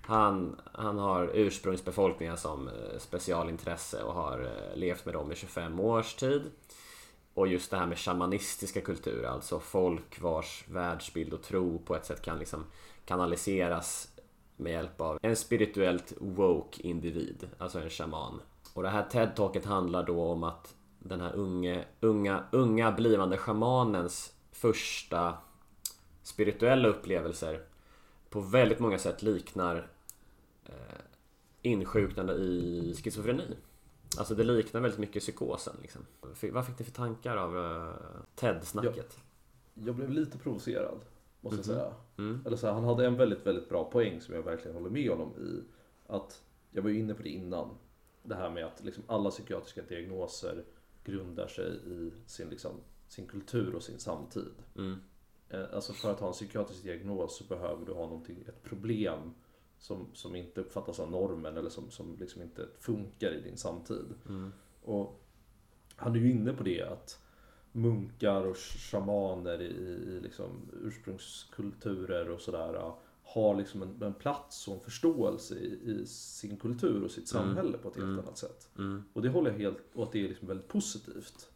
han, 0.03 0.61
han 0.73 0.99
har 0.99 1.31
ursprungsbefolkningar 1.35 2.37
som 2.37 2.71
specialintresse 2.99 4.03
och 4.03 4.15
har 4.15 4.51
levt 4.75 5.05
med 5.05 5.15
dem 5.15 5.33
i 5.33 5.35
25 5.35 5.81
års 5.81 6.15
tid. 6.15 6.43
Och 7.39 7.49
just 7.49 7.71
det 7.71 7.77
här 7.77 7.87
med 7.87 7.99
shamanistiska 7.99 8.81
kulturer, 8.81 9.29
alltså 9.29 9.61
folk 9.61 10.21
vars 10.21 10.65
världsbild 10.69 11.33
och 11.33 11.43
tro 11.43 11.79
på 11.79 11.97
ett 11.97 12.07
sätt 12.07 12.23
kan 12.23 12.39
liksom 12.39 12.65
kanaliseras 13.05 14.09
med 14.57 14.73
hjälp 14.73 15.01
av 15.01 15.19
en 15.23 15.37
spirituellt 15.37 16.13
woke 16.21 16.83
individ, 16.83 17.49
alltså 17.59 17.81
en 17.81 17.91
shaman. 17.91 18.41
Och 18.75 18.83
det 18.83 18.89
här 18.89 19.07
TED-talket 19.11 19.65
handlar 19.65 20.03
då 20.07 20.23
om 20.23 20.43
att 20.43 20.75
den 20.99 21.21
här 21.21 21.33
unge, 21.35 21.85
unga, 22.01 22.45
unga 22.53 22.93
blivande 22.93 23.37
shamanens 23.37 24.33
första 24.53 25.35
spirituella 26.23 26.89
upplevelser 26.89 27.63
på 28.31 28.41
väldigt 28.41 28.79
många 28.79 28.99
sätt 28.99 29.23
liknar 29.23 29.91
eh, 30.65 31.01
insjuknande 31.63 32.33
i 32.33 32.95
schizofreni. 33.03 33.57
Alltså 34.19 34.35
det 34.35 34.45
liknar 34.45 34.81
väldigt 34.81 35.01
mycket 35.01 35.23
psykosen 35.23 35.75
liksom. 35.83 36.07
Vad 36.53 36.67
fick 36.67 36.79
ni 36.79 36.85
för 36.85 36.93
tankar 36.93 37.37
av 37.37 37.57
eh, 37.57 37.93
TED-snacket? 38.35 39.19
Jag 39.75 39.95
blev 39.95 40.11
lite 40.11 40.39
provocerad, 40.39 40.99
måste 41.41 41.57
jag 41.59 41.65
säga. 41.65 41.95
Mm. 42.19 42.43
Eller 42.47 42.57
så 42.57 42.67
här, 42.67 42.75
han 42.75 42.85
hade 42.85 43.07
en 43.07 43.17
väldigt, 43.17 43.47
väldigt 43.47 43.69
bra 43.69 43.91
poäng 43.91 44.21
som 44.21 44.35
jag 44.35 44.43
verkligen 44.43 44.77
håller 44.77 44.91
med 44.91 45.11
honom 45.11 45.33
i. 45.39 45.63
Att, 46.07 46.43
jag 46.71 46.83
var 46.83 46.91
ju 46.91 46.99
inne 46.99 47.15
på 47.15 47.23
det 47.23 47.29
innan. 47.29 47.71
Det 48.23 48.35
här 48.35 48.51
med 48.51 48.67
att 48.67 48.85
liksom 48.85 49.05
alla 49.07 49.31
psykiatriska 49.31 49.83
diagnoser 49.83 50.65
grundar 51.05 51.47
sig 51.47 51.77
i 51.87 52.13
sin, 52.27 52.49
liksom, 52.49 52.73
sin 53.09 53.27
kultur 53.27 53.75
och 53.75 53.83
sin 53.83 53.99
samtid. 53.99 54.53
Mm. 54.77 55.01
Eh, 55.49 55.65
Alltså 55.73 55.93
för 55.93 56.11
att 56.13 56.21
ha 56.21 56.27
en 56.27 56.33
psykiatrisk 56.33 56.83
diagnos 56.83 57.37
så 57.37 57.45
behöver 57.45 57.87
du 57.87 57.93
ha 57.93 58.07
någonting, 58.07 58.45
ett 58.49 58.63
problem 58.63 59.35
som, 59.79 60.07
som 60.13 60.37
inte 60.37 60.61
uppfattas 60.61 61.01
av 61.01 61.11
normen 61.11 61.57
eller 61.57 61.71
som, 61.71 61.91
som 61.91 62.17
liksom 62.21 62.43
inte 62.43 62.69
funkar 62.81 63.33
i 63.33 63.41
din 63.41 63.57
samtid. 63.57 64.15
Och 64.83 65.25
han 65.97 66.15
är 66.15 66.19
ju 66.19 66.31
inne 66.31 66.53
på 66.53 66.63
det 66.63 66.83
att 66.83 67.21
munkar 67.73 68.45
och 68.45 68.57
shamaner 68.57 69.61
i, 69.63 69.65
i 69.65 70.21
liksom 70.21 70.71
ursprungskulturer 70.83 72.31
och 72.31 72.41
sådär 72.41 72.93
har 73.23 73.55
liksom 73.57 73.83
en, 73.83 74.03
en 74.03 74.15
plats 74.15 74.69
och 74.69 74.75
en 74.75 74.81
förståelse 74.81 75.55
i, 75.55 75.81
i 75.91 76.07
sin 76.07 76.57
kultur 76.57 77.05
och 77.05 77.11
sitt 77.11 77.29
samhälle 77.29 77.79
på 77.79 77.89
ett 77.89 77.97
helt 77.97 78.07
annat 78.19 78.39
sätt. 78.39 78.71
Och 79.13 79.23
det 79.23 79.29
håller 79.29 79.51
jag 79.51 79.59
helt, 79.59 79.79
och 79.95 80.03
att 80.03 80.13
det 80.13 80.25
är 80.25 80.29
liksom 80.29 80.49
väldigt 80.49 80.69
positivt. 80.69 81.51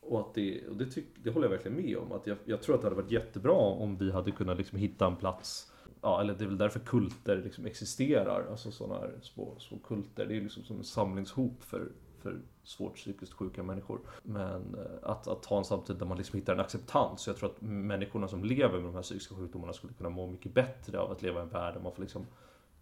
Och, 0.00 0.20
att 0.20 0.34
det, 0.34 0.68
och 0.68 0.76
det, 0.76 0.86
tyck, 0.86 1.06
det 1.22 1.30
håller 1.30 1.46
jag 1.46 1.50
verkligen 1.50 1.76
med 1.76 1.96
om. 1.96 2.12
Att 2.12 2.26
jag, 2.26 2.36
jag 2.44 2.62
tror 2.62 2.74
att 2.74 2.80
det 2.80 2.86
hade 2.86 3.02
varit 3.02 3.10
jättebra 3.10 3.52
om 3.56 3.96
vi 3.96 4.10
hade 4.10 4.30
kunnat 4.30 4.58
liksom 4.58 4.78
hitta 4.78 5.06
en 5.06 5.16
plats 5.16 5.69
Ja, 6.02 6.20
eller 6.20 6.34
det 6.34 6.44
är 6.44 6.48
väl 6.48 6.58
därför 6.58 6.80
kulter 6.80 7.42
liksom 7.42 7.66
existerar. 7.66 8.46
Alltså 8.50 8.70
sådana 8.70 9.00
här 9.00 9.14
små, 9.22 9.56
små 9.58 9.78
kulter. 9.78 10.26
Det 10.26 10.36
är 10.36 10.40
liksom 10.40 10.64
som 10.64 10.78
en 10.78 10.84
samlingshop 10.84 11.62
för, 11.62 11.92
för 12.18 12.40
svårt 12.64 12.94
psykiskt 12.96 13.32
sjuka 13.32 13.62
människor. 13.62 14.00
Men 14.22 14.74
eh, 14.74 15.10
att, 15.10 15.28
att 15.28 15.44
ha 15.44 15.58
en 15.58 15.64
samtid 15.64 15.96
där 15.96 16.06
man 16.06 16.18
liksom 16.18 16.38
hittar 16.38 16.52
en 16.52 16.60
acceptans. 16.60 17.26
Jag 17.26 17.36
tror 17.36 17.50
att 17.50 17.60
människorna 17.60 18.28
som 18.28 18.44
lever 18.44 18.74
med 18.74 18.84
de 18.84 18.94
här 18.94 19.02
psykiska 19.02 19.34
sjukdomarna 19.34 19.72
skulle 19.72 19.92
kunna 19.92 20.10
må 20.10 20.26
mycket 20.26 20.54
bättre 20.54 20.98
av 20.98 21.10
att 21.10 21.22
leva 21.22 21.40
i 21.40 21.42
en 21.42 21.48
värld 21.48 21.74
där 21.74 21.80
man 21.80 21.92
får 21.92 22.02
liksom 22.02 22.26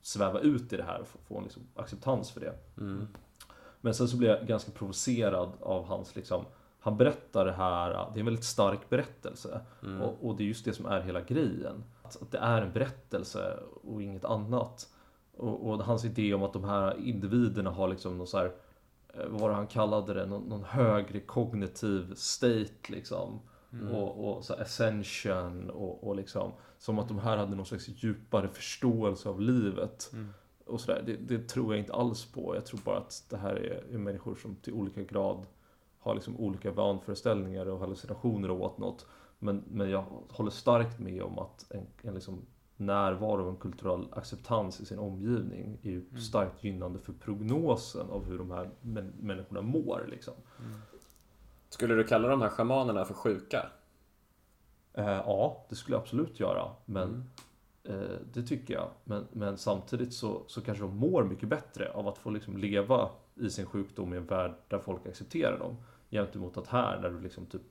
sväva 0.03 0.41
ut 0.41 0.73
i 0.73 0.77
det 0.77 0.83
här 0.83 1.01
och 1.01 1.09
få, 1.09 1.19
få 1.19 1.39
en 1.39 1.45
liksom 1.45 1.62
acceptans 1.75 2.31
för 2.31 2.41
det. 2.41 2.55
Men 3.81 3.95
sen 3.95 4.09
så 4.09 4.16
blev 4.16 4.31
jag 4.31 4.47
ganska 4.47 4.71
provocerad 4.71 5.53
av 5.61 5.85
hans 5.85 6.16
liksom 6.16 6.45
han 6.81 6.97
berättar 6.97 7.45
det 7.45 7.53
här, 7.53 7.91
det 7.91 8.19
är 8.19 8.19
en 8.19 8.25
väldigt 8.25 8.45
stark 8.45 8.89
berättelse. 8.89 9.61
Och, 10.03 10.29
och 10.29 10.37
det 10.37 10.43
är 10.43 10.47
just 10.47 10.64
det 10.64 10.73
som 10.73 10.87
är 10.87 11.01
hela 11.01 11.21
grejen. 11.21 11.85
Att, 12.09 12.23
att 12.23 12.31
det 12.31 12.39
är 12.39 12.63
en 12.63 12.73
berättelse 12.73 13.59
och 13.85 14.03
inget 14.03 14.25
annat. 14.25 14.89
Och, 15.37 15.69
och 15.69 15.85
hans 15.85 16.05
idé 16.05 16.35
om 16.35 16.43
att 16.43 16.53
de 16.53 16.65
här 16.65 16.99
individerna 16.99 17.71
har 17.71 17.89
liksom 17.89 18.19
någon 18.19 18.27
så 18.27 18.39
här, 18.39 18.53
eh, 19.15 19.27
vad 19.29 19.41
var 19.41 19.49
det 19.49 19.55
han 19.55 19.67
kallade 19.67 20.15
det, 20.15 20.27
någon, 20.27 20.43
någon 20.43 20.65
högre 20.65 21.21
kognitiv 21.21 22.15
state 22.15 22.89
liksom. 22.89 23.41
Och, 23.93 24.29
och 24.29 24.45
så 24.45 24.55
ascension 24.55 25.71
och, 25.71 26.09
och 26.09 26.17
liksom 26.17 26.53
som 26.79 26.99
att 26.99 27.09
de 27.09 27.19
här 27.19 27.37
hade 27.37 27.57
någon 27.57 27.67
slags 27.67 27.89
djupare 27.89 28.49
förståelse 28.49 29.29
av 29.29 29.41
livet. 29.41 30.11
Och 30.67 30.81
sådär. 30.81 31.03
Det, 31.07 31.17
det 31.17 31.49
tror 31.49 31.75
jag 31.75 31.81
inte 31.81 31.93
alls 31.93 32.25
på. 32.25 32.55
Jag 32.55 32.67
tror 32.67 32.81
bara 32.85 32.99
att 32.99 33.27
det 33.31 33.37
här 33.37 33.55
är, 33.55 33.95
är 33.95 33.99
människor 33.99 34.35
som 34.35 34.57
till 34.57 34.73
olika 34.73 35.03
grad 35.03 35.47
har 35.99 36.15
liksom 36.15 36.37
olika 36.37 36.71
vanföreställningar 36.71 37.67
och 37.67 37.81
hallucinationer 37.81 38.51
åt 38.51 38.79
något. 38.79 39.07
Men, 39.39 39.64
men 39.70 39.91
jag 39.91 40.05
håller 40.30 40.51
starkt 40.51 40.99
med 40.99 41.22
om 41.22 41.39
att 41.39 41.66
en, 41.70 41.86
en 42.03 42.14
liksom 42.14 42.47
närvaro 42.76 43.43
och 43.43 43.51
en 43.51 43.57
kulturell 43.57 44.09
acceptans 44.12 44.80
i 44.80 44.86
sin 44.86 44.99
omgivning 44.99 45.78
är 45.82 45.91
ju 45.91 46.05
starkt 46.18 46.64
gynnande 46.64 46.99
för 46.99 47.12
prognosen 47.12 48.11
av 48.11 48.24
hur 48.24 48.39
de 48.39 48.51
här 48.51 48.70
män, 48.80 49.12
människorna 49.20 49.62
mår. 49.62 50.07
Liksom. 50.11 50.34
Skulle 51.68 51.95
du 51.95 52.05
kalla 52.05 52.28
de 52.28 52.41
här 52.41 52.49
shamanerna 52.49 53.05
för 53.05 53.14
sjuka? 53.14 53.66
Eh, 54.93 55.07
ja, 55.07 55.66
det 55.68 55.76
skulle 55.76 55.95
jag 55.95 56.03
absolut 56.03 56.41
göra. 56.41 56.70
Men 56.84 57.30
eh, 57.84 58.18
det 58.32 58.43
tycker 58.43 58.74
jag. 58.74 58.91
Men, 59.05 59.26
men 59.32 59.59
samtidigt 59.59 60.14
så, 60.14 60.43
så 60.47 60.61
kanske 60.61 60.84
de 60.84 60.97
mår 60.97 61.24
mycket 61.24 61.49
bättre 61.49 61.93
av 61.93 62.09
att 62.09 62.18
få 62.18 62.30
liksom 62.30 62.57
leva 62.57 63.11
i 63.34 63.51
sin 63.51 63.66
sjukdom 63.66 64.14
i 64.14 64.16
en 64.16 64.26
värld 64.26 64.55
där 64.68 64.78
folk 64.78 65.07
accepterar 65.07 65.59
dem. 65.59 65.76
Gentemot 66.11 66.57
att 66.57 66.66
här, 66.66 67.01
när 67.01 67.11
du 67.11 67.20
liksom 67.20 67.47
typ, 67.47 67.62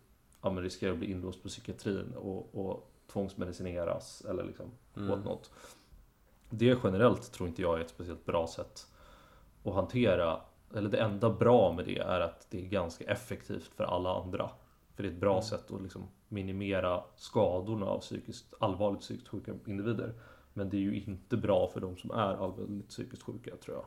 ja, 0.42 0.50
men 0.50 0.64
riskerar 0.64 0.92
att 0.92 0.98
bli 0.98 1.12
inlåst 1.12 1.44
på 1.44 1.50
psykiatrin 1.50 2.14
och, 2.16 2.56
och 2.56 2.92
tvångsmedicineras 3.08 4.26
eller 4.30 4.44
liksom 4.44 4.72
åt 4.96 5.26
något. 5.26 5.52
Det 6.50 6.78
generellt 6.84 7.32
tror 7.32 7.50
inte 7.50 7.62
jag 7.62 7.78
är 7.78 7.82
ett 7.82 7.90
speciellt 7.90 8.26
bra 8.26 8.48
sätt 8.48 8.88
att 9.64 9.74
hantera. 9.74 10.42
Eller 10.76 10.90
det 10.90 10.98
enda 10.98 11.30
bra 11.30 11.74
med 11.74 11.86
det 11.86 11.98
är 11.98 12.20
att 12.20 12.48
det 12.50 12.66
är 12.66 12.70
ganska 12.70 13.06
effektivt 13.06 13.72
för 13.76 13.84
alla 13.84 14.22
andra. 14.22 14.50
För 14.96 15.04
det 15.04 15.10
är 15.10 15.14
ett 15.14 15.20
bra 15.20 15.42
sätt 15.42 15.72
att 15.72 15.82
liksom 15.82 16.08
minimera 16.28 17.04
skadorna 17.16 17.86
av 17.86 18.00
psykiskt, 18.00 18.54
allvarligt 18.60 19.02
psykiskt 19.02 19.28
sjuka 19.28 19.54
individer. 19.66 20.14
Men 20.54 20.70
det 20.70 20.78
är 20.78 20.82
ju 20.82 21.02
inte 21.02 21.38
bra 21.38 21.68
för 21.68 21.80
de 21.80 21.98
som 21.98 22.12
är 22.12 22.44
allvarligt 22.44 22.90
psykiskt 22.90 23.24
sjuka 23.24 23.56
tror 23.56 23.78
jag. 23.78 23.86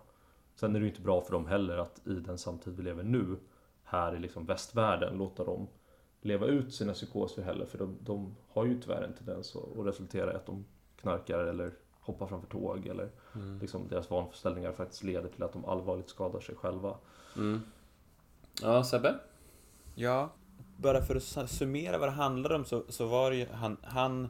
Sen 0.55 0.76
är 0.76 0.80
det 0.80 0.84
ju 0.84 0.90
inte 0.90 1.03
bra 1.03 1.20
för 1.20 1.32
dem 1.32 1.46
heller 1.46 1.78
att 1.78 2.07
i 2.07 2.14
den 2.14 2.38
samtid 2.38 2.76
vi 2.76 2.82
lever 2.82 3.03
nu, 3.03 3.36
här 3.84 4.16
i 4.16 4.18
liksom 4.18 4.46
västvärlden, 4.46 5.18
låta 5.18 5.44
dem 5.44 5.68
leva 6.20 6.46
ut 6.46 6.74
sina 6.74 6.92
psykoser 6.92 7.42
heller. 7.42 7.66
För 7.66 7.78
de, 7.78 7.96
de 8.00 8.36
har 8.52 8.64
ju 8.64 8.80
tyvärr 8.80 9.02
en 9.02 9.12
tendens 9.14 9.56
att, 9.56 9.78
att 9.78 9.86
resultera 9.86 10.32
i 10.32 10.36
att 10.36 10.46
de 10.46 10.64
knarkar 11.00 11.38
eller 11.38 11.72
hoppar 12.00 12.26
framför 12.26 12.48
tåg 12.48 12.86
eller 12.86 13.10
liksom 13.60 13.88
deras 13.88 14.10
vanföreställningar 14.10 14.72
faktiskt 14.72 15.02
leder 15.02 15.28
till 15.28 15.42
att 15.42 15.52
de 15.52 15.64
allvarligt 15.64 16.08
skadar 16.08 16.40
sig 16.40 16.54
själva. 16.54 16.96
Ja, 18.62 18.84
Sebbe? 18.84 19.14
Ja, 19.94 20.30
bara 20.76 21.02
för 21.02 21.16
att 21.16 21.22
su- 21.22 21.46
summera 21.46 21.98
vad 21.98 22.08
det 22.08 22.12
handlar 22.12 22.52
om 22.54 22.64
så, 22.64 22.82
så 22.88 23.06
var 23.06 23.30
det 23.30 23.36
ju, 23.36 23.46
han, 23.52 23.76
han 23.82 24.28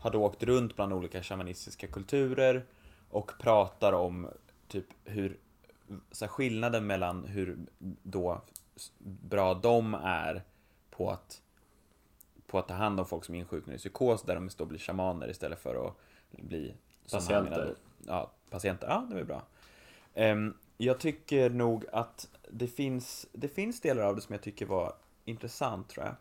hade 0.00 0.18
åkt 0.18 0.42
runt 0.42 0.76
bland 0.76 0.92
olika 0.92 1.22
shamanistiska 1.22 1.86
kulturer 1.86 2.66
och 3.10 3.32
pratar 3.40 3.92
om 3.92 4.28
typ 4.68 4.86
hur 5.04 5.36
så 6.12 6.24
här, 6.24 6.32
skillnaden 6.32 6.86
mellan 6.86 7.24
hur 7.24 7.58
då 8.02 8.42
bra 8.98 9.54
de 9.54 9.94
är 9.94 10.44
på 10.98 11.10
att 11.10 11.42
på 12.46 12.58
att 12.58 12.68
ta 12.68 12.74
hand 12.74 13.00
om 13.00 13.06
folk 13.06 13.24
som 13.24 13.34
är 13.34 13.38
insjuknar 13.38 13.74
i 13.74 13.78
psykos 13.78 14.22
där 14.22 14.34
de 14.34 14.48
då 14.56 14.64
blir 14.64 14.78
shamaner 14.78 15.30
istället 15.30 15.58
för 15.58 15.86
att 15.86 15.94
bli 16.30 16.74
Patienter. 17.10 17.50
menade, 17.50 17.74
Ja, 18.06 18.30
patienter. 18.50 18.86
Ja, 18.88 19.06
det 19.08 19.14
var 19.14 19.22
bra. 19.22 19.42
Ehm, 20.14 20.54
jag 20.76 21.00
tycker 21.00 21.50
nog 21.50 21.84
att 21.92 22.28
det 22.50 22.66
finns, 22.66 23.26
det 23.32 23.48
finns 23.48 23.80
delar 23.80 24.02
av 24.02 24.16
det 24.16 24.22
som 24.22 24.32
jag 24.32 24.42
tycker 24.42 24.66
var 24.66 24.94
intressant, 25.24 25.88
tror 25.88 26.06
jag. 26.06 26.14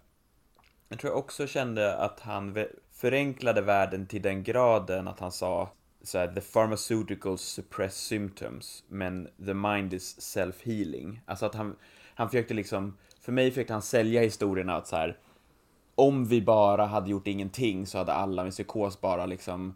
Jag 0.89 0.99
tror 0.99 1.11
jag 1.11 1.19
också 1.19 1.47
kände 1.47 1.97
att 1.97 2.19
han 2.19 2.65
förenklade 2.91 3.61
världen 3.61 4.07
till 4.07 4.21
den 4.21 4.43
graden 4.43 5.07
att 5.07 5.19
han 5.19 5.31
sa 5.31 5.71
så 6.01 6.17
här, 6.17 6.27
the 6.27 6.41
pharmaceuticals 6.41 7.41
suppress 7.41 7.95
symptoms, 7.95 8.83
men 8.87 9.29
the 9.45 9.53
mind 9.53 9.93
is 9.93 10.19
self-healing. 10.19 11.19
Alltså 11.25 11.45
att 11.45 11.55
han, 11.55 11.75
han 12.15 12.29
försökte 12.29 12.53
liksom, 12.53 12.97
för 13.27 13.31
mig 13.31 13.51
försökte 13.51 13.73
han 13.73 13.81
sälja 13.81 14.21
historierna 14.21 14.75
att 14.75 14.87
så 14.87 14.95
här, 14.95 15.17
om 15.95 16.25
vi 16.25 16.41
bara 16.41 16.85
hade 16.85 17.09
gjort 17.09 17.27
ingenting 17.27 17.85
så 17.87 17.97
hade 17.97 18.13
alla 18.13 18.43
med 18.43 18.51
psykos 18.51 19.01
bara 19.01 19.25
liksom 19.25 19.75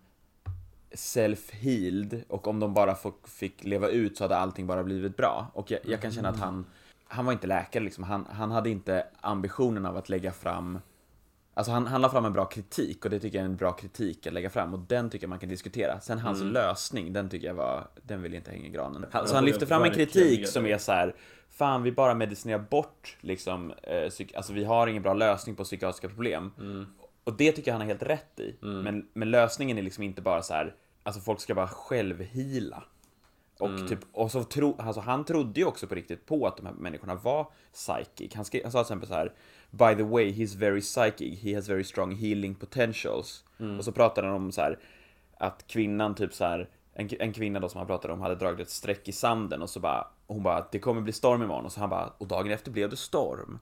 self-healed 0.92 2.24
och 2.28 2.48
om 2.48 2.60
de 2.60 2.74
bara 2.74 2.96
fick, 3.28 3.64
leva 3.64 3.88
ut 3.88 4.18
så 4.18 4.24
hade 4.24 4.38
allting 4.38 4.68
bara 4.68 4.84
blivit 4.84 5.18
bra. 5.18 5.48
Och 5.54 5.72
jag, 5.72 5.80
jag 5.84 6.02
kan 6.02 6.12
känna 6.12 6.30
att 6.30 6.40
han, 6.40 6.66
han 7.04 7.26
var 7.26 7.34
inte 7.34 7.48
läkare 7.48 7.84
liksom. 7.84 8.04
Han, 8.04 8.26
han 8.32 8.52
hade 8.52 8.70
inte 8.70 9.08
ambitionen 9.22 9.86
av 9.86 9.98
att 9.98 10.10
lägga 10.10 10.32
fram 10.32 10.80
Alltså 11.54 11.72
han, 11.72 11.88
han 11.88 12.02
la 12.02 12.10
fram 12.10 12.26
en 12.26 12.34
bra 12.34 12.46
kritik 12.46 13.06
och 13.06 13.12
det 13.12 13.20
tycker 13.20 13.38
jag 13.38 13.46
är 13.46 13.50
en 13.50 13.56
bra 13.56 13.72
kritik 13.72 14.28
att 14.28 14.34
lägga 14.34 14.50
fram 14.50 14.74
och 14.74 14.80
den 14.80 15.10
tycker 15.10 15.24
jag 15.24 15.30
man 15.30 15.40
kan 15.40 15.50
diskutera. 15.50 16.00
Sen 16.00 16.20
hans 16.20 16.42
lösning, 16.54 17.14
den 17.14 17.30
tycker 17.30 17.48
jag 17.48 17.54
var, 17.54 17.88
den 18.04 18.22
vill 18.22 18.34
jag 18.34 18.40
inte 18.40 18.52
hänga 18.52 18.68
i 18.68 18.70
granen. 18.70 19.06
Han, 19.12 19.28
så 19.28 19.36
han 19.36 19.46
lyfter 19.46 19.66
fram 19.66 19.82
en 19.84 19.90
kritik 19.96 20.48
som 20.48 20.66
är 20.66 20.78
så 20.78 20.92
här, 20.92 21.16
fan 21.50 21.84
vi 21.84 21.92
bara 21.92 22.14
medicinerar 22.14 22.60
bort 22.60 23.18
liksom, 23.22 23.72
eh, 23.84 23.94
psyk- 23.94 24.36
alltså 24.36 24.54
vi 24.54 24.64
har 24.64 24.88
ingen 24.88 25.04
bra 25.04 25.14
lösning 25.14 25.56
på 25.56 25.64
psykiatriska 25.64 26.08
problem. 26.10 26.52
Och 27.24 27.38
det 27.38 27.52
tycker 27.52 27.72
jag 27.72 27.74
han 27.74 27.82
har 27.82 27.88
helt 27.88 28.04
rätt 28.04 28.40
i. 28.40 28.56
Men, 28.84 29.08
men 29.14 29.32
lösningen 29.32 29.78
är 29.78 29.82
liksom 29.82 30.04
inte 30.04 30.22
bara 30.22 30.42
så 30.42 30.54
här, 30.54 30.76
alltså 31.04 31.22
folk 31.22 31.40
ska 31.40 31.56
bara 31.56 31.68
självhila. 31.68 32.84
Och, 33.60 33.70
typ, 33.90 34.00
och 34.12 34.32
så 34.32 34.44
tro, 34.44 34.76
alltså 34.80 35.02
han 35.02 35.26
trodde 35.26 35.60
ju 35.60 35.66
också 35.66 35.88
på 35.88 35.96
riktigt 35.96 36.26
på 36.26 36.48
att 36.48 36.58
de 36.58 36.66
här 36.66 36.74
människorna 36.74 37.16
var 37.16 37.48
psychic. 37.74 38.36
Han, 38.36 38.46
skrev, 38.46 38.64
han 38.64 38.72
sa 38.72 38.84
till 38.84 38.86
exempel 38.86 39.08
så 39.10 39.14
här 39.16 39.34
By 39.72 39.96
the 39.96 40.04
way, 40.04 40.32
he's 40.32 40.58
very 40.58 40.82
psychic, 40.82 41.40
he 41.40 41.56
has 41.56 41.70
very 41.70 41.84
strong 41.84 42.16
healing 42.16 42.56
potentials. 42.56 43.44
Och 43.78 43.86
så 43.86 43.92
pratade 43.92 44.28
han 44.28 44.36
om 44.36 44.52
så 44.52 44.62
här 44.62 44.80
att 45.38 45.68
kvinnan 45.68 46.16
typ 46.16 46.34
så 46.34 46.46
här 46.46 46.70
en, 46.94 47.10
en 47.20 47.34
kvinna 47.34 47.60
då 47.60 47.70
som 47.70 47.78
han 47.78 47.88
pratade 47.88 48.14
om 48.14 48.22
hade 48.22 48.36
dragit 48.36 48.60
ett 48.60 48.70
streck 48.70 49.08
i 49.08 49.12
sanden 49.12 49.62
och 49.62 49.70
så 49.70 49.80
bara 49.80 50.08
och 50.26 50.36
hon 50.36 50.44
bara 50.44 50.68
det 50.72 50.80
kommer 50.80 51.02
bli 51.02 51.14
storm 51.14 51.44
imorgon 51.44 51.66
och 51.66 51.72
så 51.72 51.80
han 51.80 51.90
bara 51.90 52.14
och 52.18 52.28
dagen 52.28 52.52
efter 52.52 52.72
blev 52.72 52.90
det 52.90 52.98
storm. 52.98 53.60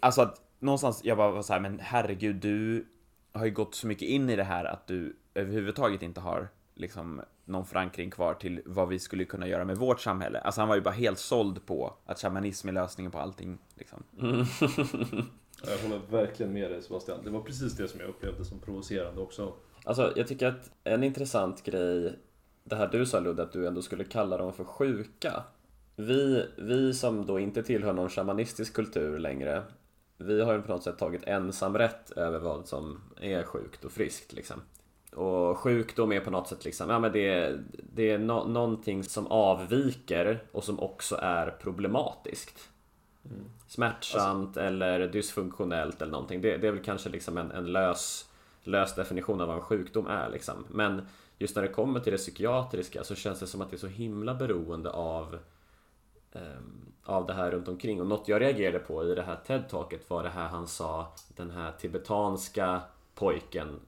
Alltså 0.00 0.22
att 0.22 0.40
någonstans 0.58 1.00
jag 1.04 1.16
bara 1.16 1.30
var 1.30 1.42
så 1.42 1.52
här 1.52 1.60
men 1.60 1.78
herregud 1.82 2.36
du 2.36 2.86
har 3.32 3.44
ju 3.44 3.50
gått 3.50 3.74
så 3.74 3.86
mycket 3.86 4.08
in 4.08 4.30
i 4.30 4.36
det 4.36 4.44
här 4.44 4.64
att 4.64 4.86
du 4.86 5.16
överhuvudtaget 5.34 6.02
inte 6.02 6.20
har 6.20 6.48
liksom 6.74 7.22
någon 7.44 7.66
förankring 7.66 8.10
kvar 8.10 8.34
till 8.34 8.62
vad 8.64 8.88
vi 8.88 8.98
skulle 8.98 9.24
kunna 9.24 9.46
göra 9.48 9.64
med 9.64 9.76
vårt 9.76 10.00
samhälle. 10.00 10.40
Alltså 10.40 10.60
han 10.60 10.68
var 10.68 10.76
ju 10.76 10.82
bara 10.82 10.94
helt 10.94 11.18
såld 11.18 11.66
på 11.66 11.94
att 12.06 12.20
shamanism 12.20 12.68
är 12.68 12.72
lösningen 12.72 13.12
på 13.12 13.18
allting. 13.18 13.58
Liksom. 13.74 14.02
Jag 15.66 15.78
håller 15.78 16.00
verkligen 16.10 16.52
med 16.52 16.70
dig 16.70 16.82
Sebastian. 16.82 17.20
Det 17.24 17.30
var 17.30 17.40
precis 17.40 17.76
det 17.76 17.88
som 17.88 18.00
jag 18.00 18.08
upplevde 18.08 18.44
som 18.44 18.58
provocerande 18.58 19.20
också. 19.20 19.52
Alltså, 19.84 20.12
jag 20.16 20.28
tycker 20.28 20.46
att 20.46 20.70
en 20.84 21.04
intressant 21.04 21.64
grej, 21.64 22.18
det 22.64 22.76
här 22.76 22.88
du 22.88 23.06
sa 23.06 23.20
Ludde, 23.20 23.42
att 23.42 23.52
du 23.52 23.66
ändå 23.66 23.82
skulle 23.82 24.04
kalla 24.04 24.36
dem 24.36 24.52
för 24.52 24.64
sjuka. 24.64 25.42
Vi, 25.96 26.46
vi 26.56 26.94
som 26.94 27.26
då 27.26 27.38
inte 27.38 27.62
tillhör 27.62 27.92
någon 27.92 28.10
shamanistisk 28.10 28.74
kultur 28.74 29.18
längre, 29.18 29.62
vi 30.16 30.42
har 30.42 30.52
ju 30.52 30.62
på 30.62 30.72
något 30.72 30.82
sätt 30.82 30.98
tagit 30.98 31.24
ensamrätt 31.24 32.10
över 32.10 32.38
vad 32.38 32.68
som 32.68 33.00
är 33.20 33.42
sjukt 33.42 33.84
och 33.84 33.92
friskt 33.92 34.32
liksom. 34.32 34.60
Och 35.14 35.58
sjukdom 35.58 36.12
är 36.12 36.20
på 36.20 36.30
något 36.30 36.48
sätt 36.48 36.64
liksom, 36.64 36.90
ja 36.90 36.98
men 36.98 37.12
det 37.12 37.28
är, 37.28 37.64
det 37.94 38.10
är 38.10 38.18
no, 38.18 38.48
någonting 38.48 39.04
som 39.04 39.26
avviker 39.26 40.44
och 40.52 40.64
som 40.64 40.80
också 40.80 41.16
är 41.22 41.50
problematiskt. 41.50 42.68
Smärtsamt 43.66 44.56
eller 44.56 45.08
dysfunktionellt 45.08 46.02
eller 46.02 46.12
någonting. 46.12 46.40
Det, 46.40 46.56
det 46.56 46.68
är 46.68 46.72
väl 46.72 46.84
kanske 46.84 47.08
liksom 47.08 47.38
en, 47.38 47.50
en 47.50 47.72
lös, 47.72 48.30
lös 48.62 48.94
definition 48.94 49.40
av 49.40 49.48
vad 49.48 49.56
en 49.56 49.62
sjukdom 49.62 50.06
är 50.06 50.30
liksom. 50.30 50.66
Men 50.70 51.06
just 51.38 51.56
när 51.56 51.62
det 51.62 51.68
kommer 51.68 52.00
till 52.00 52.12
det 52.12 52.18
psykiatriska 52.18 53.04
så 53.04 53.14
känns 53.14 53.40
det 53.40 53.46
som 53.46 53.60
att 53.60 53.70
det 53.70 53.76
är 53.76 53.78
så 53.78 53.86
himla 53.86 54.34
beroende 54.34 54.90
av 54.90 55.38
ehm, 56.32 56.92
av 57.04 57.26
det 57.26 57.32
här 57.32 57.50
runt 57.50 57.68
omkring. 57.68 58.00
Och 58.00 58.06
något 58.06 58.28
jag 58.28 58.40
reagerade 58.40 58.78
på 58.78 59.04
i 59.04 59.14
det 59.14 59.22
här 59.22 59.38
TED-talket 59.46 60.00
var 60.08 60.22
det 60.22 60.28
här 60.28 60.48
han 60.48 60.66
sa, 60.66 61.12
den 61.28 61.50
här 61.50 61.72
tibetanska 61.72 62.80
pojken 63.14 63.80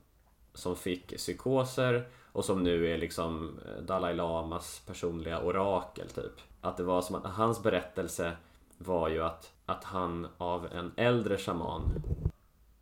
som 0.57 0.77
fick 0.77 1.17
psykoser 1.17 2.09
och 2.33 2.45
som 2.45 2.63
nu 2.63 2.95
är 2.95 2.99
liksom 2.99 3.59
eh, 3.67 3.83
Dalai 3.83 4.15
Lamas 4.15 4.83
personliga 4.87 5.41
orakel 5.41 6.09
typ. 6.09 6.41
Att 6.61 6.77
det 6.77 6.83
var 6.83 7.03
som 7.03 7.17
att 7.17 7.27
hans 7.27 7.63
berättelse 7.63 8.37
var 8.79 9.09
ju 9.09 9.23
att, 9.23 9.53
att 9.67 9.85
han 9.85 10.27
av 10.39 10.67
en 10.67 10.93
äldre 10.97 11.37
shaman 11.37 11.83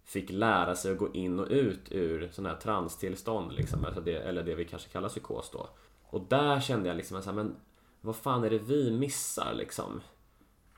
fick 0.05 0.31
lära 0.31 0.75
sig 0.75 0.93
att 0.93 0.99
gå 0.99 1.12
in 1.12 1.41
och 1.41 1.47
ut 1.51 1.93
ur 1.93 2.29
sådana 2.33 2.55
här 2.55 2.61
transtillstånd 2.61 3.53
liksom, 3.53 3.85
alltså 3.85 4.01
det, 4.01 4.16
eller 4.16 4.43
det 4.43 4.55
vi 4.55 4.64
kanske 4.64 4.89
kallar 4.89 5.09
psykos 5.09 5.51
då. 5.51 5.68
Och 6.07 6.27
där 6.29 6.61
kände 6.61 6.89
jag 6.89 6.97
liksom 6.97 7.22
här, 7.27 7.33
men 7.33 7.57
vad 8.01 8.16
fan 8.16 8.45
är 8.45 8.51
det 8.51 8.59
vi 8.59 8.91
missar 8.91 9.55
liksom? 9.55 10.01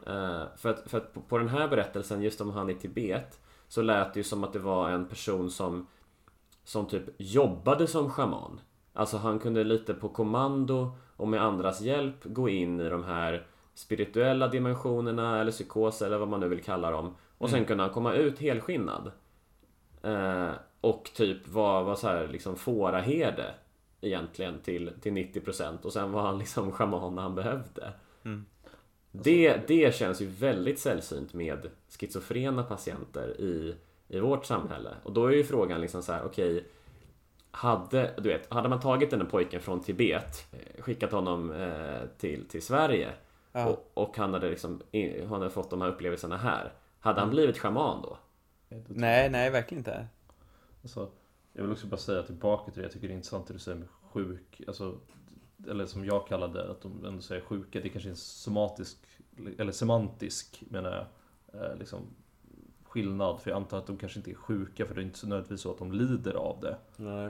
Uh, 0.09 0.43
för 0.57 0.71
att, 0.71 0.91
för 0.91 0.99
att 0.99 1.15
på, 1.15 1.21
på 1.21 1.39
den 1.39 1.49
här 1.49 1.69
berättelsen, 1.69 2.23
just 2.23 2.41
om 2.41 2.51
han 2.51 2.71
i 2.71 2.75
Tibet, 2.75 3.41
så 3.69 3.83
lät 3.83 4.15
det 4.15 4.21
ju 4.21 4.25
som 4.25 4.45
att 4.45 4.53
det 4.53 4.59
var 4.59 4.91
en 4.91 5.09
person 5.09 5.51
som 5.51 5.87
som 6.67 6.87
typ 6.87 7.03
jobbade 7.19 7.87
som 7.87 8.11
shaman. 8.11 8.61
Alltså 8.93 9.17
han 9.17 9.39
kunde 9.39 9.65
lite 9.65 9.95
på 9.95 10.09
kommando 10.09 10.97
och 11.17 11.29
med 11.29 11.43
andras 11.43 11.81
hjälp 11.81 12.25
gå 12.25 12.49
in 12.49 12.81
i 12.81 12.89
de 12.89 13.05
här 13.05 13.47
spirituella 13.75 14.49
dimensionerna 14.49 15.41
eller 15.41 15.53
psykos 15.53 16.03
eller 16.03 16.19
vad 16.19 16.29
man 16.29 16.41
nu 16.41 16.49
vill 16.49 16.63
kalla 16.63 16.91
dem. 16.91 17.15
Och 17.39 17.51
sen 17.51 17.65
kunde 17.65 17.83
han 17.83 17.93
komma 17.93 18.13
ut 18.13 18.39
helskinnad. 18.39 19.13
Eh, 20.03 20.51
och 20.81 21.11
typ 21.15 21.49
var, 21.49 21.85
var 21.85 21.95
så 21.95 22.09
här 22.09 22.29
liksom 22.29 22.57
fåraherde 22.57 23.55
egentligen 24.01 24.61
till, 24.61 24.93
till 25.01 25.13
90% 25.13 25.83
och 25.83 25.93
sen 25.93 26.13
var 26.13 26.23
han 26.23 26.39
liksom 26.39 26.73
shaman 26.73 27.15
när 27.15 27.23
han 27.23 27.35
behövde. 27.35 27.93
Det, 29.13 29.69
det 29.69 29.95
känns 29.95 30.23
ju 30.23 30.27
väldigt 30.27 30.79
sällsynt 30.79 31.35
med 31.35 31.71
schizofrena 31.99 32.63
patienter 32.63 33.41
i, 33.41 33.75
i 34.09 34.21
vårt 34.21 34.45
samhälle. 34.45 34.91
Och 35.03 35.13
då 35.13 35.27
är 35.27 35.31
ju 35.33 35.45
frågan 35.45 35.81
liksom 35.81 36.03
så 36.03 36.13
här, 36.13 36.25
okej 36.25 36.65
hade, 37.51 38.15
du 38.19 38.29
vet, 38.29 38.53
hade 38.53 38.69
man 38.69 38.81
tagit 38.81 39.11
den 39.11 39.21
här 39.21 39.29
pojken 39.29 39.61
från 39.61 39.81
Tibet, 39.81 40.47
eh, 40.53 40.83
skickat 40.83 41.13
honom 41.13 41.51
eh, 41.53 42.01
till, 42.19 42.49
till 42.49 42.63
Sverige 42.63 43.11
Ja. 43.53 43.67
och, 43.67 43.91
och 43.95 44.17
han 44.17 44.33
hade 44.33 44.51
liksom 44.51 44.83
han 45.29 45.41
hade 45.41 45.51
fått 45.51 45.71
de 45.71 45.81
här 45.81 45.89
upplevelserna 45.89 46.37
här. 46.37 46.73
Hade 47.01 47.21
han 47.21 47.31
blivit 47.31 47.59
shaman 47.59 48.03
då? 48.03 48.19
Nej, 48.89 49.31
nej, 49.31 49.51
verkligen 49.51 49.81
inte. 49.81 50.07
Alltså, 50.83 51.11
jag 51.53 51.63
vill 51.63 51.73
också 51.73 51.87
bara 51.87 51.97
säga 51.97 52.23
tillbaka 52.23 52.71
till 52.73 52.81
det, 52.81 52.87
jag 52.87 52.93
tycker 52.93 53.09
det 53.09 53.13
är 53.15 53.17
intressant 53.17 53.47
det 53.47 53.53
du 53.53 53.59
säger 53.59 53.79
med 53.79 53.89
sjuk, 54.13 54.61
alltså, 54.69 54.95
eller 55.69 55.87
som 55.87 56.05
jag 56.05 56.27
kallade 56.27 56.71
att 56.71 56.81
de 56.81 57.05
ändå 57.05 57.23
säger 57.23 57.41
sjuka, 57.41 57.81
det 57.81 57.89
kanske 57.89 58.09
är 58.09 58.11
en 58.11 58.17
somatisk, 58.17 58.99
eller 59.59 59.73
semantisk 59.73 60.63
menar 60.71 61.07
jag, 61.53 61.63
eh, 61.63 61.77
liksom, 61.77 62.01
skillnad. 62.97 63.41
För 63.41 63.51
jag 63.51 63.57
antar 63.57 63.79
att 63.79 63.87
de 63.87 63.97
kanske 63.97 64.19
inte 64.19 64.31
är 64.31 64.35
sjuka, 64.35 64.87
för 64.87 64.95
det 64.95 65.01
är 65.01 65.05
inte 65.05 65.19
så 65.19 65.27
nödvändigtvis 65.27 65.61
så 65.61 65.71
att 65.71 65.79
de 65.79 65.93
lider 65.93 66.35
av 66.35 66.61
det 66.61 66.77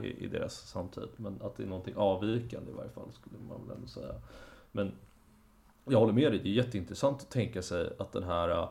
i, 0.07 0.23
i 0.25 0.27
deras 0.27 0.69
samtid. 0.69 1.07
Men 1.15 1.41
att 1.41 1.55
det 1.55 1.63
är 1.63 1.67
någonting 1.67 1.95
avvikande 1.97 2.71
i 2.71 2.73
varje 2.73 2.89
fall, 2.89 3.11
skulle 3.13 3.35
man 3.49 3.67
väl 3.67 3.75
ändå 3.75 3.87
säga. 3.87 4.13
Men 4.71 4.91
jag 5.85 5.99
håller 5.99 6.13
med 6.13 6.31
dig, 6.31 6.39
det 6.43 6.49
är 6.49 6.53
jätteintressant 6.53 7.21
att 7.21 7.29
tänka 7.29 7.61
sig 7.61 7.93
att 7.99 8.11
den 8.11 8.23
här, 8.23 8.49
eh, 8.49 8.69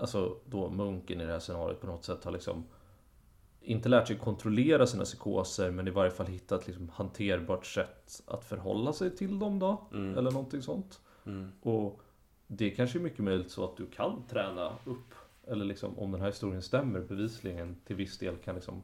alltså 0.00 0.36
då 0.46 0.70
munken 0.70 1.20
i 1.20 1.26
det 1.26 1.32
här 1.32 1.38
scenariot 1.38 1.80
på 1.80 1.86
något 1.86 2.04
sätt 2.04 2.24
har 2.24 2.32
liksom 2.32 2.64
inte 3.60 3.88
lärt 3.88 4.06
sig 4.08 4.18
kontrollera 4.18 4.86
sina 4.86 5.04
psykoser 5.04 5.70
men 5.70 5.88
i 5.88 5.90
varje 5.90 6.10
fall 6.10 6.26
hittat 6.26 6.66
liksom 6.66 6.88
hanterbart 6.94 7.66
sätt 7.66 8.22
att 8.26 8.44
förhålla 8.44 8.92
sig 8.92 9.16
till 9.16 9.38
dem 9.38 9.58
då. 9.58 9.86
Eller 10.18 10.30
någonting 10.30 10.62
sånt. 10.62 11.00
Och 11.62 12.00
det 12.46 12.70
kanske 12.70 12.98
är 12.98 13.00
mycket 13.00 13.24
möjligt 13.24 13.50
så 13.50 13.64
att 13.64 13.76
du 13.76 13.86
kan 13.86 14.22
träna 14.28 14.72
upp. 14.84 15.14
Eller 15.46 15.64
liksom 15.64 15.98
om 15.98 16.12
den 16.12 16.20
här 16.20 16.28
historien 16.28 16.62
stämmer 16.62 17.00
bevisligen 17.00 17.76
till 17.86 17.96
viss 17.96 18.18
del 18.18 18.36
kan 18.36 18.54
liksom 18.54 18.82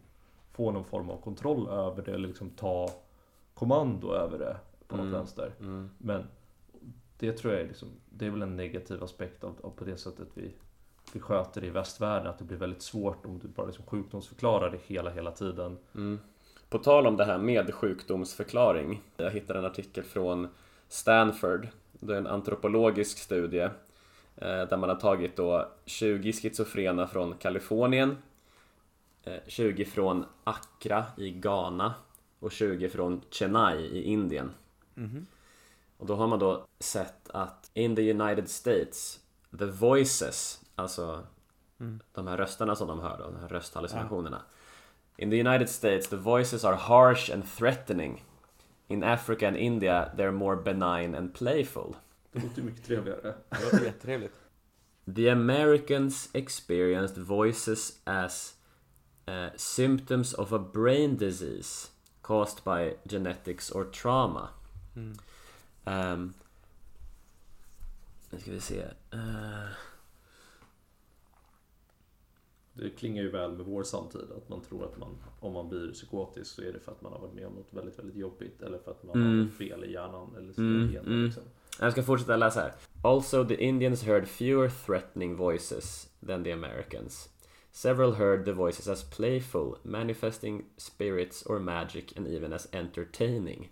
få 0.52 0.70
någon 0.70 0.84
form 0.84 1.10
av 1.10 1.20
kontroll 1.20 1.68
över 1.68 2.02
det 2.02 2.12
eller 2.12 2.28
liksom 2.28 2.50
ta 2.50 2.90
kommando 3.54 4.12
över 4.12 4.38
det 4.38 4.56
på 4.88 4.96
något 4.96 5.06
vänster. 5.14 5.52
Men 5.98 6.24
det 7.18 7.32
tror 7.32 7.52
jag 7.52 7.62
är 7.62 7.66
liksom, 7.66 7.88
det 8.10 8.26
är 8.26 8.30
väl 8.30 8.42
en 8.42 8.56
negativ 8.56 9.04
aspekt 9.04 9.44
av, 9.44 9.54
av 9.62 9.70
på 9.70 9.84
det 9.84 9.96
sättet 9.96 10.28
vi, 10.34 10.52
vi 11.12 11.20
sköter 11.20 11.60
det 11.60 11.66
i 11.66 11.70
västvärlden. 11.70 12.26
Att 12.26 12.38
det 12.38 12.44
blir 12.44 12.56
väldigt 12.58 12.82
svårt 12.82 13.26
om 13.26 13.38
du 13.38 13.48
bara 13.48 13.66
liksom 13.66 13.84
sjukdomsförklarar 13.86 14.70
det 14.70 14.78
hela, 14.86 15.10
hela 15.10 15.30
tiden. 15.30 15.78
På 16.68 16.78
tal 16.78 17.06
om 17.06 17.16
det 17.16 17.24
här 17.24 17.38
med 17.38 17.74
sjukdomsförklaring. 17.74 19.02
Jag 19.16 19.30
hittade 19.30 19.58
en 19.58 19.64
artikel 19.64 20.04
från 20.04 20.48
Stanford. 20.88 21.68
Det 21.92 22.14
är 22.14 22.18
en 22.18 22.26
antropologisk 22.26 23.18
studie. 23.18 23.68
Eh, 24.36 24.48
Där 24.48 24.76
man 24.76 24.88
har 24.88 24.96
tagit 24.96 25.36
då 25.36 25.68
20 25.86 26.32
schizofrena 26.32 27.06
från 27.06 27.34
Kalifornien. 27.34 28.16
eh, 29.24 29.34
20 29.46 29.84
från 29.84 30.24
Accra 30.44 31.04
i 31.16 31.30
Ghana. 31.30 31.94
Och 32.38 32.52
20 32.52 32.88
från 32.88 33.22
Chennai 33.30 33.76
i 33.80 34.02
Indien. 34.02 34.50
Och 35.96 36.06
då 36.06 36.14
har 36.14 36.26
man 36.26 36.38
då 36.38 36.66
sett 36.78 37.30
att 37.30 37.70
in 37.74 37.96
the 37.96 38.12
United 38.12 38.48
States 38.48 39.20
The 39.58 39.64
voices, 39.66 40.60
alltså 40.74 41.22
de 42.12 42.26
här 42.26 42.36
rösterna 42.36 42.76
som 42.76 42.88
de 42.88 43.00
hör, 43.00 43.18
då, 43.18 43.24
de 43.24 43.36
här 43.36 43.48
rösthallucinationerna. 43.48 44.42
In 45.16 45.30
the 45.30 45.40
United 45.40 45.68
States 45.70 46.08
the 46.08 46.16
voices 46.16 46.64
are 46.64 46.76
harsh 46.76 47.32
and 47.34 47.44
threatening. 47.58 48.24
In 48.88 49.02
Africa 49.04 49.48
and 49.48 49.56
India 49.56 50.10
they're 50.16 50.30
more 50.32 50.56
benign 50.56 51.14
and 51.14 51.34
playful. 51.34 51.96
Det 52.32 52.42
låter 52.42 52.62
mycket 52.62 52.84
trevligare. 52.84 53.34
Det 53.50 53.64
låter 53.64 53.84
jättetrevligt. 53.84 54.32
The 55.16 55.28
Americans 55.30 56.30
experienced 56.32 57.18
voices 57.22 58.00
as 58.04 58.54
uh, 59.28 59.46
symptoms 59.56 60.34
of 60.34 60.52
a 60.52 60.58
brain 60.74 61.16
disease 61.16 61.88
caused 62.22 62.64
by 62.64 62.96
genetics 63.08 63.70
or 63.70 63.84
trauma. 63.84 64.48
Um, 65.84 66.34
nu 68.30 68.38
ska 68.40 68.50
vi 68.50 68.60
se. 68.60 68.82
Uh, 69.14 69.68
Det 72.72 72.90
klingar 72.90 73.22
ju 73.22 73.30
väl 73.30 73.52
med 73.52 73.66
vår 73.66 73.82
samtid 73.82 74.20
att 74.36 74.48
man 74.48 74.60
tror 74.60 74.84
att 74.84 74.98
man, 74.98 75.16
om 75.40 75.52
man 75.52 75.68
blir 75.68 75.92
psykotisk 75.92 76.54
så 76.54 76.62
är 76.62 76.72
det 76.72 76.80
för 76.80 76.92
att 76.92 77.02
man 77.02 77.12
har 77.12 77.18
varit 77.20 77.34
med 77.34 77.46
om 77.46 77.52
något 77.54 77.72
väldigt, 77.72 77.98
väldigt 77.98 78.16
jobbigt 78.16 78.62
eller 78.62 78.78
för 78.78 78.90
att 78.90 79.02
man 79.02 79.22
har 79.22 79.28
något 79.28 79.52
fel 79.52 79.84
i 79.84 79.92
hjärnan 79.92 80.34
eller 80.38 80.52
sina 80.52 80.66
Mm, 80.68 80.88
gener. 80.92 81.06
mm. 81.06 81.24
Liksom 81.24 81.42
jag 81.84 81.92
ska 81.92 82.02
fortsätta 82.02 82.36
läsa 82.36 82.60
här. 82.60 82.72
Also 83.02 83.44
the 83.44 83.54
Indians 83.54 84.02
heard 84.02 84.28
fewer 84.28 84.68
threatening 84.68 85.36
voices 85.36 86.08
than 86.26 86.44
the 86.44 86.52
Americans. 86.52 87.28
Several 87.72 88.12
heard 88.12 88.44
the 88.44 88.52
voices 88.52 88.88
as 88.88 89.04
playful, 89.04 89.78
manifesting 89.82 90.64
spirits 90.76 91.42
or 91.42 91.58
magic 91.58 92.16
and 92.16 92.26
even 92.26 92.52
as 92.52 92.68
entertaining. 92.72 93.68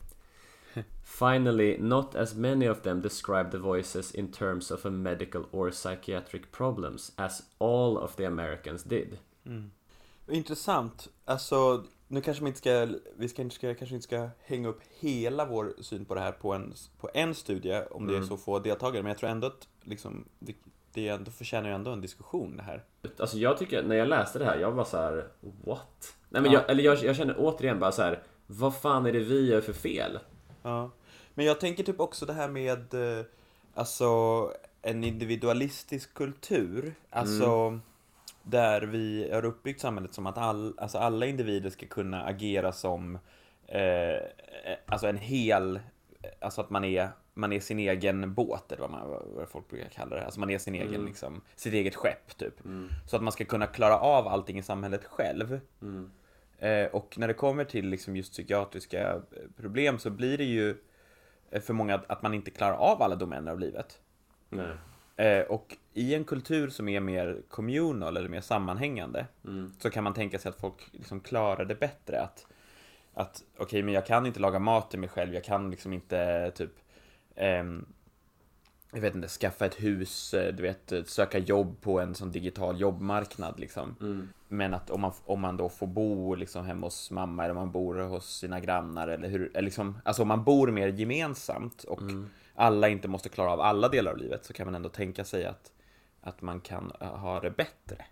Finally, 1.03 1.77
not 1.81 2.15
as 2.15 2.35
many 2.35 2.67
of 2.67 2.83
them 2.83 3.01
described 3.01 3.51
the 3.51 3.59
voices 3.59 4.11
in 4.13 4.29
terms 4.29 4.71
of 4.71 4.87
a 4.87 4.91
medical 4.91 5.49
or 5.53 5.73
psychiatric 5.73 6.53
problems 6.53 7.13
as 7.19 7.43
all 7.59 7.99
of 7.99 8.17
the 8.17 8.25
Americans 8.25 8.83
did. 8.83 9.19
Mm. 9.47 9.71
Intressant. 10.29 11.09
Alltså, 11.25 11.85
nu 12.09 12.21
kanske 12.21 12.45
vi 12.45 12.49
inte 12.49 12.59
ska, 12.59 12.89
vi 13.17 13.29
ska, 13.29 13.43
inte 13.43 13.55
ska, 13.55 13.75
kanske 13.75 13.95
inte 13.95 14.05
ska 14.05 14.29
hänga 14.45 14.69
upp 14.69 14.81
hela 15.01 15.45
vår 15.45 15.73
syn 15.81 16.05
på 16.05 16.15
det 16.15 16.21
här 16.21 16.33
på 16.33 16.53
en, 16.53 16.75
på 17.01 17.11
en 17.15 17.35
studie, 17.35 17.83
om 17.91 18.07
det 18.07 18.17
är 18.17 18.23
så 18.23 18.37
få 18.37 18.59
deltagare, 18.59 19.03
men 19.03 19.11
jag 19.11 19.19
tror 19.19 19.31
ändå 19.31 19.47
att 19.47 19.69
liksom, 19.83 20.25
det, 20.39 20.57
det 20.93 21.09
ändå 21.09 21.31
förtjänar 21.31 21.69
ju 21.69 21.75
ändå 21.75 21.91
en 21.91 22.01
diskussion 22.01 22.57
det 22.57 22.63
här. 22.63 22.85
Alltså 23.19 23.39
jag 23.39 23.59
tycker, 23.59 23.83
när 23.83 23.97
jag 23.97 24.09
läste 24.09 24.39
det 24.39 24.45
här, 24.45 24.59
jag 24.59 24.73
var 24.73 24.85
så 24.85 24.97
här: 24.97 25.29
What? 25.65 26.17
Nej 26.29 26.43
men 26.43 26.53
Ja. 26.53 26.59
jag, 26.61 26.71
eller 26.71 26.83
jag, 26.83 26.99
jag 27.05 27.17
känner 27.17 27.35
återigen 27.39 27.79
bara 27.79 27.93
så 27.93 28.03
här. 28.03 28.23
Vad 28.47 28.77
fan 28.77 29.07
är 29.07 29.13
det 29.13 29.21
vi 29.21 29.49
gör 29.51 29.61
för 29.61 29.73
fel? 29.73 30.19
Ja. 30.63 30.91
Men 31.35 31.47
jag 31.47 31.61
tänker 31.61 31.85
typ 31.85 32.01
också 32.01 32.27
det 32.27 32.33
här 32.33 32.49
med, 32.49 32.95
eh, 32.95 33.25
alltså, 33.75 34.07
en 34.83 35.05
individualistisk 35.05 36.15
kultur. 36.15 36.95
Alltså, 37.11 37.81
där 38.51 38.83
vi 38.83 39.31
har 39.33 39.45
uppbyggt 39.45 39.81
samhället 39.81 40.15
som 40.15 40.27
att 40.27 40.39
all, 40.39 40.75
alltså 40.79 40.99
alla 40.99 41.27
individer 41.27 41.71
ska 41.71 41.87
kunna 41.87 42.25
agera 42.25 42.73
som, 42.73 43.19
eh, 43.67 44.23
alltså 44.87 45.07
en 45.07 45.17
hel, 45.17 45.81
alltså 46.41 46.61
att 46.61 46.71
man 46.71 46.85
är, 46.85 47.09
man 47.35 47.53
är 47.53 47.61
sin 47.61 47.79
egen 47.79 48.35
båt, 48.35 48.73
eller 48.73 48.81
vad, 48.83 48.91
man, 48.91 49.09
vad 49.35 49.49
folk 49.49 49.69
brukar 49.71 49.89
kalla 49.89 50.17
det. 50.17 50.25
Alltså 50.25 50.41
man 50.41 50.51
är 50.51 50.59
sin 50.59 50.75
egen, 50.75 51.05
liksom, 51.07 51.41
sitt 51.57 51.73
eget 51.75 51.95
skepp, 51.97 52.37
typ. 52.39 52.55
Så 53.07 53.17
att 53.17 53.23
man 53.23 53.33
ska 53.33 53.45
kunna 53.45 53.67
klara 53.67 53.99
av 53.99 54.29
allting 54.29 54.59
i 54.59 54.63
samhället 54.63 55.05
själv. 55.05 55.61
Eh, 56.59 56.87
och 56.87 57.15
när 57.19 57.29
det 57.29 57.35
kommer 57.35 57.65
till 57.65 57.89
liksom 57.89 58.17
just 58.17 58.33
psykiatriska 58.33 59.13
eh, 59.15 59.21
problem 59.57 59.99
så 59.99 60.11
blir 60.11 60.39
det 60.39 60.45
ju 60.45 60.77
eh, 61.51 61.61
för 61.61 61.75
många 61.75 61.95
att- 61.95 62.11
att 62.11 62.23
man 62.23 62.35
inte 62.35 62.51
klarar 62.51 62.75
av 62.77 63.03
alla 63.03 63.15
domäner 63.17 63.53
av 63.53 63.59
livet. 63.61 63.99
Nej. 64.49 64.67
Eh, 65.19 65.41
och 65.41 65.77
i 65.95 66.15
en 66.15 66.25
kultur 66.25 66.69
som 66.69 66.89
är 66.89 67.01
mer 67.01 67.43
communal 67.49 68.17
eller 68.17 68.29
mer 68.29 68.41
sammanhängande 68.41 69.27
så 69.79 69.91
kan 69.91 70.05
man 70.05 70.15
tänka 70.15 70.39
sig 70.39 70.49
att 70.49 70.61
folk 70.61 70.89
liksom 70.93 71.21
klarar 71.21 71.65
det 71.65 71.75
bättre. 71.75 72.21
Att, 72.21 72.47
att 73.15 73.43
okej, 73.57 73.83
men 73.83 73.95
jag 73.95 74.07
kan 74.07 74.27
inte 74.27 74.41
laga 74.41 74.59
mat 74.59 74.91
till 74.91 74.99
mig 74.99 75.09
själv, 75.09 75.35
jag 75.35 75.45
kan 75.45 75.71
liksom 75.71 75.93
inte 75.93 76.51
typ 76.55 76.71
ehm, 77.37 77.87
jag 78.93 79.01
vet 79.01 79.15
inte, 79.15 79.29
skaffa 79.29 79.67
ett 79.67 79.83
hus, 79.83 80.35
eh, 80.35 80.55
du 80.55 80.63
vet, 80.63 80.93
eh, 80.93 81.03
söka 81.05 81.39
jobb 81.39 81.81
på 81.81 82.01
en 82.01 82.15
sån 82.15 82.33
digital 82.33 82.81
jobbmarknad 82.81 83.61
liksom. 83.61 83.97
Men 84.49 84.75
att 84.75 84.91
om 84.91 85.01
man, 85.01 85.13
om 85.25 85.41
man 85.41 85.57
då 85.57 85.69
får 85.69 85.87
bo 85.87 86.35
liksom 86.35 86.65
hemma 86.65 86.87
hos 86.87 87.11
mamma 87.11 87.45
eller 87.45 87.55
om 87.55 87.61
man 87.61 87.73
bor 87.73 87.95
hos 87.95 88.39
sina 88.39 88.61
grannar 88.61 89.09
eller 89.09 89.29
hur, 89.29 89.51
eller 89.55 89.63
liksom, 89.63 89.99
alltså 90.05 90.23
om 90.23 90.29
man 90.29 90.45
bor 90.45 90.69
mer 90.69 90.89
gemensamt 90.89 91.85
och 91.85 92.01
alla 92.59 92.89
inte 92.89 93.09
måste 93.09 93.29
klara 93.29 93.53
av 93.53 93.61
alla 93.61 93.89
delar 93.89 94.11
av 94.11 94.19
livet 94.19 94.45
så 94.45 94.53
kan 94.53 94.67
man 94.67 94.75
ändå 94.75 94.89
tänka 94.89 95.25
sig 95.25 95.45
att, 95.45 95.73
att 96.21 96.43
man 96.43 96.61
kan 96.61 96.93
eh, 97.01 97.09
ha 97.09 97.41
det 97.41 97.51
bättre. 97.51 98.05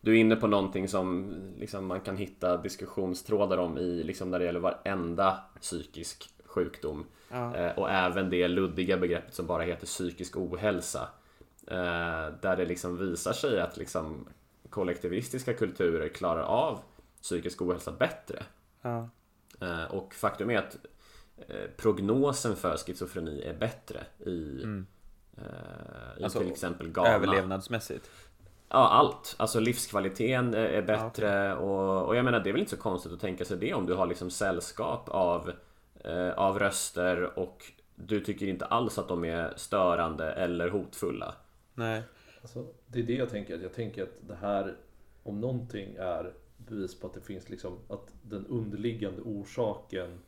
Du 0.00 0.12
är 0.12 0.20
inne 0.20 0.36
på 0.36 0.46
någonting 0.46 0.88
som 0.88 1.34
liksom, 1.58 1.86
man 1.86 2.00
kan 2.00 2.16
hitta 2.16 2.56
diskussionstrådar 2.56 3.58
om 3.58 3.78
i 3.78 4.02
liksom, 4.02 4.30
när 4.30 4.38
det 4.38 4.44
gäller 4.44 4.60
varenda 4.60 5.40
psykisk 5.60 6.30
sjukdom. 6.44 7.06
Eh, 7.54 7.78
och 7.78 7.90
även 7.90 8.30
det 8.30 8.48
luddiga 8.48 8.96
begreppet 8.96 9.34
som 9.34 9.46
bara 9.46 9.62
heter 9.62 9.86
psykisk 9.86 10.36
ohälsa. 10.36 11.08
Eh, 11.66 12.26
där 12.40 12.56
det 12.56 12.64
liksom 12.64 12.96
visar 12.96 13.32
sig 13.32 13.60
att 13.60 13.76
liksom 13.76 14.28
kollektivistiska 14.70 15.54
kulturer 15.54 16.08
klarar 16.08 16.42
av 16.42 16.80
psykisk 17.22 17.62
ohälsa 17.62 17.92
bättre. 17.92 18.42
Ja. 18.82 19.08
Eh, 19.60 19.84
och 19.84 20.14
faktum 20.14 20.50
är 20.50 20.58
att 20.58 20.76
prognosen 21.76 22.56
för 22.56 22.76
schizofreni 22.76 23.42
är 23.42 23.54
bättre 23.54 24.00
i, 24.18 24.62
eh, 25.36 26.20
i 26.20 26.24
Alltså, 26.24 26.38
till 26.38 26.50
exempel 26.50 26.88
Ghana. 26.88 27.08
Överlevnadsmässigt. 27.08 28.10
Ja, 28.68 28.88
allt. 28.88 29.34
Alltså 29.38 29.60
livskvaliteten 29.60 30.54
är 30.54 30.58
är 30.58 30.82
bättre 30.82 31.56
och, 31.56 32.06
och 32.06 32.16
jag 32.16 32.24
menar 32.24 32.40
det 32.40 32.50
är 32.50 32.52
väl 32.52 32.60
inte 32.60 32.76
så 32.76 32.82
konstigt 32.82 33.12
att 33.12 33.20
tänka 33.20 33.44
sig 33.44 33.56
det 33.56 33.74
om 33.74 33.86
du 33.86 33.94
har 33.94 34.06
liksom 34.06 34.30
sällskap 34.30 35.08
av, 35.08 35.52
eh, 36.04 36.30
av 36.30 36.58
röster 36.58 37.38
och 37.38 37.72
du 37.94 38.20
tycker 38.20 38.46
inte 38.46 38.64
alls 38.64 38.98
att 38.98 39.08
de 39.08 39.24
är 39.24 39.52
störande 39.56 40.32
eller 40.32 40.68
hotfulla. 40.68 41.34
Nej. 41.74 42.02
Alltså, 42.40 42.66
det 42.86 42.98
är 42.98 43.02
det 43.02 43.14
jag 43.14 43.30
tänker. 43.30 43.58
Jag 43.58 43.74
tänker 43.74 44.02
att 44.02 44.28
det 44.28 44.34
här, 44.34 44.76
om 45.22 45.40
någonting 45.40 45.96
är 45.98 46.32
bevis 46.56 47.00
på 47.00 47.06
att 47.06 47.14
det 47.14 47.20
finns 47.20 47.48
liksom, 47.48 47.78
att 47.88 48.12
den 48.22 48.46
underliggande 48.46 49.22
orsaken 49.22 50.18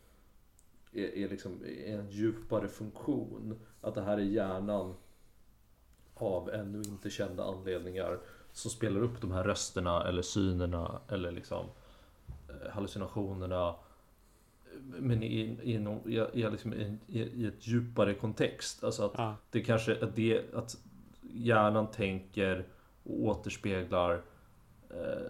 är, 0.93 1.17
är 1.19 1.29
liksom 1.29 1.65
är 1.65 1.99
en 1.99 2.11
djupare 2.11 2.69
funktion. 2.69 3.61
Att 3.81 3.95
det 3.95 4.03
här 4.03 4.19
är 4.19 4.23
hjärnan 4.23 4.95
av 6.15 6.51
ännu 6.51 6.79
inte 6.79 7.11
kända 7.11 7.45
anledningar 7.45 8.19
som 8.53 8.71
spelar 8.71 9.01
upp 9.03 9.21
de 9.21 9.33
här 9.33 9.45
rösterna 9.45 10.09
eller 10.09 10.23
synerna 10.23 11.01
eller 11.09 11.33
liksom 11.33 11.67
eh, 12.49 12.71
hallucinationerna 12.71 13.75
men 14.83 15.23
i, 15.23 15.27
i, 15.63 15.75
i, 16.05 16.27
i, 16.33 16.51
liksom, 16.51 16.75
i, 16.75 16.99
i 17.07 17.47
ett 17.47 17.67
djupare 17.67 18.15
kontext. 18.15 18.85
Alltså 18.85 19.05
att 19.05 19.13
Ja. 19.17 19.37
det 19.51 19.61
kanske 19.61 20.05
att, 20.05 20.17
det, 20.17 20.55
att 20.55 20.77
hjärnan 21.21 21.87
tänker 21.87 22.67
och 23.05 23.21
återspeglar 23.25 24.15
eh, 24.15 24.21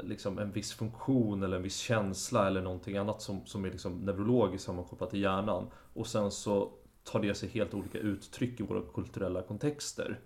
liksom 0.02 0.38
en 0.38 0.52
viss 0.52 0.72
funktion 0.72 1.42
eller 1.42 1.56
en 1.56 1.62
viss 1.62 1.76
känsla 1.76 2.46
eller 2.46 2.62
någonting 2.62 2.96
annat 2.96 3.22
som, 3.22 3.46
som 3.46 3.64
är 3.64 3.70
liksom 3.70 3.98
neurologiskt 3.98 4.66
sammankopplat 4.66 5.10
till 5.10 5.20
hjärnan. 5.20 5.66
Och 5.94 6.06
sen 6.06 6.30
så 6.30 6.72
tar 7.04 7.20
det 7.20 7.34
sig 7.34 7.48
helt 7.48 7.74
olika 7.74 7.98
uttryck 7.98 8.60
i 8.60 8.62
våra 8.62 8.82
kulturella 8.94 9.42
kontexter. 9.42 10.18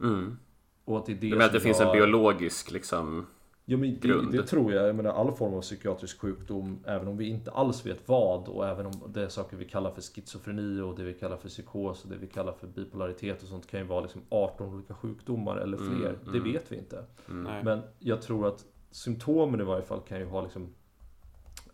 Mm. 0.00 0.38
Och 0.84 0.98
att 0.98 1.06
det 1.06 1.12
är 1.12 1.14
det, 1.14 1.20
Du 1.20 1.30
menar 1.30 1.44
att 1.46 1.52
det 1.52 1.60
finns 1.60 1.80
en 1.80 1.86
jag- 1.86 1.96
biologisk 1.96 2.70
liksom... 2.70 3.26
Ja, 3.70 3.76
men 3.76 3.90
det, 4.00 4.08
grund. 4.08 4.32
det 4.32 4.42
tror 4.42 4.72
jag. 4.72 4.88
Jag 4.88 4.96
menar 4.96 5.10
all 5.10 5.32
form 5.32 5.54
av 5.54 5.60
psykiatrisk 5.60 6.20
sjukdom, 6.20 6.78
även 6.86 7.08
om 7.08 7.16
vi 7.16 7.28
inte 7.28 7.50
alls 7.50 7.86
vet 7.86 8.08
vad 8.08 8.48
och 8.48 8.66
även 8.66 8.86
om 8.86 8.92
det 9.08 9.22
är 9.22 9.28
saker 9.28 9.56
vi 9.56 9.64
kallar 9.64 9.90
för 9.90 10.02
schizofreni 10.02 10.80
och 10.80 10.96
det 10.96 11.02
vi 11.04 11.14
kallar 11.14 11.36
för 11.36 11.48
psykos 11.48 12.04
och 12.04 12.10
det 12.10 12.16
vi 12.16 12.26
kallar 12.26 12.52
för 12.52 12.66
bipolaritet 12.66 13.42
och 13.42 13.48
sånt 13.48 13.66
kan 13.66 13.80
ju 13.80 13.86
vara 13.86 14.00
liksom 14.00 14.20
18 14.28 14.74
olika 14.74 14.94
sjukdomar 14.94 15.56
eller 15.56 15.76
fler. 15.76 16.18
Det 16.32 16.40
vet 16.40 16.72
vi 16.72 16.76
inte. 16.76 17.04
Nej. 17.26 17.64
Men 17.64 17.82
jag 17.98 18.22
tror 18.22 18.48
att 18.48 18.64
symptomen 18.90 19.60
i 19.60 19.64
varje 19.64 19.82
fall 19.82 20.00
kan 20.00 20.18
ju 20.18 20.26
ha 20.26 20.42
liksom 20.42 20.74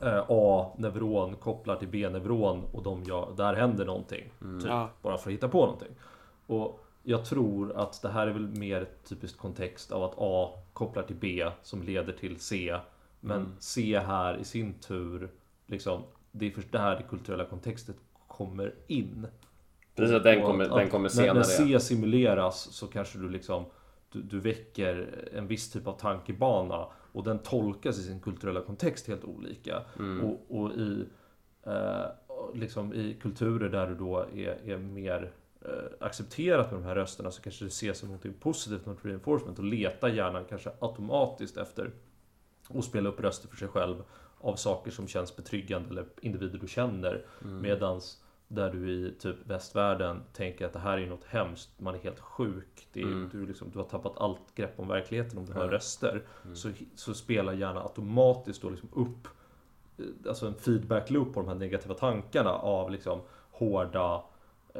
eh, 0.00 0.24
A-neuron 0.28 1.36
kopplar 1.36 1.76
till 1.76 1.88
B-neuron 1.88 2.64
och 2.72 2.82
de 2.82 3.02
gör, 3.02 3.34
där 3.36 3.54
händer 3.54 3.84
någonting. 3.84 4.24
Typ, 4.40 4.64
Ja. 4.66 4.90
Bara 5.02 5.18
för 5.18 5.30
att 5.30 5.34
hitta 5.34 5.48
på 5.48 5.60
någonting. 5.60 5.92
Och 6.46 6.83
jag 7.04 7.24
tror 7.24 7.72
att 7.76 8.02
det 8.02 8.08
här 8.08 8.26
är 8.26 8.32
väl 8.32 8.48
mer 8.48 8.88
typiskt 9.08 9.38
kontext 9.38 9.92
av 9.92 10.02
att 10.02 10.14
A 10.16 10.50
kopplar 10.72 11.02
till 11.02 11.16
B 11.16 11.50
som 11.62 11.82
leder 11.82 12.12
till 12.12 12.40
C. 12.40 12.76
Men 13.20 13.56
C 13.58 13.98
här 14.06 14.36
i 14.36 14.44
sin 14.44 14.74
tur, 14.74 15.30
liksom, 15.66 16.02
det 16.32 16.46
är 16.46 16.50
först 16.50 16.72
där 16.72 16.96
det 16.96 17.02
kulturella 17.02 17.44
kontextet 17.44 17.96
kommer 18.28 18.74
in. 18.86 19.26
Precis, 19.94 20.16
att 20.16 20.22
den 20.22 20.42
kommer, 20.42 20.64
att 20.64 20.76
den 20.76 20.90
kommer 20.90 21.08
senare. 21.08 21.34
när 21.34 21.42
C 21.42 21.80
simuleras 21.80 22.60
så 22.60 22.86
kanske 22.86 23.18
du 23.18 23.28
liksom 23.28 23.64
du, 24.08 24.22
du 24.22 24.40
väcker 24.40 25.28
en 25.32 25.46
viss 25.46 25.70
typ 25.70 25.86
av 25.86 25.92
tankebana 25.92 26.86
och 27.12 27.24
den 27.24 27.38
tolkas 27.38 27.98
i 27.98 28.02
sin 28.02 28.20
kulturella 28.20 28.60
kontext 28.60 29.08
helt 29.08 29.24
olika. 29.24 29.82
Mm. 29.98 30.24
Och, 30.24 30.60
och 30.60 30.72
i, 30.72 31.04
eh, 31.62 32.04
liksom 32.54 32.94
i 32.94 33.16
kulturer 33.22 33.68
där 33.68 33.86
du 33.86 33.94
då 33.94 34.18
är, 34.18 34.70
är 34.70 34.78
mer 34.78 35.32
accepterat 36.00 36.70
med 36.70 36.80
de 36.80 36.86
här 36.86 36.94
rösterna 36.94 37.30
så 37.30 37.42
kanske 37.42 37.64
det 37.64 37.68
ses 37.68 37.98
som 37.98 38.08
något 38.08 38.40
positivt, 38.40 38.86
något 38.86 39.04
reinforcement 39.04 39.58
och 39.58 39.64
letar 39.64 40.08
hjärnan 40.08 40.44
kanske 40.48 40.70
automatiskt 40.80 41.56
efter 41.56 41.90
och 42.68 42.84
spela 42.84 43.08
upp 43.08 43.20
röster 43.20 43.48
för 43.48 43.56
sig 43.56 43.68
själv 43.68 44.02
av 44.38 44.56
saker 44.56 44.90
som 44.90 45.08
känns 45.08 45.36
betryggande 45.36 45.88
eller 45.90 46.06
individer 46.20 46.58
du 46.58 46.68
känner. 46.68 47.24
Medans 47.60 48.20
där 48.48 48.70
du 48.70 48.90
i 48.90 49.14
typ 49.18 49.36
västvärlden 49.44 50.22
tänker 50.32 50.66
att 50.66 50.72
det 50.72 50.78
här 50.78 50.98
är 50.98 51.06
något 51.06 51.24
hemskt, 51.24 51.80
man 51.80 51.94
är 51.94 51.98
helt 51.98 52.20
sjuk. 52.20 52.88
Det 52.92 53.00
är, 53.02 53.28
du, 53.32 53.46
liksom, 53.46 53.70
du 53.70 53.78
har 53.78 53.86
tappat 53.86 54.18
allt 54.18 54.54
grepp 54.54 54.80
om 54.80 54.88
verkligheten 54.88 55.38
om 55.38 55.46
du 55.46 55.52
hör 55.52 55.68
röster. 55.68 56.22
Så, 56.54 56.70
så 56.94 57.14
spelar 57.14 57.52
hjärnan 57.52 57.82
automatiskt 57.82 58.62
då 58.62 58.70
liksom 58.70 58.88
upp 58.92 59.28
eh, 59.98 60.04
alltså 60.28 60.46
en 60.46 60.54
feedback 60.54 61.10
loop 61.10 61.34
på 61.34 61.40
de 61.40 61.48
här 61.48 61.54
negativa 61.54 61.94
tankarna 61.94 62.50
av 62.50 62.90
liksom 62.90 63.20
hårda 63.50 64.14
eh, 64.14 64.22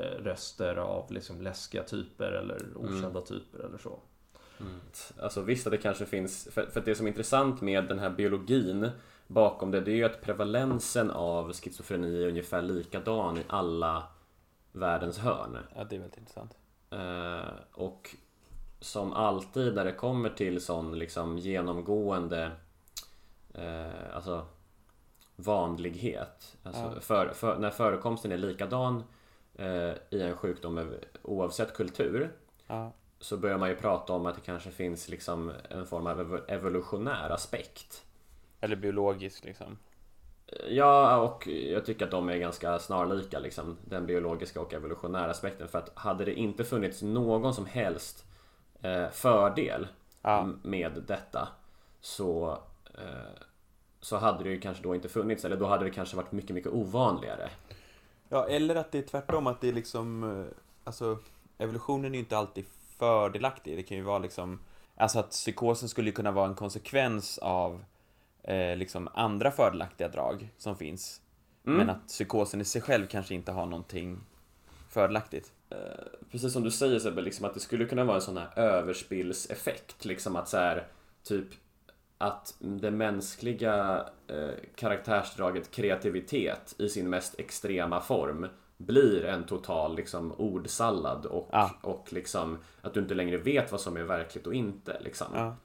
röster 0.01 0.77
av 0.77 1.13
liksom 1.13 1.41
läskiga 1.41 1.83
typer 1.83 2.33
eller 2.33 2.77
okända 2.77 3.21
typer 3.21 3.59
eller 3.59 3.79
så. 3.79 3.99
Alltså 5.23 5.41
visst 5.43 5.67
att 5.67 5.71
det 5.71 5.79
kanske 5.79 6.07
finns, 6.07 6.49
för, 6.53 6.67
för 6.67 6.81
det 6.81 6.95
som 6.95 7.07
är 7.07 7.11
intressant 7.11 7.61
med 7.61 7.89
den 7.89 7.99
här 7.99 8.11
biologin 8.11 8.91
bakom 9.27 9.71
det, 9.71 9.81
det 9.81 9.91
är 9.91 9.97
ju 9.97 10.05
att 10.05 10.21
prevalensen 10.21 11.11
av 11.11 11.53
schizofreni 11.53 12.23
är 12.25 12.29
ungefär 12.29 12.63
likadan 12.63 13.39
i 13.39 13.43
alla 13.47 14.03
världens 14.73 15.19
hörn. 15.19 15.59
Ja, 15.77 15.85
det 15.85 15.97
är 15.97 16.01
väldigt 16.01 16.19
intressant. 16.19 16.57
Eh, 16.91 17.55
och 17.73 18.17
som 18.81 19.13
alltid 19.13 19.75
när 19.75 19.85
det 19.85 19.93
kommer 19.93 20.29
till 20.31 20.61
sån 20.61 20.99
liksom 20.99 21.39
genomgående 21.39 22.51
eh, 23.55 24.17
alltså 24.17 24.47
vanlighet. 25.37 26.57
Alltså 26.63 26.83
Ja. 26.95 27.01
för, 27.01 27.33
för, 27.35 27.59
när 27.59 27.71
förekomsten 27.71 28.33
är 28.33 28.37
likadan 28.37 28.97
eh, 28.97 29.03
i 30.11 30.23
en 30.23 30.37
sjukdom 30.37 30.91
oavsett 31.23 31.75
kultur 31.75 32.31
Ja. 32.67 32.93
så 33.21 33.37
börjar 33.37 33.59
man 33.59 33.69
ju 33.69 33.77
prata 33.77 34.13
om 34.13 34.27
att 34.27 34.35
det 34.35 34.41
kanske 34.41 34.71
finns 34.71 35.09
liksom 35.09 35.53
en 35.71 35.87
form 35.87 36.07
av 36.07 36.21
evo- 36.21 36.45
evolutionär 36.49 37.31
aspekt. 37.31 38.05
Eller 38.61 38.77
biologisk 38.77 39.45
liksom. 39.45 39.79
Ja, 40.69 41.17
och 41.19 41.47
jag 41.47 41.85
tycker 41.85 42.05
att 42.05 42.11
de 42.11 42.29
är 42.29 42.37
ganska 42.37 42.79
snarlika 42.79 43.39
liksom, 43.39 43.77
den 43.85 44.07
biologiska 44.07 44.61
och 44.61 44.75
evolutionära 44.75 45.31
aspekten. 45.31 45.69
För 45.69 45.79
att 45.79 45.91
hade 45.95 46.25
det 46.25 46.35
inte 46.35 46.65
funnits 46.65 47.03
någon 47.03 47.55
som 47.55 47.67
helst 47.67 48.25
eh, 48.83 49.11
fördel 49.11 49.87
Ja. 50.23 50.49
med 50.63 51.03
detta 51.07 51.49
så, 52.01 52.59
eh, 52.95 53.43
så 54.01 54.17
hade 54.17 54.45
det 54.45 54.51
ju 54.51 54.61
kanske 54.61 54.83
då 54.83 54.95
inte 54.95 55.09
funnits, 55.09 55.45
eller 55.45 55.57
då 55.57 55.67
hade 55.67 55.85
det 55.85 55.91
kanske 55.91 56.17
varit 56.17 56.33
mycket, 56.33 56.51
mycket 56.55 56.73
ovanligare. 56.73 57.51
Ja, 58.29 58.49
eller 58.49 58.75
att 58.75 58.93
det 58.93 58.99
är 58.99 59.03
tvärtom, 59.03 59.47
att 59.47 59.61
det 59.61 59.69
är 59.69 59.73
liksom... 59.73 60.41
eh, 60.41 60.47
Alltså, 60.87 61.19
evolutionen 61.59 62.05
är 62.05 62.15
ju 62.15 62.19
inte 62.19 62.39
alltid 62.39 62.65
fördelaktig. 62.99 63.77
Det 63.77 63.83
kan 63.83 63.97
ju 63.97 64.03
vara 64.03 64.19
liksom... 64.19 64.61
Alltså 64.97 65.19
att 65.19 65.31
psykosen 65.31 65.89
skulle 65.89 66.11
kunna 66.11 66.31
vara 66.33 66.49
en 66.49 66.55
konsekvens 66.55 67.39
av 67.39 67.85
eh, 68.43 68.77
liksom 68.77 69.09
andra 69.15 69.51
fördelaktiga 69.51 70.09
drag 70.09 70.49
som 70.59 70.77
finns. 70.77 71.21
Men 71.63 71.91
att 71.91 72.07
psykosen 72.09 72.61
i 72.61 72.65
sig 72.65 72.83
själv 72.83 73.07
kanske 73.07 73.35
inte 73.35 73.53
har 73.53 73.67
någonting 73.67 74.21
fördelaktigt. 74.89 75.53
Precis 76.31 76.53
som 76.53 76.63
du 76.63 76.71
säger 76.71 76.99
Sebbe, 76.99 77.23
liksom 77.23 77.47
att 77.47 77.55
det 77.55 77.61
skulle 77.61 77.85
kunna 77.85 78.05
vara 78.05 78.17
en 78.17 78.23
sån 78.23 78.37
här 78.37 78.59
överspillseffekt. 78.59 80.05
Liksom 80.05 80.37
att 80.37 80.49
så 80.49 80.57
här, 80.57 80.87
typ 81.23 81.47
att 82.19 82.55
det 82.59 82.91
mänskliga 82.91 84.07
eh, 84.27 84.51
karaktärsdraget 84.75 85.71
kreativitet 85.71 86.75
i 86.79 86.89
sin 86.89 87.11
mest 87.11 87.39
extrema 87.39 88.01
form 88.01 88.47
blir 88.77 89.25
en 89.25 89.45
total 89.45 89.97
liksom 89.97 90.33
ordsallad 90.39 91.27
och, 91.27 91.49
Ja. 91.53 91.71
och 91.83 92.13
liksom 92.13 92.59
att 92.83 92.95
du 92.95 93.01
inte 93.01 93.15
längre 93.15 93.37
vet 93.37 93.73
vad 93.73 93.81
som 93.81 93.97
är 93.97 94.03
verkligt 94.03 94.47
och 94.47 94.55
inte. 94.55 94.97
Liksom. 95.01 95.27
Ja. 95.35 95.57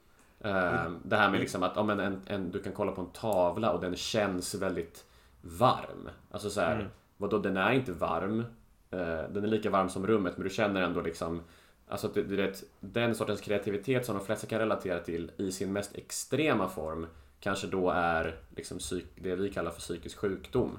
Eh, 0.48 0.90
det 1.02 1.16
här 1.16 1.30
med 1.30 1.40
liksom 1.40 1.62
att 1.62 1.72
ja, 1.76 1.82
men 1.82 2.00
en, 2.00 2.20
en, 2.26 2.50
du 2.50 2.62
kan 2.62 2.72
kolla 2.72 2.92
på 2.92 3.00
en 3.00 3.10
tavla 3.10 3.72
och 3.72 3.80
den 3.80 3.96
känns 3.96 4.54
väldigt 4.54 5.04
varm. 5.40 6.08
Alltså 6.30 6.50
så 6.50 6.60
här, 6.60 6.74
Mm. 6.74 6.86
vadå, 7.16 7.38
den 7.38 7.56
är 7.56 7.72
inte 7.72 7.92
varm. 7.92 8.40
Eh, 8.90 9.22
den 9.30 9.44
är 9.44 9.48
lika 9.48 9.70
varm 9.70 9.88
som 9.88 10.06
rummet 10.06 10.36
men 10.36 10.44
du 10.48 10.54
känner 10.54 10.82
ändå 10.82 11.00
liksom 11.00 11.42
Alltså 11.90 12.06
att 12.06 12.14
du, 12.14 12.22
vet, 12.36 12.64
den 12.80 13.14
sortens 13.14 13.40
kreativitet 13.40 14.06
som 14.06 14.16
de 14.16 14.24
flesta 14.26 14.46
kan 14.46 14.58
relatera 14.58 14.98
till 15.00 15.30
i 15.36 15.52
sin 15.52 15.72
mest 15.72 15.94
extrema 15.94 16.68
form 16.68 17.06
kanske 17.40 17.66
då 17.66 17.90
är 17.90 18.36
liksom 18.56 18.78
psyk, 18.78 19.06
det 19.14 19.34
vi 19.36 19.50
kallar 19.52 19.70
för 19.70 19.80
psykisk 19.80 20.18
sjukdom. 20.18 20.78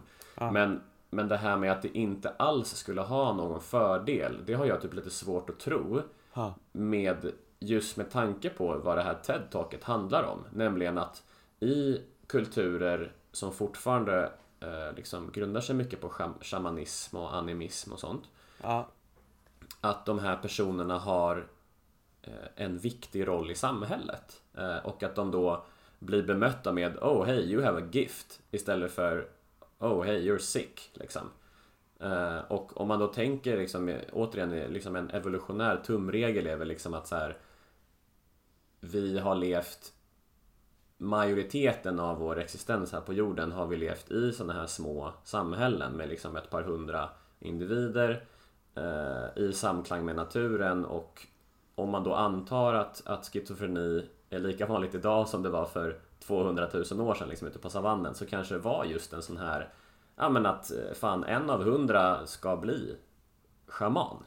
Men, 0.51 0.81
men 1.09 1.27
det 1.27 1.37
här 1.37 1.57
med 1.57 1.71
att 1.71 1.81
det 1.81 1.97
inte 1.97 2.29
alls 2.29 2.75
skulle 2.75 3.01
ha 3.01 3.33
någon 3.33 3.61
fördel, 3.61 4.37
det 4.45 4.53
har 4.53 4.65
jag 4.65 4.81
typ 4.81 4.93
lite 4.93 5.09
svårt 5.09 5.49
att 5.49 5.59
tro 5.59 6.01
Ha. 6.33 6.53
med 6.71 7.31
just 7.59 7.97
med 7.97 8.11
tanke 8.11 8.49
på 8.49 8.77
vad 8.83 8.97
det 8.97 9.01
här 9.03 9.17
TED-talket 9.23 9.83
handlar 9.83 10.23
om. 10.23 10.43
Nämligen 10.53 10.97
att 10.97 11.23
i 11.59 12.01
kulturer 12.27 13.11
som 13.31 13.51
fortfarande 13.53 14.31
eh, 14.59 14.95
liksom 14.95 15.31
grundar 15.31 15.61
sig 15.61 15.75
mycket 15.75 16.01
på 16.01 16.09
sham- 16.09 16.41
shamanism 16.43 17.17
och 17.17 17.35
animism 17.35 17.91
och 17.93 17.99
sånt. 17.99 18.23
Ja. 18.61 18.87
Att 19.81 20.05
de 20.05 20.19
här 20.19 20.35
personerna 20.35 20.97
har 20.97 21.47
eh, 22.21 22.33
en 22.55 22.77
viktig 22.77 23.27
roll 23.27 23.51
i 23.51 23.55
samhället. 23.55 24.41
Eh, 24.57 24.77
och 24.77 25.03
att 25.03 25.15
de 25.15 25.31
då 25.31 25.65
blir 25.99 26.23
bemötta 26.23 26.71
med 26.71 26.97
Oh 26.97 27.25
hey 27.25 27.51
you 27.51 27.63
have 27.63 27.81
a 27.81 27.87
gift 27.91 28.41
istället 28.51 28.91
för 28.91 29.27
Oh 29.79 30.03
hey 30.03 30.29
you're 30.29 30.37
sick 30.37 30.89
liksom. 30.93 31.29
Eh, 31.99 32.37
och 32.37 32.81
om 32.81 32.87
man 32.87 32.99
då 32.99 33.07
tänker 33.07 33.57
liksom, 33.57 33.99
återigen, 34.11 34.49
liksom 34.73 34.95
en 34.95 35.09
evolutionär 35.09 35.77
tumregel 35.77 36.47
är 36.47 36.55
väl 36.55 36.67
liksom 36.67 36.93
att 36.93 37.07
så 37.07 37.15
här 37.15 37.37
Vi 38.79 39.19
har 39.19 39.35
levt 39.35 39.93
Majoriteten 41.01 41.99
av 41.99 42.17
vår 42.17 42.39
existens 42.39 42.91
här 42.91 43.01
på 43.01 43.13
jorden 43.13 43.51
har 43.51 43.67
vi 43.67 43.77
levt 43.77 44.11
i 44.11 44.31
sådana 44.31 44.53
här 44.53 44.67
små 44.67 45.13
samhällen 45.23 45.93
med 45.93 46.09
liksom 46.09 46.35
ett 46.35 46.49
par 46.49 46.61
hundra 46.61 47.09
individer 47.39 48.23
eh, 48.75 49.43
i 49.43 49.53
samklang 49.53 50.05
med 50.05 50.15
naturen 50.15 50.85
och 50.85 51.27
om 51.75 51.89
man 51.89 52.03
då 52.03 52.13
antar 52.13 52.73
att, 52.73 53.01
att 53.05 53.25
schizofreni 53.25 54.05
är 54.29 54.39
lika 54.39 54.65
vanligt 54.65 54.95
idag 54.95 55.27
som 55.27 55.43
det 55.43 55.49
var 55.49 55.65
för 55.65 55.99
200 56.19 56.69
000 56.91 57.01
år 57.01 57.15
sedan 57.15 57.29
liksom 57.29 57.47
ute 57.47 57.59
på 57.59 57.69
savannen 57.69 58.15
så 58.15 58.25
kanske 58.25 58.53
det 58.53 58.59
var 58.59 58.85
just 58.85 59.13
en 59.13 59.21
sån 59.21 59.37
här 59.37 59.69
Ja 60.15 60.29
men 60.29 60.45
att 60.45 60.71
eh, 60.71 60.93
fan 60.93 61.23
en 61.23 61.49
av 61.49 61.63
hundra 61.63 62.27
ska 62.27 62.57
bli 62.57 62.97
shaman. 63.67 64.23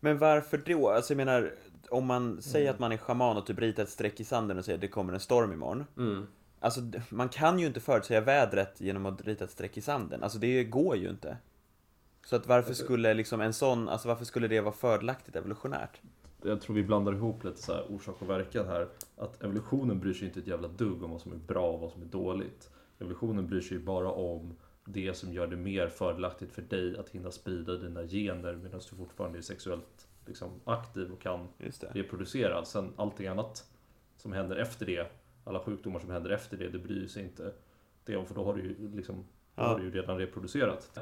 Men 0.00 0.18
varför 0.18 0.58
då? 0.58 0.90
Alltså 0.90 1.12
jag 1.12 1.16
menar, 1.16 1.54
om 1.90 2.06
man 2.06 2.42
säger 2.42 2.70
att 2.70 2.78
man 2.78 2.92
är 2.92 2.96
shaman 2.96 3.36
och 3.36 3.46
typ 3.46 3.58
ritar 3.58 3.82
ett 3.82 3.88
streck 3.88 4.20
i 4.20 4.24
sanden 4.24 4.58
och 4.58 4.64
säger 4.64 4.76
att 4.76 4.80
det 4.80 4.88
kommer 4.88 5.12
en 5.12 5.20
storm 5.20 5.52
imorgon. 5.52 5.84
Mm. 5.96 6.26
Alltså, 6.60 6.80
man 7.08 7.28
kan 7.28 7.58
ju 7.58 7.66
inte 7.66 7.80
förutsäga 7.80 8.20
vädret 8.20 8.80
genom 8.80 9.06
att 9.06 9.20
rita 9.20 9.44
ett 9.44 9.50
streck 9.50 9.76
i 9.76 9.80
sanden. 9.80 10.22
Alltså, 10.22 10.38
det 10.38 10.64
går 10.64 10.96
ju 10.96 11.10
inte. 11.10 11.36
Så 12.26 12.36
att 12.36 12.46
varför 12.46 12.74
skulle 12.74 13.14
liksom 13.14 13.40
en 13.40 13.52
sån, 13.52 13.88
alltså 13.88 14.08
varför 14.08 14.24
skulle 14.24 14.48
det 14.48 14.60
vara 14.60 14.74
fördelaktigt 14.74 15.36
evolutionärt? 15.36 16.00
Jag 16.42 16.60
tror 16.60 16.76
vi 16.76 16.82
blandar 16.82 17.12
ihop 17.12 17.44
lite 17.44 17.62
så 17.62 17.72
här 17.72 17.86
orsak 17.92 18.22
och 18.22 18.30
verkan 18.30 18.66
här. 18.66 18.88
Att 19.16 19.42
evolutionen 19.42 20.00
bryr 20.00 20.14
sig 20.14 20.28
inte 20.28 20.40
ett 20.40 20.46
jävla 20.46 20.68
dugg 20.68 21.02
om 21.02 21.10
vad 21.10 21.20
som 21.20 21.32
är 21.32 21.36
bra 21.36 21.72
och 21.72 21.80
vad 21.80 21.92
som 21.92 22.02
är 22.02 22.06
dåligt. 22.06 22.70
Evolutionen 22.98 23.46
bryr 23.46 23.60
sig 23.60 23.78
bara 23.78 24.10
om 24.10 24.56
det 24.84 25.14
som 25.14 25.32
gör 25.32 25.46
det 25.46 25.56
mer 25.56 25.88
fördelaktigt 25.88 26.52
för 26.52 26.62
dig 26.62 26.98
att 26.98 27.08
hinna 27.08 27.30
sprida 27.30 27.76
dina 27.76 28.02
gener 28.02 28.54
medan 28.62 28.80
du 28.90 28.96
fortfarande 28.96 29.38
är 29.38 29.42
sexuellt 29.42 30.08
liksom, 30.26 30.50
aktiv 30.64 31.12
och 31.12 31.20
kan 31.20 31.48
reproducera. 31.80 32.64
Sen 32.64 32.92
allting 32.96 33.26
annat 33.26 33.64
som 34.16 34.32
händer 34.32 34.56
efter 34.56 34.86
det, 34.86 35.06
alla 35.44 35.60
sjukdomar 35.60 36.00
som 36.00 36.10
händer 36.10 36.30
efter 36.30 36.56
det, 36.56 36.68
det 36.68 36.78
bryr 36.78 37.06
sig 37.06 37.22
inte 37.22 37.52
det 38.04 38.16
om 38.16 38.26
för 38.26 38.34
då 38.34 38.44
har 38.44 38.54
du 38.54 38.62
ju, 38.62 38.96
liksom, 38.96 39.24
Ja. 39.56 39.64
har 39.64 39.78
du 39.78 39.84
ju 39.84 39.90
redan 39.90 40.18
reproducerat. 40.18 40.98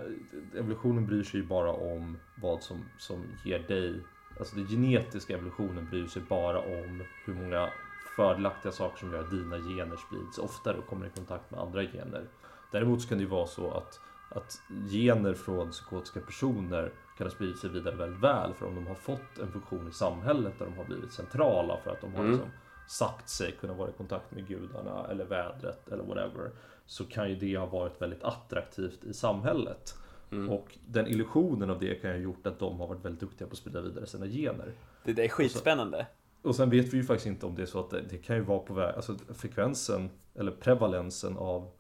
Evolutionen 0.57 1.07
bryr 1.07 1.23
sig 1.23 1.41
ju 1.41 1.47
bara 1.47 1.73
om 1.73 2.19
vad 2.43 2.63
som, 2.63 2.85
som 2.99 3.25
ger 3.45 3.59
dig, 3.59 4.01
alltså 4.39 4.57
den 4.57 4.67
genetiska 4.67 5.35
evolutionen 5.35 5.89
bryr 5.91 6.07
sig 6.07 6.23
bara 6.29 6.59
om 6.59 7.03
hur 7.25 7.35
många 7.35 7.69
fördelaktiga 8.17 8.73
saker 8.73 8.99
som 8.99 9.13
gör 9.13 9.21
att 9.21 9.31
dina 9.31 9.59
gener 9.59 9.97
sprids 9.97 10.39
oftare 10.39 10.77
och 10.77 10.87
kommer 10.87 11.07
i 11.07 11.11
kontakt 11.11 11.51
med 11.51 11.61
andra 11.61 11.83
gener. 11.83 12.25
Däremot 12.73 13.03
så 13.03 13.09
kan 13.09 13.19
det 13.19 13.25
ju 13.25 13.31
vara 13.31 13.47
så 13.47 13.71
att, 13.71 14.01
att 14.29 14.61
gener 14.91 15.35
från 15.35 15.71
psykotiska 15.71 16.21
personer 16.21 16.93
kan 17.19 17.27
ha 17.27 17.31
spridit 17.35 17.59
sig 17.59 17.71
vidare 17.71 17.95
väldigt 17.97 18.21
väl 18.23 18.55
för 18.55 18.67
om 18.67 18.75
de 18.75 18.87
har 18.87 18.95
fått 18.95 19.39
en 19.43 19.53
funktion 19.53 19.89
i 19.89 19.93
samhället 19.93 20.59
där 20.59 20.67
de 20.67 20.77
har 20.77 20.85
blivit 20.85 21.13
centrala 21.13 21.77
för 21.85 21.91
att 21.91 22.01
de 22.01 22.15
har 22.15 22.21
Mm. 22.21 22.33
liksom 22.33 22.51
sagt 22.89 23.29
sig 23.29 23.53
kunna 23.53 23.75
vara 23.75 23.91
i 23.91 23.93
kontakt 23.93 24.31
med 24.31 24.49
gudarna 24.49 25.07
eller 25.11 25.25
vädret 25.25 25.89
eller 25.89 26.05
whatever 26.05 26.51
så 26.87 27.05
kan 27.05 27.31
ju 27.31 27.37
det 27.37 27.57
ha 27.57 27.67
varit 27.67 28.03
väldigt 28.03 28.23
attraktivt 28.23 29.05
i 29.05 29.15
samhället. 29.15 29.95
Mm. 30.31 30.51
Och 30.51 30.79
den 30.87 31.07
illusionen 31.07 31.71
av 31.71 31.81
det 31.81 31.95
kan 31.95 32.11
ju 32.11 32.17
ha 32.17 32.23
gjort 32.23 32.47
att 32.47 32.59
de 32.59 32.81
har 32.81 32.87
varit 32.87 33.05
väldigt 33.05 33.21
duktiga 33.21 33.49
på 33.49 33.53
att 33.53 33.59
sprida 33.59 33.81
vidare 33.81 34.07
sina 34.07 34.27
gener. 34.27 34.73
Det, 35.05 35.13
det 35.13 35.25
är 35.25 35.29
skitspännande. 35.29 36.07
Och 36.43 36.57
sen 36.57 36.71
vet 36.71 36.93
vi 36.93 36.97
ju 36.97 37.05
faktiskt 37.05 37.27
inte 37.27 37.47
om 37.47 37.55
det 37.55 37.63
är 37.63 37.67
så 37.67 37.81
att 37.81 37.91
det, 37.91 38.01
det 38.11 38.19
kan 38.19 38.37
ju 38.37 38.43
vara 38.43 38.59
på 38.59 38.75
väg, 38.75 38.95
alltså 38.95 39.17
frekvensen 39.35 40.11
eller 40.35 40.51
prevalensen 40.53 41.37
av 41.37 41.71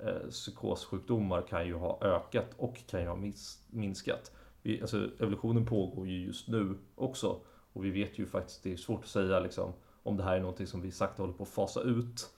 eh, 0.00 0.28
psykossjukdomar 0.30 1.42
kan 1.42 1.66
ju 1.66 1.74
ha 1.74 1.98
ökat 2.02 2.46
och 2.56 2.86
kan 2.86 3.00
ju 3.00 3.06
ha 3.06 3.16
mis, 3.16 3.66
minskat. 3.70 4.32
Vi, 4.62 4.80
alltså, 4.80 5.08
evolutionen 5.18 5.66
pågår 5.66 6.06
ju 6.06 6.26
just 6.26 6.48
nu 6.48 6.78
också 6.94 7.40
och 7.72 7.84
vi 7.84 7.90
vet 7.90 8.18
ju 8.18 8.26
faktiskt, 8.26 8.62
det 8.62 8.72
är 8.72 8.76
svårt 8.76 9.00
att 9.02 9.08
säga 9.08 9.40
liksom, 9.40 9.72
om 10.02 10.16
det 10.16 10.22
här 10.22 10.36
är 10.36 10.40
någonting 10.40 10.66
som 10.66 10.80
vi 10.80 10.90
sakta 10.90 11.22
håller 11.22 11.34
på 11.34 11.42
att 11.42 11.48
fasa 11.48 11.80
ut 11.80 12.30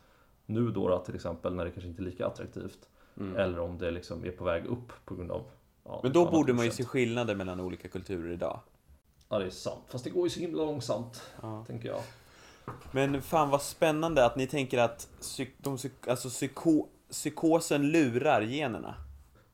nu 0.46 0.70
då, 0.70 0.98
till 0.98 1.14
exempel 1.14 1.54
när 1.54 1.64
det 1.64 1.70
kanske 1.70 1.88
inte 1.88 2.02
är 2.02 2.04
lika 2.04 2.26
attraktivt 2.26 2.88
Mm. 3.16 3.36
eller 3.36 3.60
om 3.60 3.78
det 3.78 3.90
liksom 3.90 4.24
är 4.24 4.30
på 4.30 4.44
väg 4.44 4.66
upp 4.66 4.92
på 5.04 5.14
grund 5.14 5.30
av 5.30 5.44
ja, 5.84 6.00
Men 6.02 6.12
då 6.12 6.30
borde 6.30 6.52
man 6.52 6.64
ju 6.64 6.70
se 6.70 6.84
skillnader 6.84 7.34
mellan 7.34 7.60
olika 7.60 7.88
kulturer 7.88 8.32
idag. 8.32 8.60
Ja 9.28 9.38
det 9.38 9.44
är 9.44 9.50
sant, 9.50 9.84
fast 9.88 10.04
det 10.04 10.10
går 10.10 10.26
ju 10.26 10.30
så 10.30 10.40
himla 10.40 10.64
långsamt 10.64 11.22
Ja. 11.42 11.64
tänker 11.66 11.88
jag. 11.88 12.00
Men 12.92 13.22
fan 13.22 13.50
vad 13.50 13.62
spännande 13.62 14.24
att 14.26 14.36
ni 14.36 14.46
tänker 14.46 14.78
att 14.78 15.08
psyk, 15.20 15.54
de, 15.58 15.78
alltså 16.06 16.28
psyko, 16.28 16.86
psykosen 17.10 17.90
lurar 17.90 18.42
generna. 18.42 18.94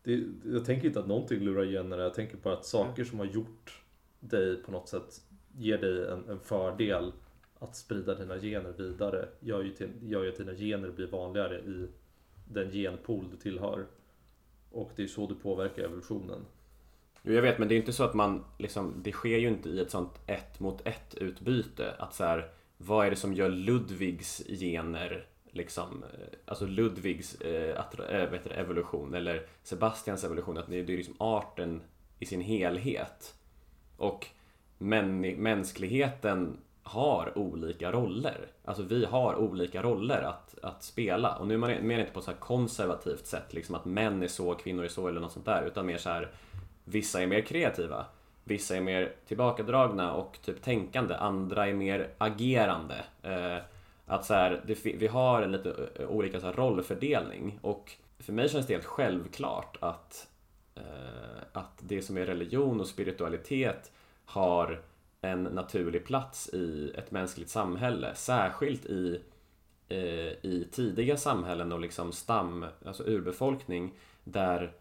Det, 0.03 0.25
jag 0.45 0.65
tänker 0.65 0.87
inte 0.89 1.01
att 1.01 1.07
någonting 1.07 1.39
lurar 1.41 1.65
generna, 1.65 2.03
jag 2.03 2.15
tänker 2.15 2.37
på 2.37 2.51
att 2.51 2.65
saker 2.65 3.05
som 3.05 3.19
har 3.19 3.27
gjort 3.27 3.83
dig 4.21 4.57
på 4.63 4.71
något 4.73 4.89
sätt 4.89 5.21
ger 5.57 5.79
dig 5.79 6.09
en, 6.13 6.29
en 6.29 6.41
fördel 6.41 7.13
att 7.59 7.77
sprida 7.77 8.15
dina 8.15 8.39
gener 8.39 8.73
vidare 8.73 9.29
gör 9.41 9.63
ju, 9.63 9.73
till, 9.73 9.91
gör 10.03 10.23
ju 10.23 10.29
att 10.29 10.37
dina 10.37 10.55
gener 10.55 10.91
blir 10.91 11.07
vanligare 11.07 11.59
i 11.59 11.89
den 12.45 12.71
genpool 12.71 13.31
du 13.31 13.37
tillhör. 13.37 13.87
Och 14.71 14.91
det 14.97 15.03
är 15.03 15.07
så 15.07 15.27
du 15.27 15.35
påverkar 15.35 15.83
evolutionen. 15.83 16.45
Jo, 17.23 17.33
jag 17.33 17.43
vet, 17.43 17.59
men 17.59 17.69
det 17.69 17.73
är 17.73 17.77
ju 17.77 17.81
inte 17.81 17.93
så 17.93 18.05
att 18.05 18.15
man 18.15 18.45
liksom, 18.59 18.95
det 19.03 19.13
sker 19.13 19.39
ju 19.39 19.49
inte 19.49 19.69
i 19.69 19.81
ett 19.81 19.91
sånt 19.91 20.13
ett 20.27 20.61
mot 20.61 20.87
ett 20.87 21.15
utbyte. 21.15 21.95
Att 21.99 22.15
så 22.15 22.25
här, 22.25 22.51
vad 22.77 23.07
är 23.07 23.11
det 23.11 23.17
som 23.17 23.35
gör 23.35 23.49
Ludvigs 23.49 24.43
gener, 24.49 25.27
liksom, 25.51 26.03
eh, 26.03 26.39
alltså 26.45 26.67
Ludvigs 26.67 27.41
eh, 27.41 27.83
attra- 27.83 28.11
eh, 28.11 28.31
vet 28.31 28.45
du, 28.45 28.51
evolution 28.51 29.15
eller 29.15 29.47
Sebastians 29.63 30.25
evolution, 30.25 30.59
att 30.59 30.67
det, 30.67 30.83
det 30.83 30.93
är 30.93 30.97
liksom 30.97 31.17
arten 31.19 31.81
i 32.19 32.27
sin 32.27 32.41
helhet. 32.41 33.35
Och 33.97 34.27
män, 34.79 35.21
mänskligheten 35.21 36.57
har 36.89 37.39
olika 37.39 37.93
roller. 37.93 38.47
Alltså 38.65 38.83
vi 38.83 39.05
har 39.05 39.35
olika 39.35 39.83
roller 39.83 40.23
att, 40.23 40.59
att 40.63 40.83
spela. 40.83 41.37
Och 41.37 41.47
nu 41.47 41.59
menar 41.59 41.93
jag 41.93 42.01
inte 42.01 42.13
på 42.13 42.19
ett 42.19 42.25
så 42.25 42.33
konservativt 42.33 43.27
sätt, 43.27 43.55
liksom 43.55 43.75
att 43.75 43.85
män 43.85 44.23
är 44.23 44.29
så, 44.29 44.55
kvinnor 44.55 44.85
är 44.85 44.89
så 44.89 45.09
eller 45.09 45.21
något 45.21 45.33
sånt 45.33 45.47
där. 45.47 45.67
Utan 45.67 45.87
mer 45.87 45.99
så 45.99 46.11
här, 46.11 46.31
vissa 46.85 47.23
är 47.23 47.27
mer 47.27 47.41
kreativa. 47.41 48.07
Vissa 48.45 48.77
är 48.77 48.81
mer 48.81 49.13
tillbakadragna 49.27 50.15
och 50.15 50.39
typ 50.45 50.63
tänkande. 50.63 51.15
Andra 51.15 51.69
är 51.69 51.75
mer 51.75 52.11
agerande. 52.19 53.05
Eh, 53.23 53.59
att 54.07 54.25
så 54.25 54.35
här, 54.35 54.63
det, 54.67 54.85
vi 54.85 55.07
har 55.07 55.43
en 55.43 55.53
lite 55.53 55.89
eh, 55.95 56.09
olika 56.09 56.41
så 56.41 56.47
här 56.47 56.53
rollfördelning. 56.53 57.59
Och 57.63 57.93
för 58.19 58.33
mig 58.33 58.49
känns 58.49 58.67
det 58.67 58.73
helt 58.73 58.85
självklart 58.85 59.77
att, 59.81 60.29
eh, 60.75 61.43
att 61.53 61.79
det 61.79 62.03
som 62.03 62.17
är 62.17 62.27
religion 62.27 62.81
och 62.81 62.87
spiritualitet 62.87 63.93
har 64.25 64.81
en 65.21 65.43
naturlig 65.43 66.05
plats 66.07 66.49
i 66.49 66.93
ett 66.97 67.11
mänskligt 67.11 67.51
samhälle. 67.51 68.15
Särskilt 68.15 68.87
i, 68.87 69.23
eh, 69.89 69.99
i 70.47 70.69
tidiga 70.73 71.17
samhällen 71.17 71.73
och 71.73 71.81
liksom 71.81 72.13
stam, 72.13 72.67
alltså 72.85 73.03
urbefolkning 73.03 73.95
där 74.25 74.73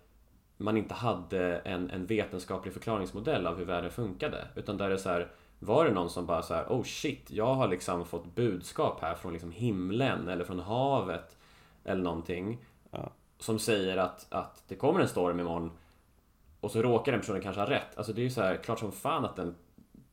man 0.57 0.77
inte 0.77 0.93
hade 0.93 1.57
en, 1.57 1.89
en 1.89 2.05
vetenskaplig 2.05 2.73
förklaringsmodell 2.73 3.47
av 3.47 3.57
hur 3.57 3.65
världen 3.65 3.91
funkade. 3.91 4.47
Utan 4.55 4.77
där 4.77 4.89
det 4.89 4.97
så 4.97 5.09
här, 5.09 5.31
var 5.59 5.85
det 5.85 5.91
någon 5.91 6.09
som 6.09 6.25
bara 6.25 6.41
så 6.41 6.53
här, 6.53 6.65
oh 6.69 6.83
shit, 6.83 7.31
jag 7.31 7.55
har 7.55 7.67
liksom 7.67 8.05
fått 8.05 8.35
budskap 8.35 9.01
här 9.01 9.15
från 9.15 9.33
liksom 9.33 9.51
himlen 9.51 10.27
eller 10.27 10.43
från 10.43 10.59
havet 10.59 11.37
eller 11.83 12.03
någonting. 12.03 12.57
Ja. 12.91 13.11
Som 13.39 13.59
säger 13.59 13.97
att, 13.97 14.27
att 14.29 14.63
det 14.67 14.75
kommer 14.75 14.99
en 14.99 15.07
storm 15.07 15.39
imorgon 15.39 15.71
och 16.59 16.71
så 16.71 16.81
råkar 16.81 17.11
den 17.11 17.21
personen 17.21 17.41
kanske 17.41 17.61
ha 17.61 17.69
rätt. 17.69 17.97
Alltså 17.97 18.13
det 18.13 18.21
är 18.21 18.23
ju 18.23 18.29
så 18.29 18.41
här, 18.41 18.55
klart 18.55 18.79
som 18.79 18.91
fan 18.91 19.25
att 19.25 19.35
den 19.35 19.55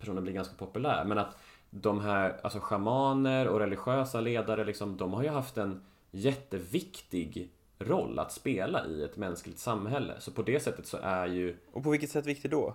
personen 0.05 0.23
blir 0.23 0.33
ganska 0.33 0.55
populär. 0.55 1.05
Men 1.05 1.19
att 1.19 1.37
de 1.71 2.01
här, 2.01 2.41
alltså 2.43 2.61
schamaner 2.61 3.49
och 3.49 3.61
religiösa 3.61 4.21
ledare 4.21 4.65
liksom, 4.65 4.97
de 4.97 5.13
har 5.13 5.23
ju 5.23 5.29
haft 5.29 5.57
en 5.57 5.85
jätteviktig 6.11 7.51
roll 7.79 8.19
att 8.19 8.33
spela 8.33 8.87
i 8.87 9.03
ett 9.03 9.17
mänskligt 9.17 9.59
samhälle. 9.59 10.15
Så 10.19 10.33
på 10.33 10.43
det 10.43 10.61
sättet 10.61 10.87
så 10.87 10.97
är 10.97 11.27
ju 11.27 11.57
Och 11.73 11.83
på 11.83 11.91
vilket 11.91 12.11
sätt 12.11 12.27
viktigt 12.27 12.51
då? 12.51 12.75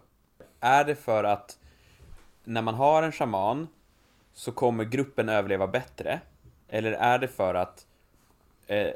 Är 0.59 0.83
det 0.83 0.95
för 0.95 1.23
att 1.23 1.59
när 2.43 2.61
man 2.61 2.75
har 2.75 3.03
en 3.03 3.11
shaman 3.11 3.67
så 4.33 4.51
kommer 4.51 4.83
gruppen 4.83 5.29
överleva 5.29 5.67
bättre? 5.67 6.19
Eller 6.67 6.91
är 6.91 7.19
det 7.19 7.27
för 7.27 7.55
att 7.55 7.87
eh, 8.67 8.91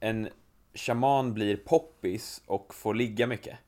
en 0.00 0.28
shaman 0.74 1.34
blir 1.34 1.56
poppis 1.56 2.42
och 2.46 2.74
får 2.74 2.94
ligga 2.94 3.26
mycket? 3.26 3.58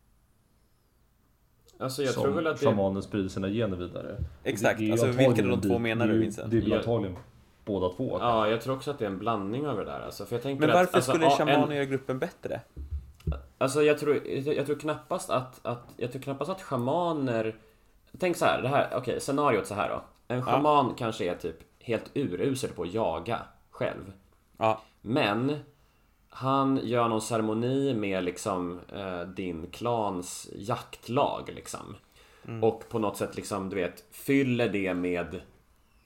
Alltså 1.85 2.03
jag 2.03 2.15
som 2.15 2.23
tror 2.23 2.33
väl 2.33 2.47
att 2.47 2.61
det... 2.61 2.67
shamanen 2.67 3.03
sprider 3.03 3.29
sina 3.29 3.49
gener 3.49 3.77
vidare. 3.77 4.17
Exakt, 4.45 4.79
Det 4.79 4.85
är 4.85 4.87
ju 4.87 4.93
alltså 4.93 5.07
vilken 5.07 5.51
av 5.53 5.59
de 5.59 5.69
två 5.69 5.75
det- 5.75 5.79
menar 5.81 6.07
det 6.07 6.13
du 6.13 6.17
ju- 6.19 6.23
Vincent? 6.23 6.51
Det 6.51 6.57
är 6.57 6.61
väl 6.61 6.71
Ja. 6.71 6.77
antagligen 6.79 7.17
båda 7.65 7.89
två. 7.89 8.19
Ja, 8.21 8.49
jag 8.49 8.61
tror 8.61 8.75
också 8.77 8.91
att 8.91 8.99
det 8.99 9.05
är 9.05 9.11
en 9.11 9.19
blandning 9.19 9.67
av 9.67 9.77
det 9.77 9.85
där. 9.85 10.01
Alltså, 10.01 10.25
för 10.25 10.37
jag 10.37 10.43
tänker 10.43 10.61
Men 10.61 10.71
att, 10.71 10.77
varför 10.77 10.97
alltså, 10.97 11.11
skulle 11.13 11.25
ja, 11.25 11.31
shamanen 11.31 11.71
en- 11.71 11.77
göra 11.77 11.85
gruppen 11.85 12.19
bättre? 12.19 12.61
Alltså 13.59 13.83
jag 13.83 13.99
tror, 13.99 14.21
jag, 14.29 14.57
jag 14.57 14.67
tror 14.67 14.77
knappast 14.77 15.31
att, 15.31 15.61
att, 15.67 15.89
jag 15.97 16.13
tror 16.13 16.23
knappast 16.23 16.51
att 16.51 16.63
schamaner 16.63 17.55
Tänk 18.19 18.37
så 18.37 18.45
här, 18.45 18.63
det 18.63 18.69
här, 18.69 18.89
okej, 18.97 19.21
scenariot 19.21 19.67
så 19.67 19.75
här 19.75 19.89
då. 19.89 20.03
En 20.35 20.43
schaman 20.43 20.95
kanske 20.99 21.25
är 21.31 21.35
typ 21.35 21.57
helt 21.81 22.11
urusel 22.15 22.71
på 22.71 22.83
att 22.83 22.93
jaga 22.95 23.39
själv. 23.71 24.13
Ja, 24.57 24.83
Men 25.01 25.57
han 26.37 26.81
gör 26.83 27.09
någon 27.09 27.23
ceremoni 27.23 27.95
med 27.95 28.25
liksom 28.25 28.81
eh, 28.93 29.21
din 29.21 29.67
klans 29.67 30.51
jaktlag 30.55 31.51
liksom. 31.55 31.97
Och 32.63 32.89
på 32.89 32.99
något 32.99 33.17
sätt 33.17 33.37
liksom, 33.37 33.69
du 33.69 33.77
vet, 33.77 34.05
fyller 34.11 34.69
det 34.69 34.95
med, 34.95 35.41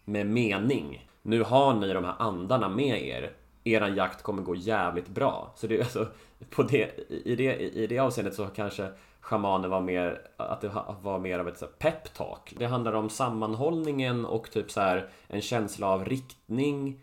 med 0.05 0.27
mening. 0.27 1.09
Nu 1.23 1.43
har 1.43 1.75
ni 1.75 1.93
de 1.93 2.05
här 2.05 2.15
andarna 2.19 2.69
med 2.69 3.03
er. 3.03 3.33
Eran 3.65 3.95
jakt 3.95 4.23
kommer 4.23 4.43
gå 4.43 4.55
jävligt 4.55 5.09
bra. 5.09 5.53
Så 5.57 5.67
det 5.67 5.77
är 5.77 5.81
alltså, 5.81 6.07
på 6.51 6.63
det, 6.63 7.11
i, 7.25 7.37
det, 7.37 7.57
i 7.57 7.87
det 7.87 7.99
avseendet 7.99 8.35
så 8.35 8.47
kanske 8.47 8.89
shamanen 9.21 9.71
var 9.71 9.81
mer, 9.81 10.21
att 10.37 10.61
det 10.61 10.71
var 11.03 11.19
mer 11.19 11.39
av 11.39 11.49
ett 11.49 11.79
peptalk. 11.79 12.55
Det 12.59 12.67
handlar 12.67 12.93
om 12.93 13.11
sammanhållningen 13.11 14.25
och 14.25 14.51
typ 14.51 14.71
så 14.71 14.81
här 14.81 15.09
en 15.29 15.41
känsla 15.41 15.89
av 15.89 16.05
riktning. 16.05 17.01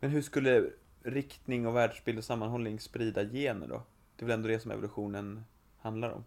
men 0.00 0.10
hur 0.10 0.22
skulle 0.22 0.70
riktning 1.04 1.66
och 1.66 1.76
världsbild 1.76 2.18
och 2.18 2.24
sammanhållning 2.24 2.80
sprida 2.80 3.24
gener 3.24 3.66
då? 3.66 3.82
Det 4.16 4.24
är 4.24 4.26
väl 4.26 4.34
ändå 4.34 4.48
det 4.48 4.60
som 4.60 4.70
evolutionen 4.70 5.44
handlar 5.80 6.10
om? 6.10 6.24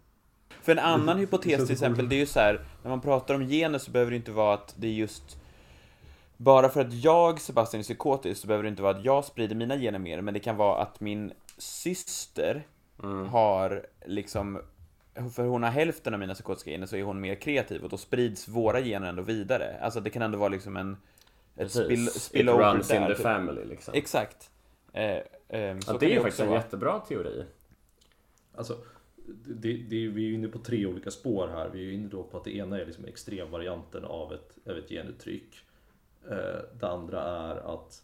För 0.62 0.72
en 0.72 0.80
annan 0.80 1.20
hypotes 1.20 1.66
till 1.66 1.74
exempel, 1.74 2.10
det 2.10 2.16
är 2.16 2.20
ju 2.20 2.26
så 2.26 2.40
här, 2.40 2.66
när 2.84 2.90
man 2.90 3.02
pratar 3.02 3.36
om 3.36 3.48
gener 3.48 3.80
så 3.80 3.92
behöver 3.92 4.12
det 4.12 4.18
inte 4.18 4.32
vara 4.32 4.54
att 4.54 4.76
det 4.78 4.88
är 4.88 4.92
just 4.92 5.38
bara 6.38 6.70
för 6.70 6.82
att 6.82 6.94
jag, 6.94 7.42
Sebastian, 7.42 7.80
är 7.80 7.84
psykotisk 7.84 8.42
så 8.42 8.48
behöver 8.48 8.64
det 8.64 8.70
inte 8.70 8.82
vara 8.82 8.98
att 8.98 9.06
jag 9.06 9.26
sprider 9.26 9.56
mina 9.56 9.78
gener 9.78 10.00
mer, 10.00 10.22
men 10.22 10.34
det 10.34 10.40
kan 10.40 10.58
vara 10.58 10.82
att 10.82 11.00
min 11.00 11.34
syster 11.58 12.68
har 13.30 13.86
liksom 14.06 14.62
för 15.36 15.44
hon 15.44 15.64
har 15.64 15.70
hälften 15.70 16.14
av 16.14 16.20
mina 16.20 16.34
psykotiska 16.34 16.72
gener 16.72 16.86
så 16.86 16.96
är 16.96 17.04
hon 17.04 17.22
mer 17.22 17.36
kreativ 17.36 17.84
och 17.84 17.90
då 17.90 17.98
sprids 17.98 18.48
våra 18.48 18.82
gener 18.82 19.10
ändå 19.10 19.22
vidare. 19.22 19.80
Alltså 19.82 20.00
det 20.00 20.10
kan 20.10 20.22
ändå 20.22 20.38
vara 20.38 20.50
liksom 20.50 20.78
en 20.78 20.98
ett 21.58 21.72
spill, 21.72 22.04
It 22.04 22.22
spillover 22.22 22.74
runs 22.74 22.92
in 22.92 23.02
the 23.02 23.08
typ. 23.08 23.18
family 23.18 23.66
liksom. 23.66 23.94
Exakt. 23.94 24.50
Eh, 24.96 25.80
så 25.80 25.92
Ja, 25.92 25.98
det 26.00 26.16
är 26.16 26.20
faktiskt 26.20 26.40
en 26.40 26.52
jättebra 26.52 27.00
teori. 27.00 27.46
Alltså, 28.56 28.78
det, 29.46 29.74
det, 29.74 30.08
vi 30.08 30.26
är 30.26 30.28
ju 30.28 30.34
inne 30.34 30.48
på 30.48 30.60
tre 30.60 30.86
olika 30.86 31.12
spår 31.12 31.48
här. 31.48 31.70
Vi 31.70 31.80
är 31.80 31.84
ju 31.84 31.94
inne 31.94 32.08
då 32.08 32.24
på 32.24 32.38
att 32.38 32.44
det 32.44 32.56
ena 32.56 32.82
är 32.82 32.86
liksom 32.86 33.06
extremvarianten 33.06 34.06
av 34.06 34.34
ett, 34.34 34.58
av 34.70 34.78
ett 34.78 34.90
genuttryck. 34.90 35.56
Eh, 36.30 36.62
det 36.80 36.88
andra 36.88 37.22
är 37.24 37.56
att, 37.74 38.04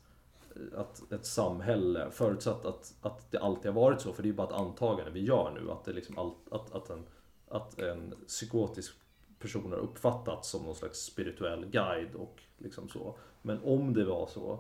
att 0.76 1.12
ett 1.12 1.26
samhälle, 1.26 2.12
förutsatt 2.12 2.66
att, 2.66 2.94
att 3.02 3.32
det 3.32 3.40
alltid 3.40 3.72
har 3.72 3.82
varit 3.82 4.02
så, 4.02 4.14
för 4.14 4.24
det 4.24 4.30
är 4.30 4.34
bara 4.34 4.48
ett 4.48 4.54
antagande 4.54 5.12
vi 5.12 5.24
gör 5.24 5.52
nu, 5.62 5.72
att, 5.72 5.86
det 5.86 5.94
liksom 5.94 6.18
all, 6.18 6.32
att, 6.52 6.72
att, 6.72 6.90
en, 6.90 7.04
att 7.48 7.80
en 7.80 8.14
psykotisk 8.28 8.94
person 9.40 9.72
har 9.72 9.80
uppfattats 9.80 10.50
som 10.50 10.64
någon 10.64 10.76
slags 10.76 11.00
spirituell 11.00 11.66
guide 11.66 12.16
och 12.16 12.42
liksom 12.58 12.90
så. 12.90 13.16
Men 13.42 13.60
om 13.64 13.94
det 13.94 14.06
var 14.06 14.28
så 14.28 14.60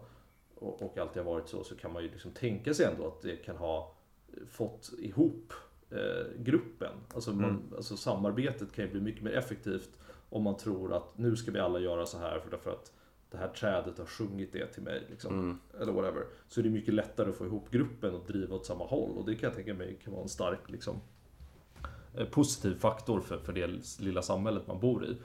och, 0.62 0.82
och 0.82 0.97
alltid 0.97 1.24
har 1.24 1.32
varit 1.32 1.47
så, 1.47 1.64
så 1.64 1.76
kan 1.76 1.93
man 1.93 2.03
ju 2.03 2.12
liksom 2.12 2.32
tänka 2.32 2.74
sig 2.74 2.86
ändå 2.86 3.07
att 3.07 3.22
det 3.22 3.36
kan 3.36 3.55
ha 3.55 3.93
fått 4.47 4.91
ihop 4.99 5.53
eh, 5.89 6.41
gruppen. 6.43 6.93
Alltså, 7.14 7.34
man, 7.34 7.74
alltså 7.76 7.97
samarbetet 7.97 8.72
kan 8.72 8.86
ju 8.86 8.91
bli 8.91 9.01
mycket 9.01 9.24
mer 9.24 9.32
effektivt 9.32 9.89
om 10.30 10.43
man 10.43 10.57
tror 10.57 10.93
att 10.93 11.18
nu 11.18 11.36
ska 11.36 11.51
vi 11.51 11.59
alla 11.59 11.80
göra 11.80 12.05
så 12.05 12.18
här 12.18 12.39
för 12.39 12.51
därför 12.51 12.72
att 12.72 12.91
det 13.32 13.38
här 13.38 13.47
trädet 13.47 13.97
har 13.97 14.05
sjungit 14.05 14.53
det 14.53 14.68
till 14.68 14.84
mig. 14.84 15.03
Liksom, 15.09 15.59
Eller 15.82 15.91
whatever. 15.91 16.26
Så 16.47 16.59
är 16.59 16.64
det 16.64 16.70
mycket 16.70 16.93
lättare 16.93 17.30
att 17.30 17.36
få 17.36 17.45
ihop 17.45 17.72
gruppen 17.72 18.16
och 18.16 18.26
driva 18.28 18.55
åt 18.55 18.66
samma 18.66 18.86
håll. 18.86 19.18
Och 19.18 19.26
det 19.26 19.36
kan 19.36 19.47
jag 19.47 19.55
tänka 19.55 19.74
mig 19.74 19.99
kan 20.03 20.14
vara 20.14 20.24
en 20.24 20.30
stark 20.30 20.70
liksom, 20.70 21.01
eh, 22.18 22.26
positiv 22.26 22.76
faktor 22.80 23.20
för, 23.20 23.38
för 23.38 23.53
det 23.53 23.99
lilla 23.99 24.22
samhället 24.22 24.68
man 24.68 24.80
bor 24.80 25.05
i. 25.05 25.18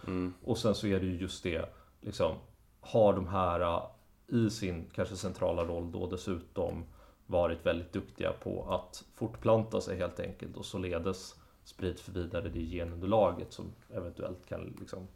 Och 0.45 0.59
sen 0.59 0.75
så 0.75 0.87
är 0.87 1.01
det 1.01 1.07
ju 1.07 1.17
just 1.17 1.43
det, 1.43 1.75
liksom, 2.01 2.37
har 2.81 3.13
de 3.13 3.27
här 3.27 3.89
i 4.29 4.51
sin 4.51 4.91
kanske 4.95 5.17
centrala 5.17 5.65
roll 5.65 5.93
då 5.93 6.07
dessutom 6.07 6.85
varit 7.27 7.67
väldigt 7.67 7.93
duktiga 7.93 8.33
på 8.33 8.75
att 8.75 9.05
fortplanta 9.15 9.81
sig 9.81 9.97
helt 9.97 10.21
enkelt 10.21 10.57
och 10.57 10.65
således 10.65 11.35
sprids 11.65 12.09
vidare 12.09 12.49
det 12.49 12.61
genunderlaget 12.61 13.53
som 13.53 13.73
eventuellt 13.91 14.47
kan 14.47 14.77
liksom 14.81 15.09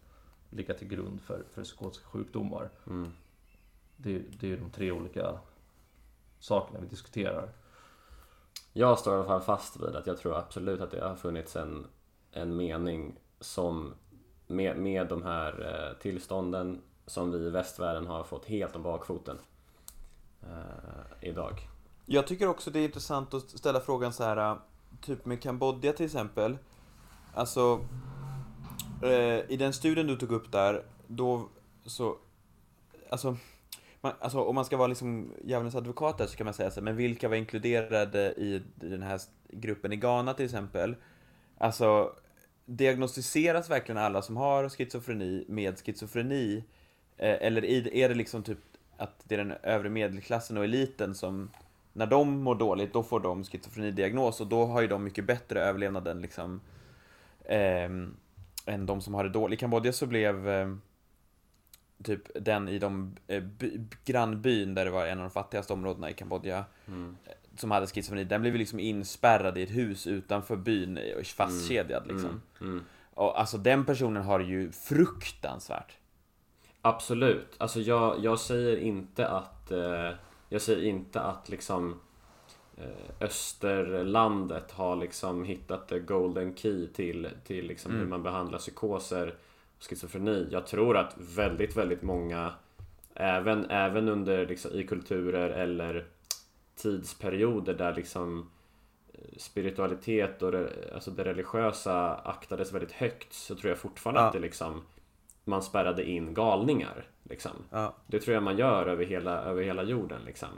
ligga 0.50 0.74
till 0.74 0.88
grund 0.88 1.20
för, 1.20 1.44
för 1.50 1.62
psykotiska 1.64 2.06
sjukdomar. 2.06 2.70
Det, 3.96 4.18
det 4.40 4.52
är 4.52 4.56
de 4.56 4.70
tre 4.70 4.90
olika 4.90 5.38
sakerna 6.38 6.80
vi 6.80 6.86
diskuterar. 6.86 7.48
Jag 8.72 8.98
står 8.98 9.14
i 9.14 9.16
alla 9.16 9.26
fall 9.26 9.40
fast 9.40 9.80
vid 9.80 9.96
att 9.96 10.06
jag 10.06 10.18
tror 10.18 10.38
absolut 10.38 10.80
att 10.80 10.90
det 10.90 11.00
har 11.00 11.16
funnits 11.16 11.56
en, 11.56 11.86
en 12.32 12.56
mening 12.56 13.16
som 13.40 13.94
med, 14.46 14.76
med 14.78 15.08
de 15.08 15.22
här 15.22 15.52
eh, 15.60 15.98
tillstånden 16.02 16.82
som 17.10 17.32
vi 17.32 17.46
i 17.46 17.50
västvärlden 17.50 18.06
har 18.06 18.24
fått 18.24 18.44
helt 18.44 18.76
om 18.76 18.82
bakfoten 18.82 19.38
eh, 20.42 21.28
idag. 21.28 21.68
Jag 22.06 22.26
tycker 22.26 22.48
också 22.48 22.70
det 22.70 22.80
är 22.80 22.84
intressant 22.84 23.34
att 23.34 23.50
ställa 23.50 23.80
frågan 23.80 24.12
så 24.12 24.24
här, 24.24 24.36
eh, 24.36 24.56
typ 25.00 25.24
med 25.24 25.42
Kambodja 25.42 25.92
till 25.92 26.06
exempel. 26.06 26.58
Alltså, 27.34 27.80
eh, 29.02 29.50
i 29.50 29.56
den 29.58 29.72
studien 29.72 30.06
du 30.06 30.16
tog 30.16 30.32
upp 30.32 30.52
där, 30.52 30.84
då 31.06 31.48
så, 31.84 32.16
alltså, 33.10 33.36
man, 34.00 34.12
alltså 34.20 34.40
om 34.40 34.54
man 34.54 34.64
ska 34.64 34.76
vara 34.76 34.88
liksom 34.88 35.32
djävulens 35.44 35.74
advokat 35.74 36.18
där 36.18 36.26
så 36.26 36.36
kan 36.36 36.44
man 36.44 36.54
säga 36.54 36.70
så 36.70 36.80
här, 36.80 36.84
men 36.84 36.96
vilka 36.96 37.28
var 37.28 37.36
inkluderade 37.36 38.32
i 38.32 38.62
den 38.74 39.02
här 39.02 39.20
gruppen 39.48 39.92
i 39.92 39.96
Ghana 39.96 40.34
till 40.34 40.44
exempel? 40.44 40.96
Alltså, 41.58 42.12
diagnostiseras 42.66 43.70
verkligen 43.70 43.98
alla 43.98 44.22
som 44.22 44.36
har 44.36 44.68
schizofreni 44.68 45.44
med 45.48 45.78
schizofreni? 45.78 46.64
Eh, 47.22 47.36
eller 47.46 47.64
i- 47.64 48.00
är 48.02 48.08
det 48.08 48.14
liksom 48.14 48.42
typ 48.42 48.58
att 48.96 49.22
det 49.24 49.34
är 49.34 49.38
den 49.38 49.52
övre 49.62 49.88
medelklassen 49.88 50.56
och 50.58 50.64
eliten 50.64 51.14
som 51.14 51.50
när 51.92 52.06
de 52.06 52.42
mår 52.42 52.54
dåligt, 52.54 52.92
då 52.92 53.02
får 53.02 53.20
de 53.20 53.44
schizofrenidiagnos 53.44 54.40
och 54.40 54.46
då 54.46 54.66
har 54.66 54.80
ju 54.80 54.86
de 54.88 55.04
mycket 55.04 55.24
bättre 55.24 55.60
överlevnad 55.60 56.08
än 56.08 56.20
liksom 56.20 56.60
ehm, 57.44 58.16
än 58.66 58.86
de 58.86 59.00
som 59.00 59.14
har 59.14 59.24
det 59.24 59.30
dåligt. 59.30 59.58
I 59.58 59.60
Kambodja 59.60 59.92
så 59.92 60.06
blev 60.06 60.48
ehm, 60.48 60.80
typ 62.04 62.22
den 62.44 62.68
i 62.68 62.78
de 62.78 63.16
eh, 63.26 63.42
by, 63.42 63.80
grannbyn 64.04 64.74
där 64.74 64.84
det 64.84 64.90
var 64.90 65.06
en 65.06 65.18
av 65.18 65.24
de 65.24 65.30
fattigaste 65.30 65.72
områdena 65.72 66.10
i 66.10 66.12
Kambodja 66.14 66.64
eh, 67.24 67.32
som 67.56 67.70
hade 67.70 67.86
schizofreni, 67.86 68.24
den 68.24 68.40
blev 68.42 68.54
liksom 68.54 68.80
inspärrad 68.80 69.58
i 69.58 69.62
ett 69.62 69.70
hus 69.70 70.06
utanför 70.06 70.56
byn 70.56 70.96
eh, 70.98 71.22
fastkedjad 71.24 72.06
liksom. 72.06 72.42
Och 73.14 73.40
alltså 73.40 73.58
den 73.58 73.84
personen 73.84 74.22
har 74.22 74.38
det 74.38 74.44
ju 74.44 74.72
fruktansvärt. 74.72 75.96
Absolut. 76.82 77.54
Alltså 77.58 77.80
jag, 77.80 78.24
jag 78.24 78.40
säger 78.40 78.76
inte 78.76 79.28
att 79.28 79.70
eh, 79.70 80.10
Jag 80.48 80.62
säger 80.62 80.82
inte 80.88 81.20
att 81.20 81.48
liksom 81.48 82.00
eh, 82.76 83.24
Österlandet 83.24 84.70
har 84.72 84.96
liksom 84.96 85.44
hittat 85.44 85.88
the 85.88 85.98
golden 85.98 86.54
key 86.56 86.86
till, 86.86 87.28
till 87.44 87.66
liksom 87.66 87.92
hur 87.92 88.06
man 88.06 88.22
behandlar 88.22 88.58
psykoser 88.58 89.34
och 89.78 89.84
schizofreni. 89.84 90.48
Jag 90.50 90.66
tror 90.66 90.96
att 90.96 91.14
väldigt, 91.18 91.76
väldigt 91.76 92.02
många 92.02 92.52
Även, 93.14 93.70
även 93.70 94.08
under 94.08 94.46
liksom, 94.46 94.70
i 94.74 94.86
kulturer 94.86 95.50
eller 95.50 96.06
tidsperioder 96.76 97.74
där 97.74 97.94
liksom 97.94 98.50
eh, 99.12 99.20
spiritualitet 99.36 100.42
och 100.42 100.52
det, 100.52 100.70
alltså 100.94 101.10
det 101.10 101.24
religiösa 101.24 102.14
aktades 102.14 102.72
väldigt 102.72 102.92
högt 102.92 103.32
så 103.32 103.54
tror 103.54 103.68
jag 103.68 103.78
fortfarande 103.78 104.20
Ja. 104.20 104.26
att 104.26 104.32
det 104.32 104.38
liksom 104.38 104.82
man 105.50 105.62
spärrade 105.62 106.04
in 106.04 106.34
galningar. 106.34 107.04
Liksom. 107.22 107.52
Ja. 107.70 107.94
Det 108.06 108.20
tror 108.20 108.34
jag 108.34 108.42
man 108.42 108.58
gör 108.58 108.86
över 108.86 109.04
hela, 109.04 109.42
över 109.42 109.62
hela 109.62 109.82
jorden. 109.82 110.20
Liksom. 110.26 110.48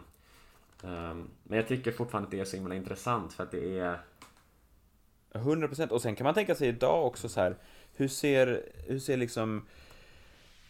Ehm, 0.85 1.31
men 1.43 1.57
jag 1.57 1.69
tycker 1.69 1.93
fortfarande 1.93 2.27
att 2.27 2.31
det 2.31 2.41
är 2.41 2.45
så 2.45 2.57
himla 2.57 2.75
intressant 2.75 3.33
för 3.33 3.43
att 3.43 3.51
det 3.51 3.79
är 3.79 3.99
100% 5.33 5.89
och 5.89 6.03
sen 6.03 6.17
kan 6.17 6.25
man 6.25 6.35
tänka 6.35 6.55
sig 6.55 6.69
idag 6.69 7.07
också 7.07 7.29
så 7.29 7.41
här 7.41 7.57
hur 7.95 8.09
ser, 8.09 8.63
hur 8.87 8.99
ser 8.99 9.17
liksom 9.17 9.67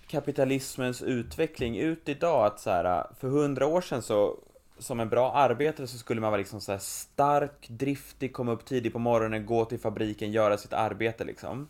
kapitalismens 0.06 1.02
utveckling 1.02 1.78
ut 1.78 2.08
idag? 2.08 2.46
Att 2.46 2.60
så 2.60 2.70
här, 2.70 3.06
för 3.20 3.28
hundra 3.28 3.66
år 3.66 3.80
sedan 3.80 4.02
så 4.02 4.38
som 4.78 5.00
en 5.00 5.08
bra 5.08 5.32
arbetare 5.32 5.86
så 5.86 5.98
skulle 5.98 6.20
man 6.20 6.30
vara 6.30 6.38
liksom 6.38 6.60
så 6.60 6.78
stark, 6.78 7.68
driftig, 7.68 8.32
komma 8.32 8.52
upp 8.52 8.64
tidigt 8.64 8.92
på 8.92 8.98
morgonen, 8.98 9.46
gå 9.46 9.64
till 9.64 9.80
fabriken, 9.80 10.32
göra 10.32 10.58
sitt 10.58 10.72
arbete 10.72 11.24
liksom. 11.24 11.68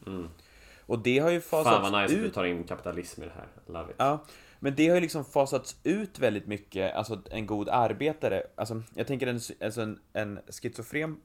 Och 0.86 0.98
det 0.98 1.18
har 1.18 1.30
ju 1.30 1.40
fasats 1.40 1.70
Fan 1.76 1.92
vad 1.92 2.02
nice 2.02 2.14
att 2.14 2.20
du 2.20 2.26
ut. 2.26 2.34
tar 2.34 2.44
in 2.44 2.64
kapitalism 2.64 3.22
i 3.22 3.26
det 3.26 3.32
här. 3.36 3.46
Love 3.66 3.90
it. 3.90 3.96
Ja, 3.98 4.24
men 4.60 4.74
det 4.74 4.88
har 4.88 4.94
ju 4.94 5.00
liksom 5.00 5.24
fasats 5.24 5.76
ut 5.84 6.18
väldigt 6.18 6.46
mycket, 6.46 6.94
alltså 6.94 7.22
en 7.30 7.46
god 7.46 7.68
arbetare. 7.68 8.42
Alltså, 8.54 8.82
jag 8.94 9.06
tänker 9.06 9.26
en, 9.26 9.40
alltså 9.64 9.80
en, 9.80 9.98
en 10.12 10.40
schizofren 10.48 11.16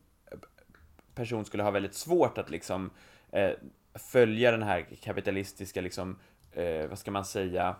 person 1.15 1.45
skulle 1.45 1.63
ha 1.63 1.71
väldigt 1.71 1.93
svårt 1.93 2.37
att 2.37 2.49
liksom 2.49 2.89
eh, 3.31 3.51
följa 4.11 4.51
den 4.51 4.63
här 4.63 4.87
kapitalistiska, 5.01 5.81
liksom, 5.81 6.19
eh, 6.51 6.87
vad 6.89 6.99
ska 6.99 7.11
man 7.11 7.25
säga, 7.25 7.75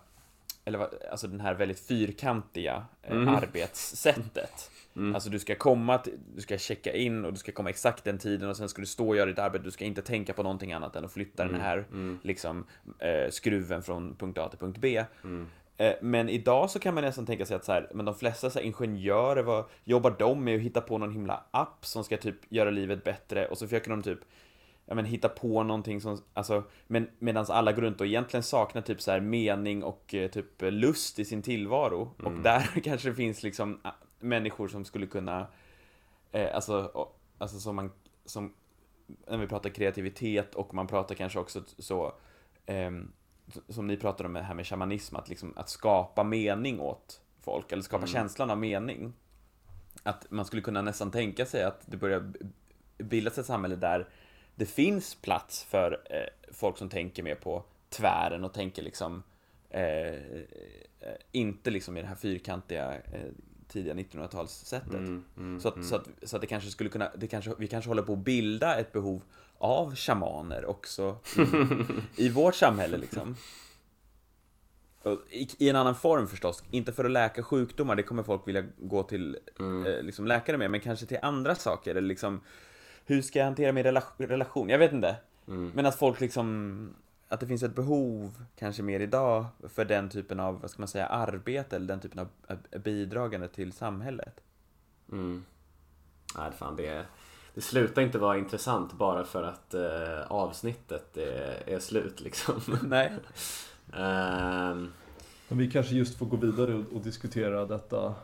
eller 0.67 0.87
alltså 1.11 1.27
den 1.27 1.39
här 1.39 1.53
väldigt 1.53 1.79
fyrkantiga 1.79 2.85
eh, 3.03 3.11
Mm. 3.15 3.27
arbetssättet. 3.35 4.71
Alltså 5.13 5.29
du 5.29 5.39
ska 5.39 5.55
komma, 5.55 5.97
till, 5.97 6.13
du 6.35 6.41
ska 6.41 6.57
checka 6.57 6.93
in 6.93 7.25
och 7.25 7.33
du 7.33 7.39
ska 7.39 7.51
komma 7.51 7.69
exakt 7.69 8.03
den 8.03 8.17
tiden 8.17 8.49
och 8.49 8.57
sen 8.57 8.69
ska 8.69 8.81
du 8.81 8.85
stå 8.85 9.07
och 9.09 9.15
göra 9.15 9.25
ditt 9.25 9.39
arbete. 9.39 9.63
Du 9.65 9.71
ska 9.71 9.85
inte 9.85 10.01
tänka 10.01 10.33
på 10.33 10.43
någonting 10.43 10.73
annat 10.73 10.95
än 10.95 11.05
att 11.05 11.11
flytta 11.13 11.45
den 11.45 11.61
här 11.61 11.85
liksom 12.23 12.65
eh, 12.99 13.29
skruven 13.29 13.83
från 13.83 14.15
punkt 14.15 14.37
A 14.37 14.49
till 14.49 14.59
punkt 14.59 14.77
B. 14.79 15.03
Eh, 15.77 15.93
Men 16.01 16.29
idag 16.29 16.69
så 16.69 16.79
kan 16.79 16.93
man 16.93 17.03
nästan 17.03 17.25
tänka 17.25 17.45
sig 17.45 17.55
att 17.55 17.65
så 17.65 17.71
här, 17.71 17.89
men 17.93 18.05
de 18.05 18.15
flesta 18.15 18.49
så 18.49 18.59
här, 18.59 18.65
ingenjörer, 18.65 19.43
vad 19.43 19.65
jobbar 19.83 20.15
de 20.19 20.43
med 20.43 20.55
att 20.55 20.61
hitta 20.61 20.81
på 20.81 20.97
någon 20.97 21.11
himla 21.11 21.43
app 21.51 21.85
som 21.85 22.03
ska 22.03 22.17
typ 22.17 22.35
göra 22.49 22.69
livet 22.69 23.03
bättre 23.03 23.47
och 23.47 23.57
så 23.57 23.65
försöker 23.67 23.89
de 23.89 24.01
typ 24.01 24.19
ja, 24.87 24.95
men, 24.95 25.05
hitta 25.05 25.29
på 25.29 25.63
någonting 25.63 26.01
som, 26.01 26.21
alltså, 26.33 26.63
men 26.87 27.09
medan 27.19 27.45
alla 27.49 27.71
går 27.71 27.81
runt 27.81 28.01
och 28.01 28.07
egentligen 28.07 28.43
saknar 28.43 28.81
typ 28.81 29.01
så 29.01 29.11
här 29.11 29.19
mening 29.19 29.83
och 29.83 30.13
eh, 30.13 30.29
typ 30.29 30.61
lust 30.61 31.19
i 31.19 31.25
sin 31.25 31.41
tillvaro. 31.41 32.11
Och 32.23 32.31
där 32.31 32.61
kanske 32.83 33.09
det 33.09 33.15
finns 33.15 33.43
liksom 33.43 33.79
människor 34.19 34.67
som 34.67 34.85
skulle 34.85 35.07
kunna, 35.07 35.47
eh, 36.31 36.55
alltså, 36.55 36.85
och, 36.85 37.19
alltså 37.37 37.59
som 37.59 37.75
man, 37.75 37.91
som, 38.25 38.53
när 39.27 39.37
vi 39.37 39.47
pratar 39.47 39.69
kreativitet 39.69 40.55
och 40.55 40.73
man 40.73 40.87
pratar 40.87 41.15
kanske 41.15 41.39
också 41.39 41.63
så, 41.77 42.13
ehm, 42.65 43.11
som 43.69 43.87
ni 43.87 43.97
pratar 43.97 44.25
om 44.25 44.33
det 44.33 44.41
här 44.41 44.53
med 44.53 44.67
shamanism, 44.67 45.15
att, 45.15 45.29
liksom, 45.29 45.53
att 45.55 45.69
skapa 45.69 46.23
mening 46.23 46.79
åt 46.79 47.21
folk, 47.39 47.71
eller 47.71 47.83
skapa 47.83 48.07
känslan 48.07 48.49
av 48.49 48.57
mening. 48.57 49.13
Att 50.03 50.31
man 50.31 50.45
skulle 50.45 50.61
kunna 50.61 50.81
nästan 50.81 51.11
tänka 51.11 51.45
sig 51.45 51.63
att 51.63 51.81
det 51.85 51.97
börjar 51.97 52.33
bildas 52.97 53.37
ett 53.37 53.45
samhälle 53.45 53.75
där 53.75 54.07
det 54.57 54.65
finns 54.65 55.15
plats 55.15 55.63
för 55.63 55.99
eh, 56.09 56.53
folk 56.53 56.77
som 56.77 56.89
tänker 56.89 57.23
mer 57.23 57.35
på 57.35 57.63
tvären 57.89 58.43
och 58.43 58.53
tänker 58.53 58.83
liksom 58.83 59.23
eh, 59.69 59.81
eh, 59.81 60.17
inte 61.31 61.71
liksom 61.71 61.97
i 61.97 62.01
det 62.01 62.07
här 62.07 62.15
fyrkantiga 62.15 62.93
eh, 62.93 63.31
tidiga 63.67 63.93
1900-talssättet. 63.93 65.23
så, 65.61 65.67
att, 65.67 65.85
så, 65.85 65.95
att, 65.95 66.07
så 66.23 66.35
att 66.35 66.41
det 66.41 66.47
kanske 66.47 66.69
skulle 66.69 66.89
kunna, 66.89 67.11
det 67.15 67.27
kanske, 67.27 67.51
vi 67.57 67.67
kanske 67.67 67.89
håller 67.89 68.03
på 68.03 68.13
att 68.13 68.19
bilda 68.19 68.79
ett 68.79 68.91
behov 68.91 69.21
av 69.57 69.95
shamaner 69.95 70.65
också 70.65 71.17
i, 72.17 72.25
i 72.25 72.29
vårt 72.29 72.55
samhälle 72.55 72.97
liksom. 72.97 73.35
I, 75.29 75.47
I 75.57 75.69
en 75.69 75.75
annan 75.75 75.95
form 75.95 76.27
förstås, 76.27 76.63
inte 76.71 76.93
för 76.93 77.05
att 77.05 77.11
läka 77.11 77.43
sjukdomar, 77.43 77.95
det 77.95 78.03
kommer 78.03 78.23
folk 78.23 78.47
vilja 78.47 78.63
gå 78.77 79.03
till 79.03 79.37
eh, 79.59 80.03
liksom 80.03 80.27
läkare 80.27 80.57
med, 80.57 80.71
men 80.71 80.79
kanske 80.79 81.05
till 81.05 81.19
andra 81.21 81.55
saker, 81.55 81.91
eller 81.91 82.07
liksom 82.07 82.41
hur 83.07 83.21
ska 83.21 83.39
jag 83.39 83.45
hantera 83.45 83.71
min 83.71 83.83
rela- 83.83 84.03
relation? 84.17 84.69
Jag 84.69 84.79
vet 84.79 84.93
inte. 84.93 85.15
Men 85.73 85.85
att 85.85 85.95
folk 85.95 86.19
liksom, 86.19 86.95
att 87.27 87.39
det 87.39 87.47
finns 87.47 87.63
ett 87.63 87.75
behov 87.75 88.43
kanske 88.55 88.83
mer 88.83 88.99
idag 88.99 89.45
för 89.69 89.85
den 89.85 90.09
typen 90.09 90.39
av, 90.39 90.61
vad 90.61 90.71
ska 90.71 90.81
man 90.81 90.87
säga, 90.87 91.05
arbete 91.07 91.75
eller 91.75 91.87
den 91.87 91.99
typen 91.99 92.19
av 92.19 92.57
bidragande 92.79 93.47
till 93.47 93.71
samhället. 93.73 94.39
Mm. 95.11 95.45
Nej, 96.37 96.51
fan 96.57 96.75
det, 96.75 97.05
det 97.53 97.61
slutar 97.61 98.01
inte 98.01 98.17
vara 98.17 98.37
intressant 98.37 98.93
bara 98.93 99.23
för 99.23 99.43
att 99.43 99.73
eh, 99.73 100.21
avsnittet 100.31 101.17
är, 101.17 101.63
är 101.69 101.79
slut 101.79 102.21
liksom. 102.21 102.61
Nej. 102.83 103.11
Men 105.47 105.57
vi 105.57 105.71
kanske 105.71 105.95
just 105.95 106.17
får 106.17 106.25
gå 106.25 106.37
vidare 106.37 106.73
och, 106.73 106.93
och 106.93 107.01
diskutera 107.01 107.65
detta 107.65 108.15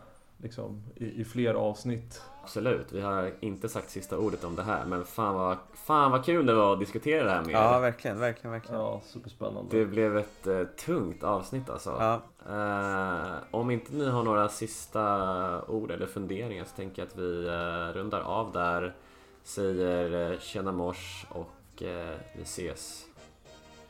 liksom, 0.44 0.84
i, 0.96 1.22
i 1.22 1.26
fler 1.26 1.54
avsnitt. 1.54 2.22
absolut, 2.44 2.91
vi 2.91 3.02
har 3.02 3.32
inte 3.39 3.70
sagt 3.70 3.89
sista 3.89 4.18
ordet 4.18 4.44
om 4.44 4.56
det 4.56 4.64
här 4.64 4.86
men 4.86 5.06
fan 5.06 5.36
vad, 5.36 5.58
fan 5.74 6.12
vad 6.12 6.26
kul 6.26 6.46
det 6.46 6.54
var 6.54 6.74
att 6.74 6.80
diskutera 6.80 7.24
det 7.24 7.32
här 7.32 7.41
med 7.41 7.52
Ja, 7.56 7.76
er. 7.78 7.80
verkligen, 7.82 8.20
verkligen, 8.20 8.52
verkligen. 8.52 8.82
Ja, 8.82 9.02
superspännande. 9.06 9.78
Det 9.80 9.86
blev 9.86 10.18
ett 10.18 10.48
eh, 10.48 10.64
tungt 10.64 11.24
avsnitt 11.24 11.70
alltså. 11.70 11.89
Ja. 12.00 12.22
Eh, 12.50 13.36
om 13.52 13.72
inte 13.72 13.94
ni 13.94 14.10
har 14.10 14.24
några 14.24 14.50
sista 14.50 15.66
ord 15.68 15.91
eller 15.91 16.06
funderingar 16.06 16.64
så 16.66 16.76
tänker 16.76 17.02
jag 17.02 17.08
att 17.10 17.18
vi 17.18 17.48
eh, 17.48 17.94
rundar 18.00 18.22
av 18.22 18.52
där. 18.52 18.96
Säger 19.44 20.32
eh, 20.32 20.39
tjena 20.39 20.72
mors 20.72 21.26
och 21.30 21.84
eh, 21.84 22.18
vi 22.36 22.41
ses 22.41 23.06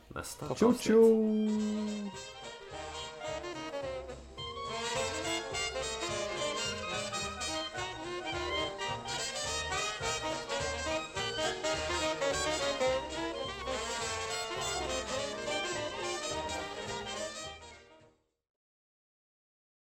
nästa 0.08 0.46
Tjo 0.54 0.68
avsnitt. 0.68 0.80
tjo! 0.80 1.04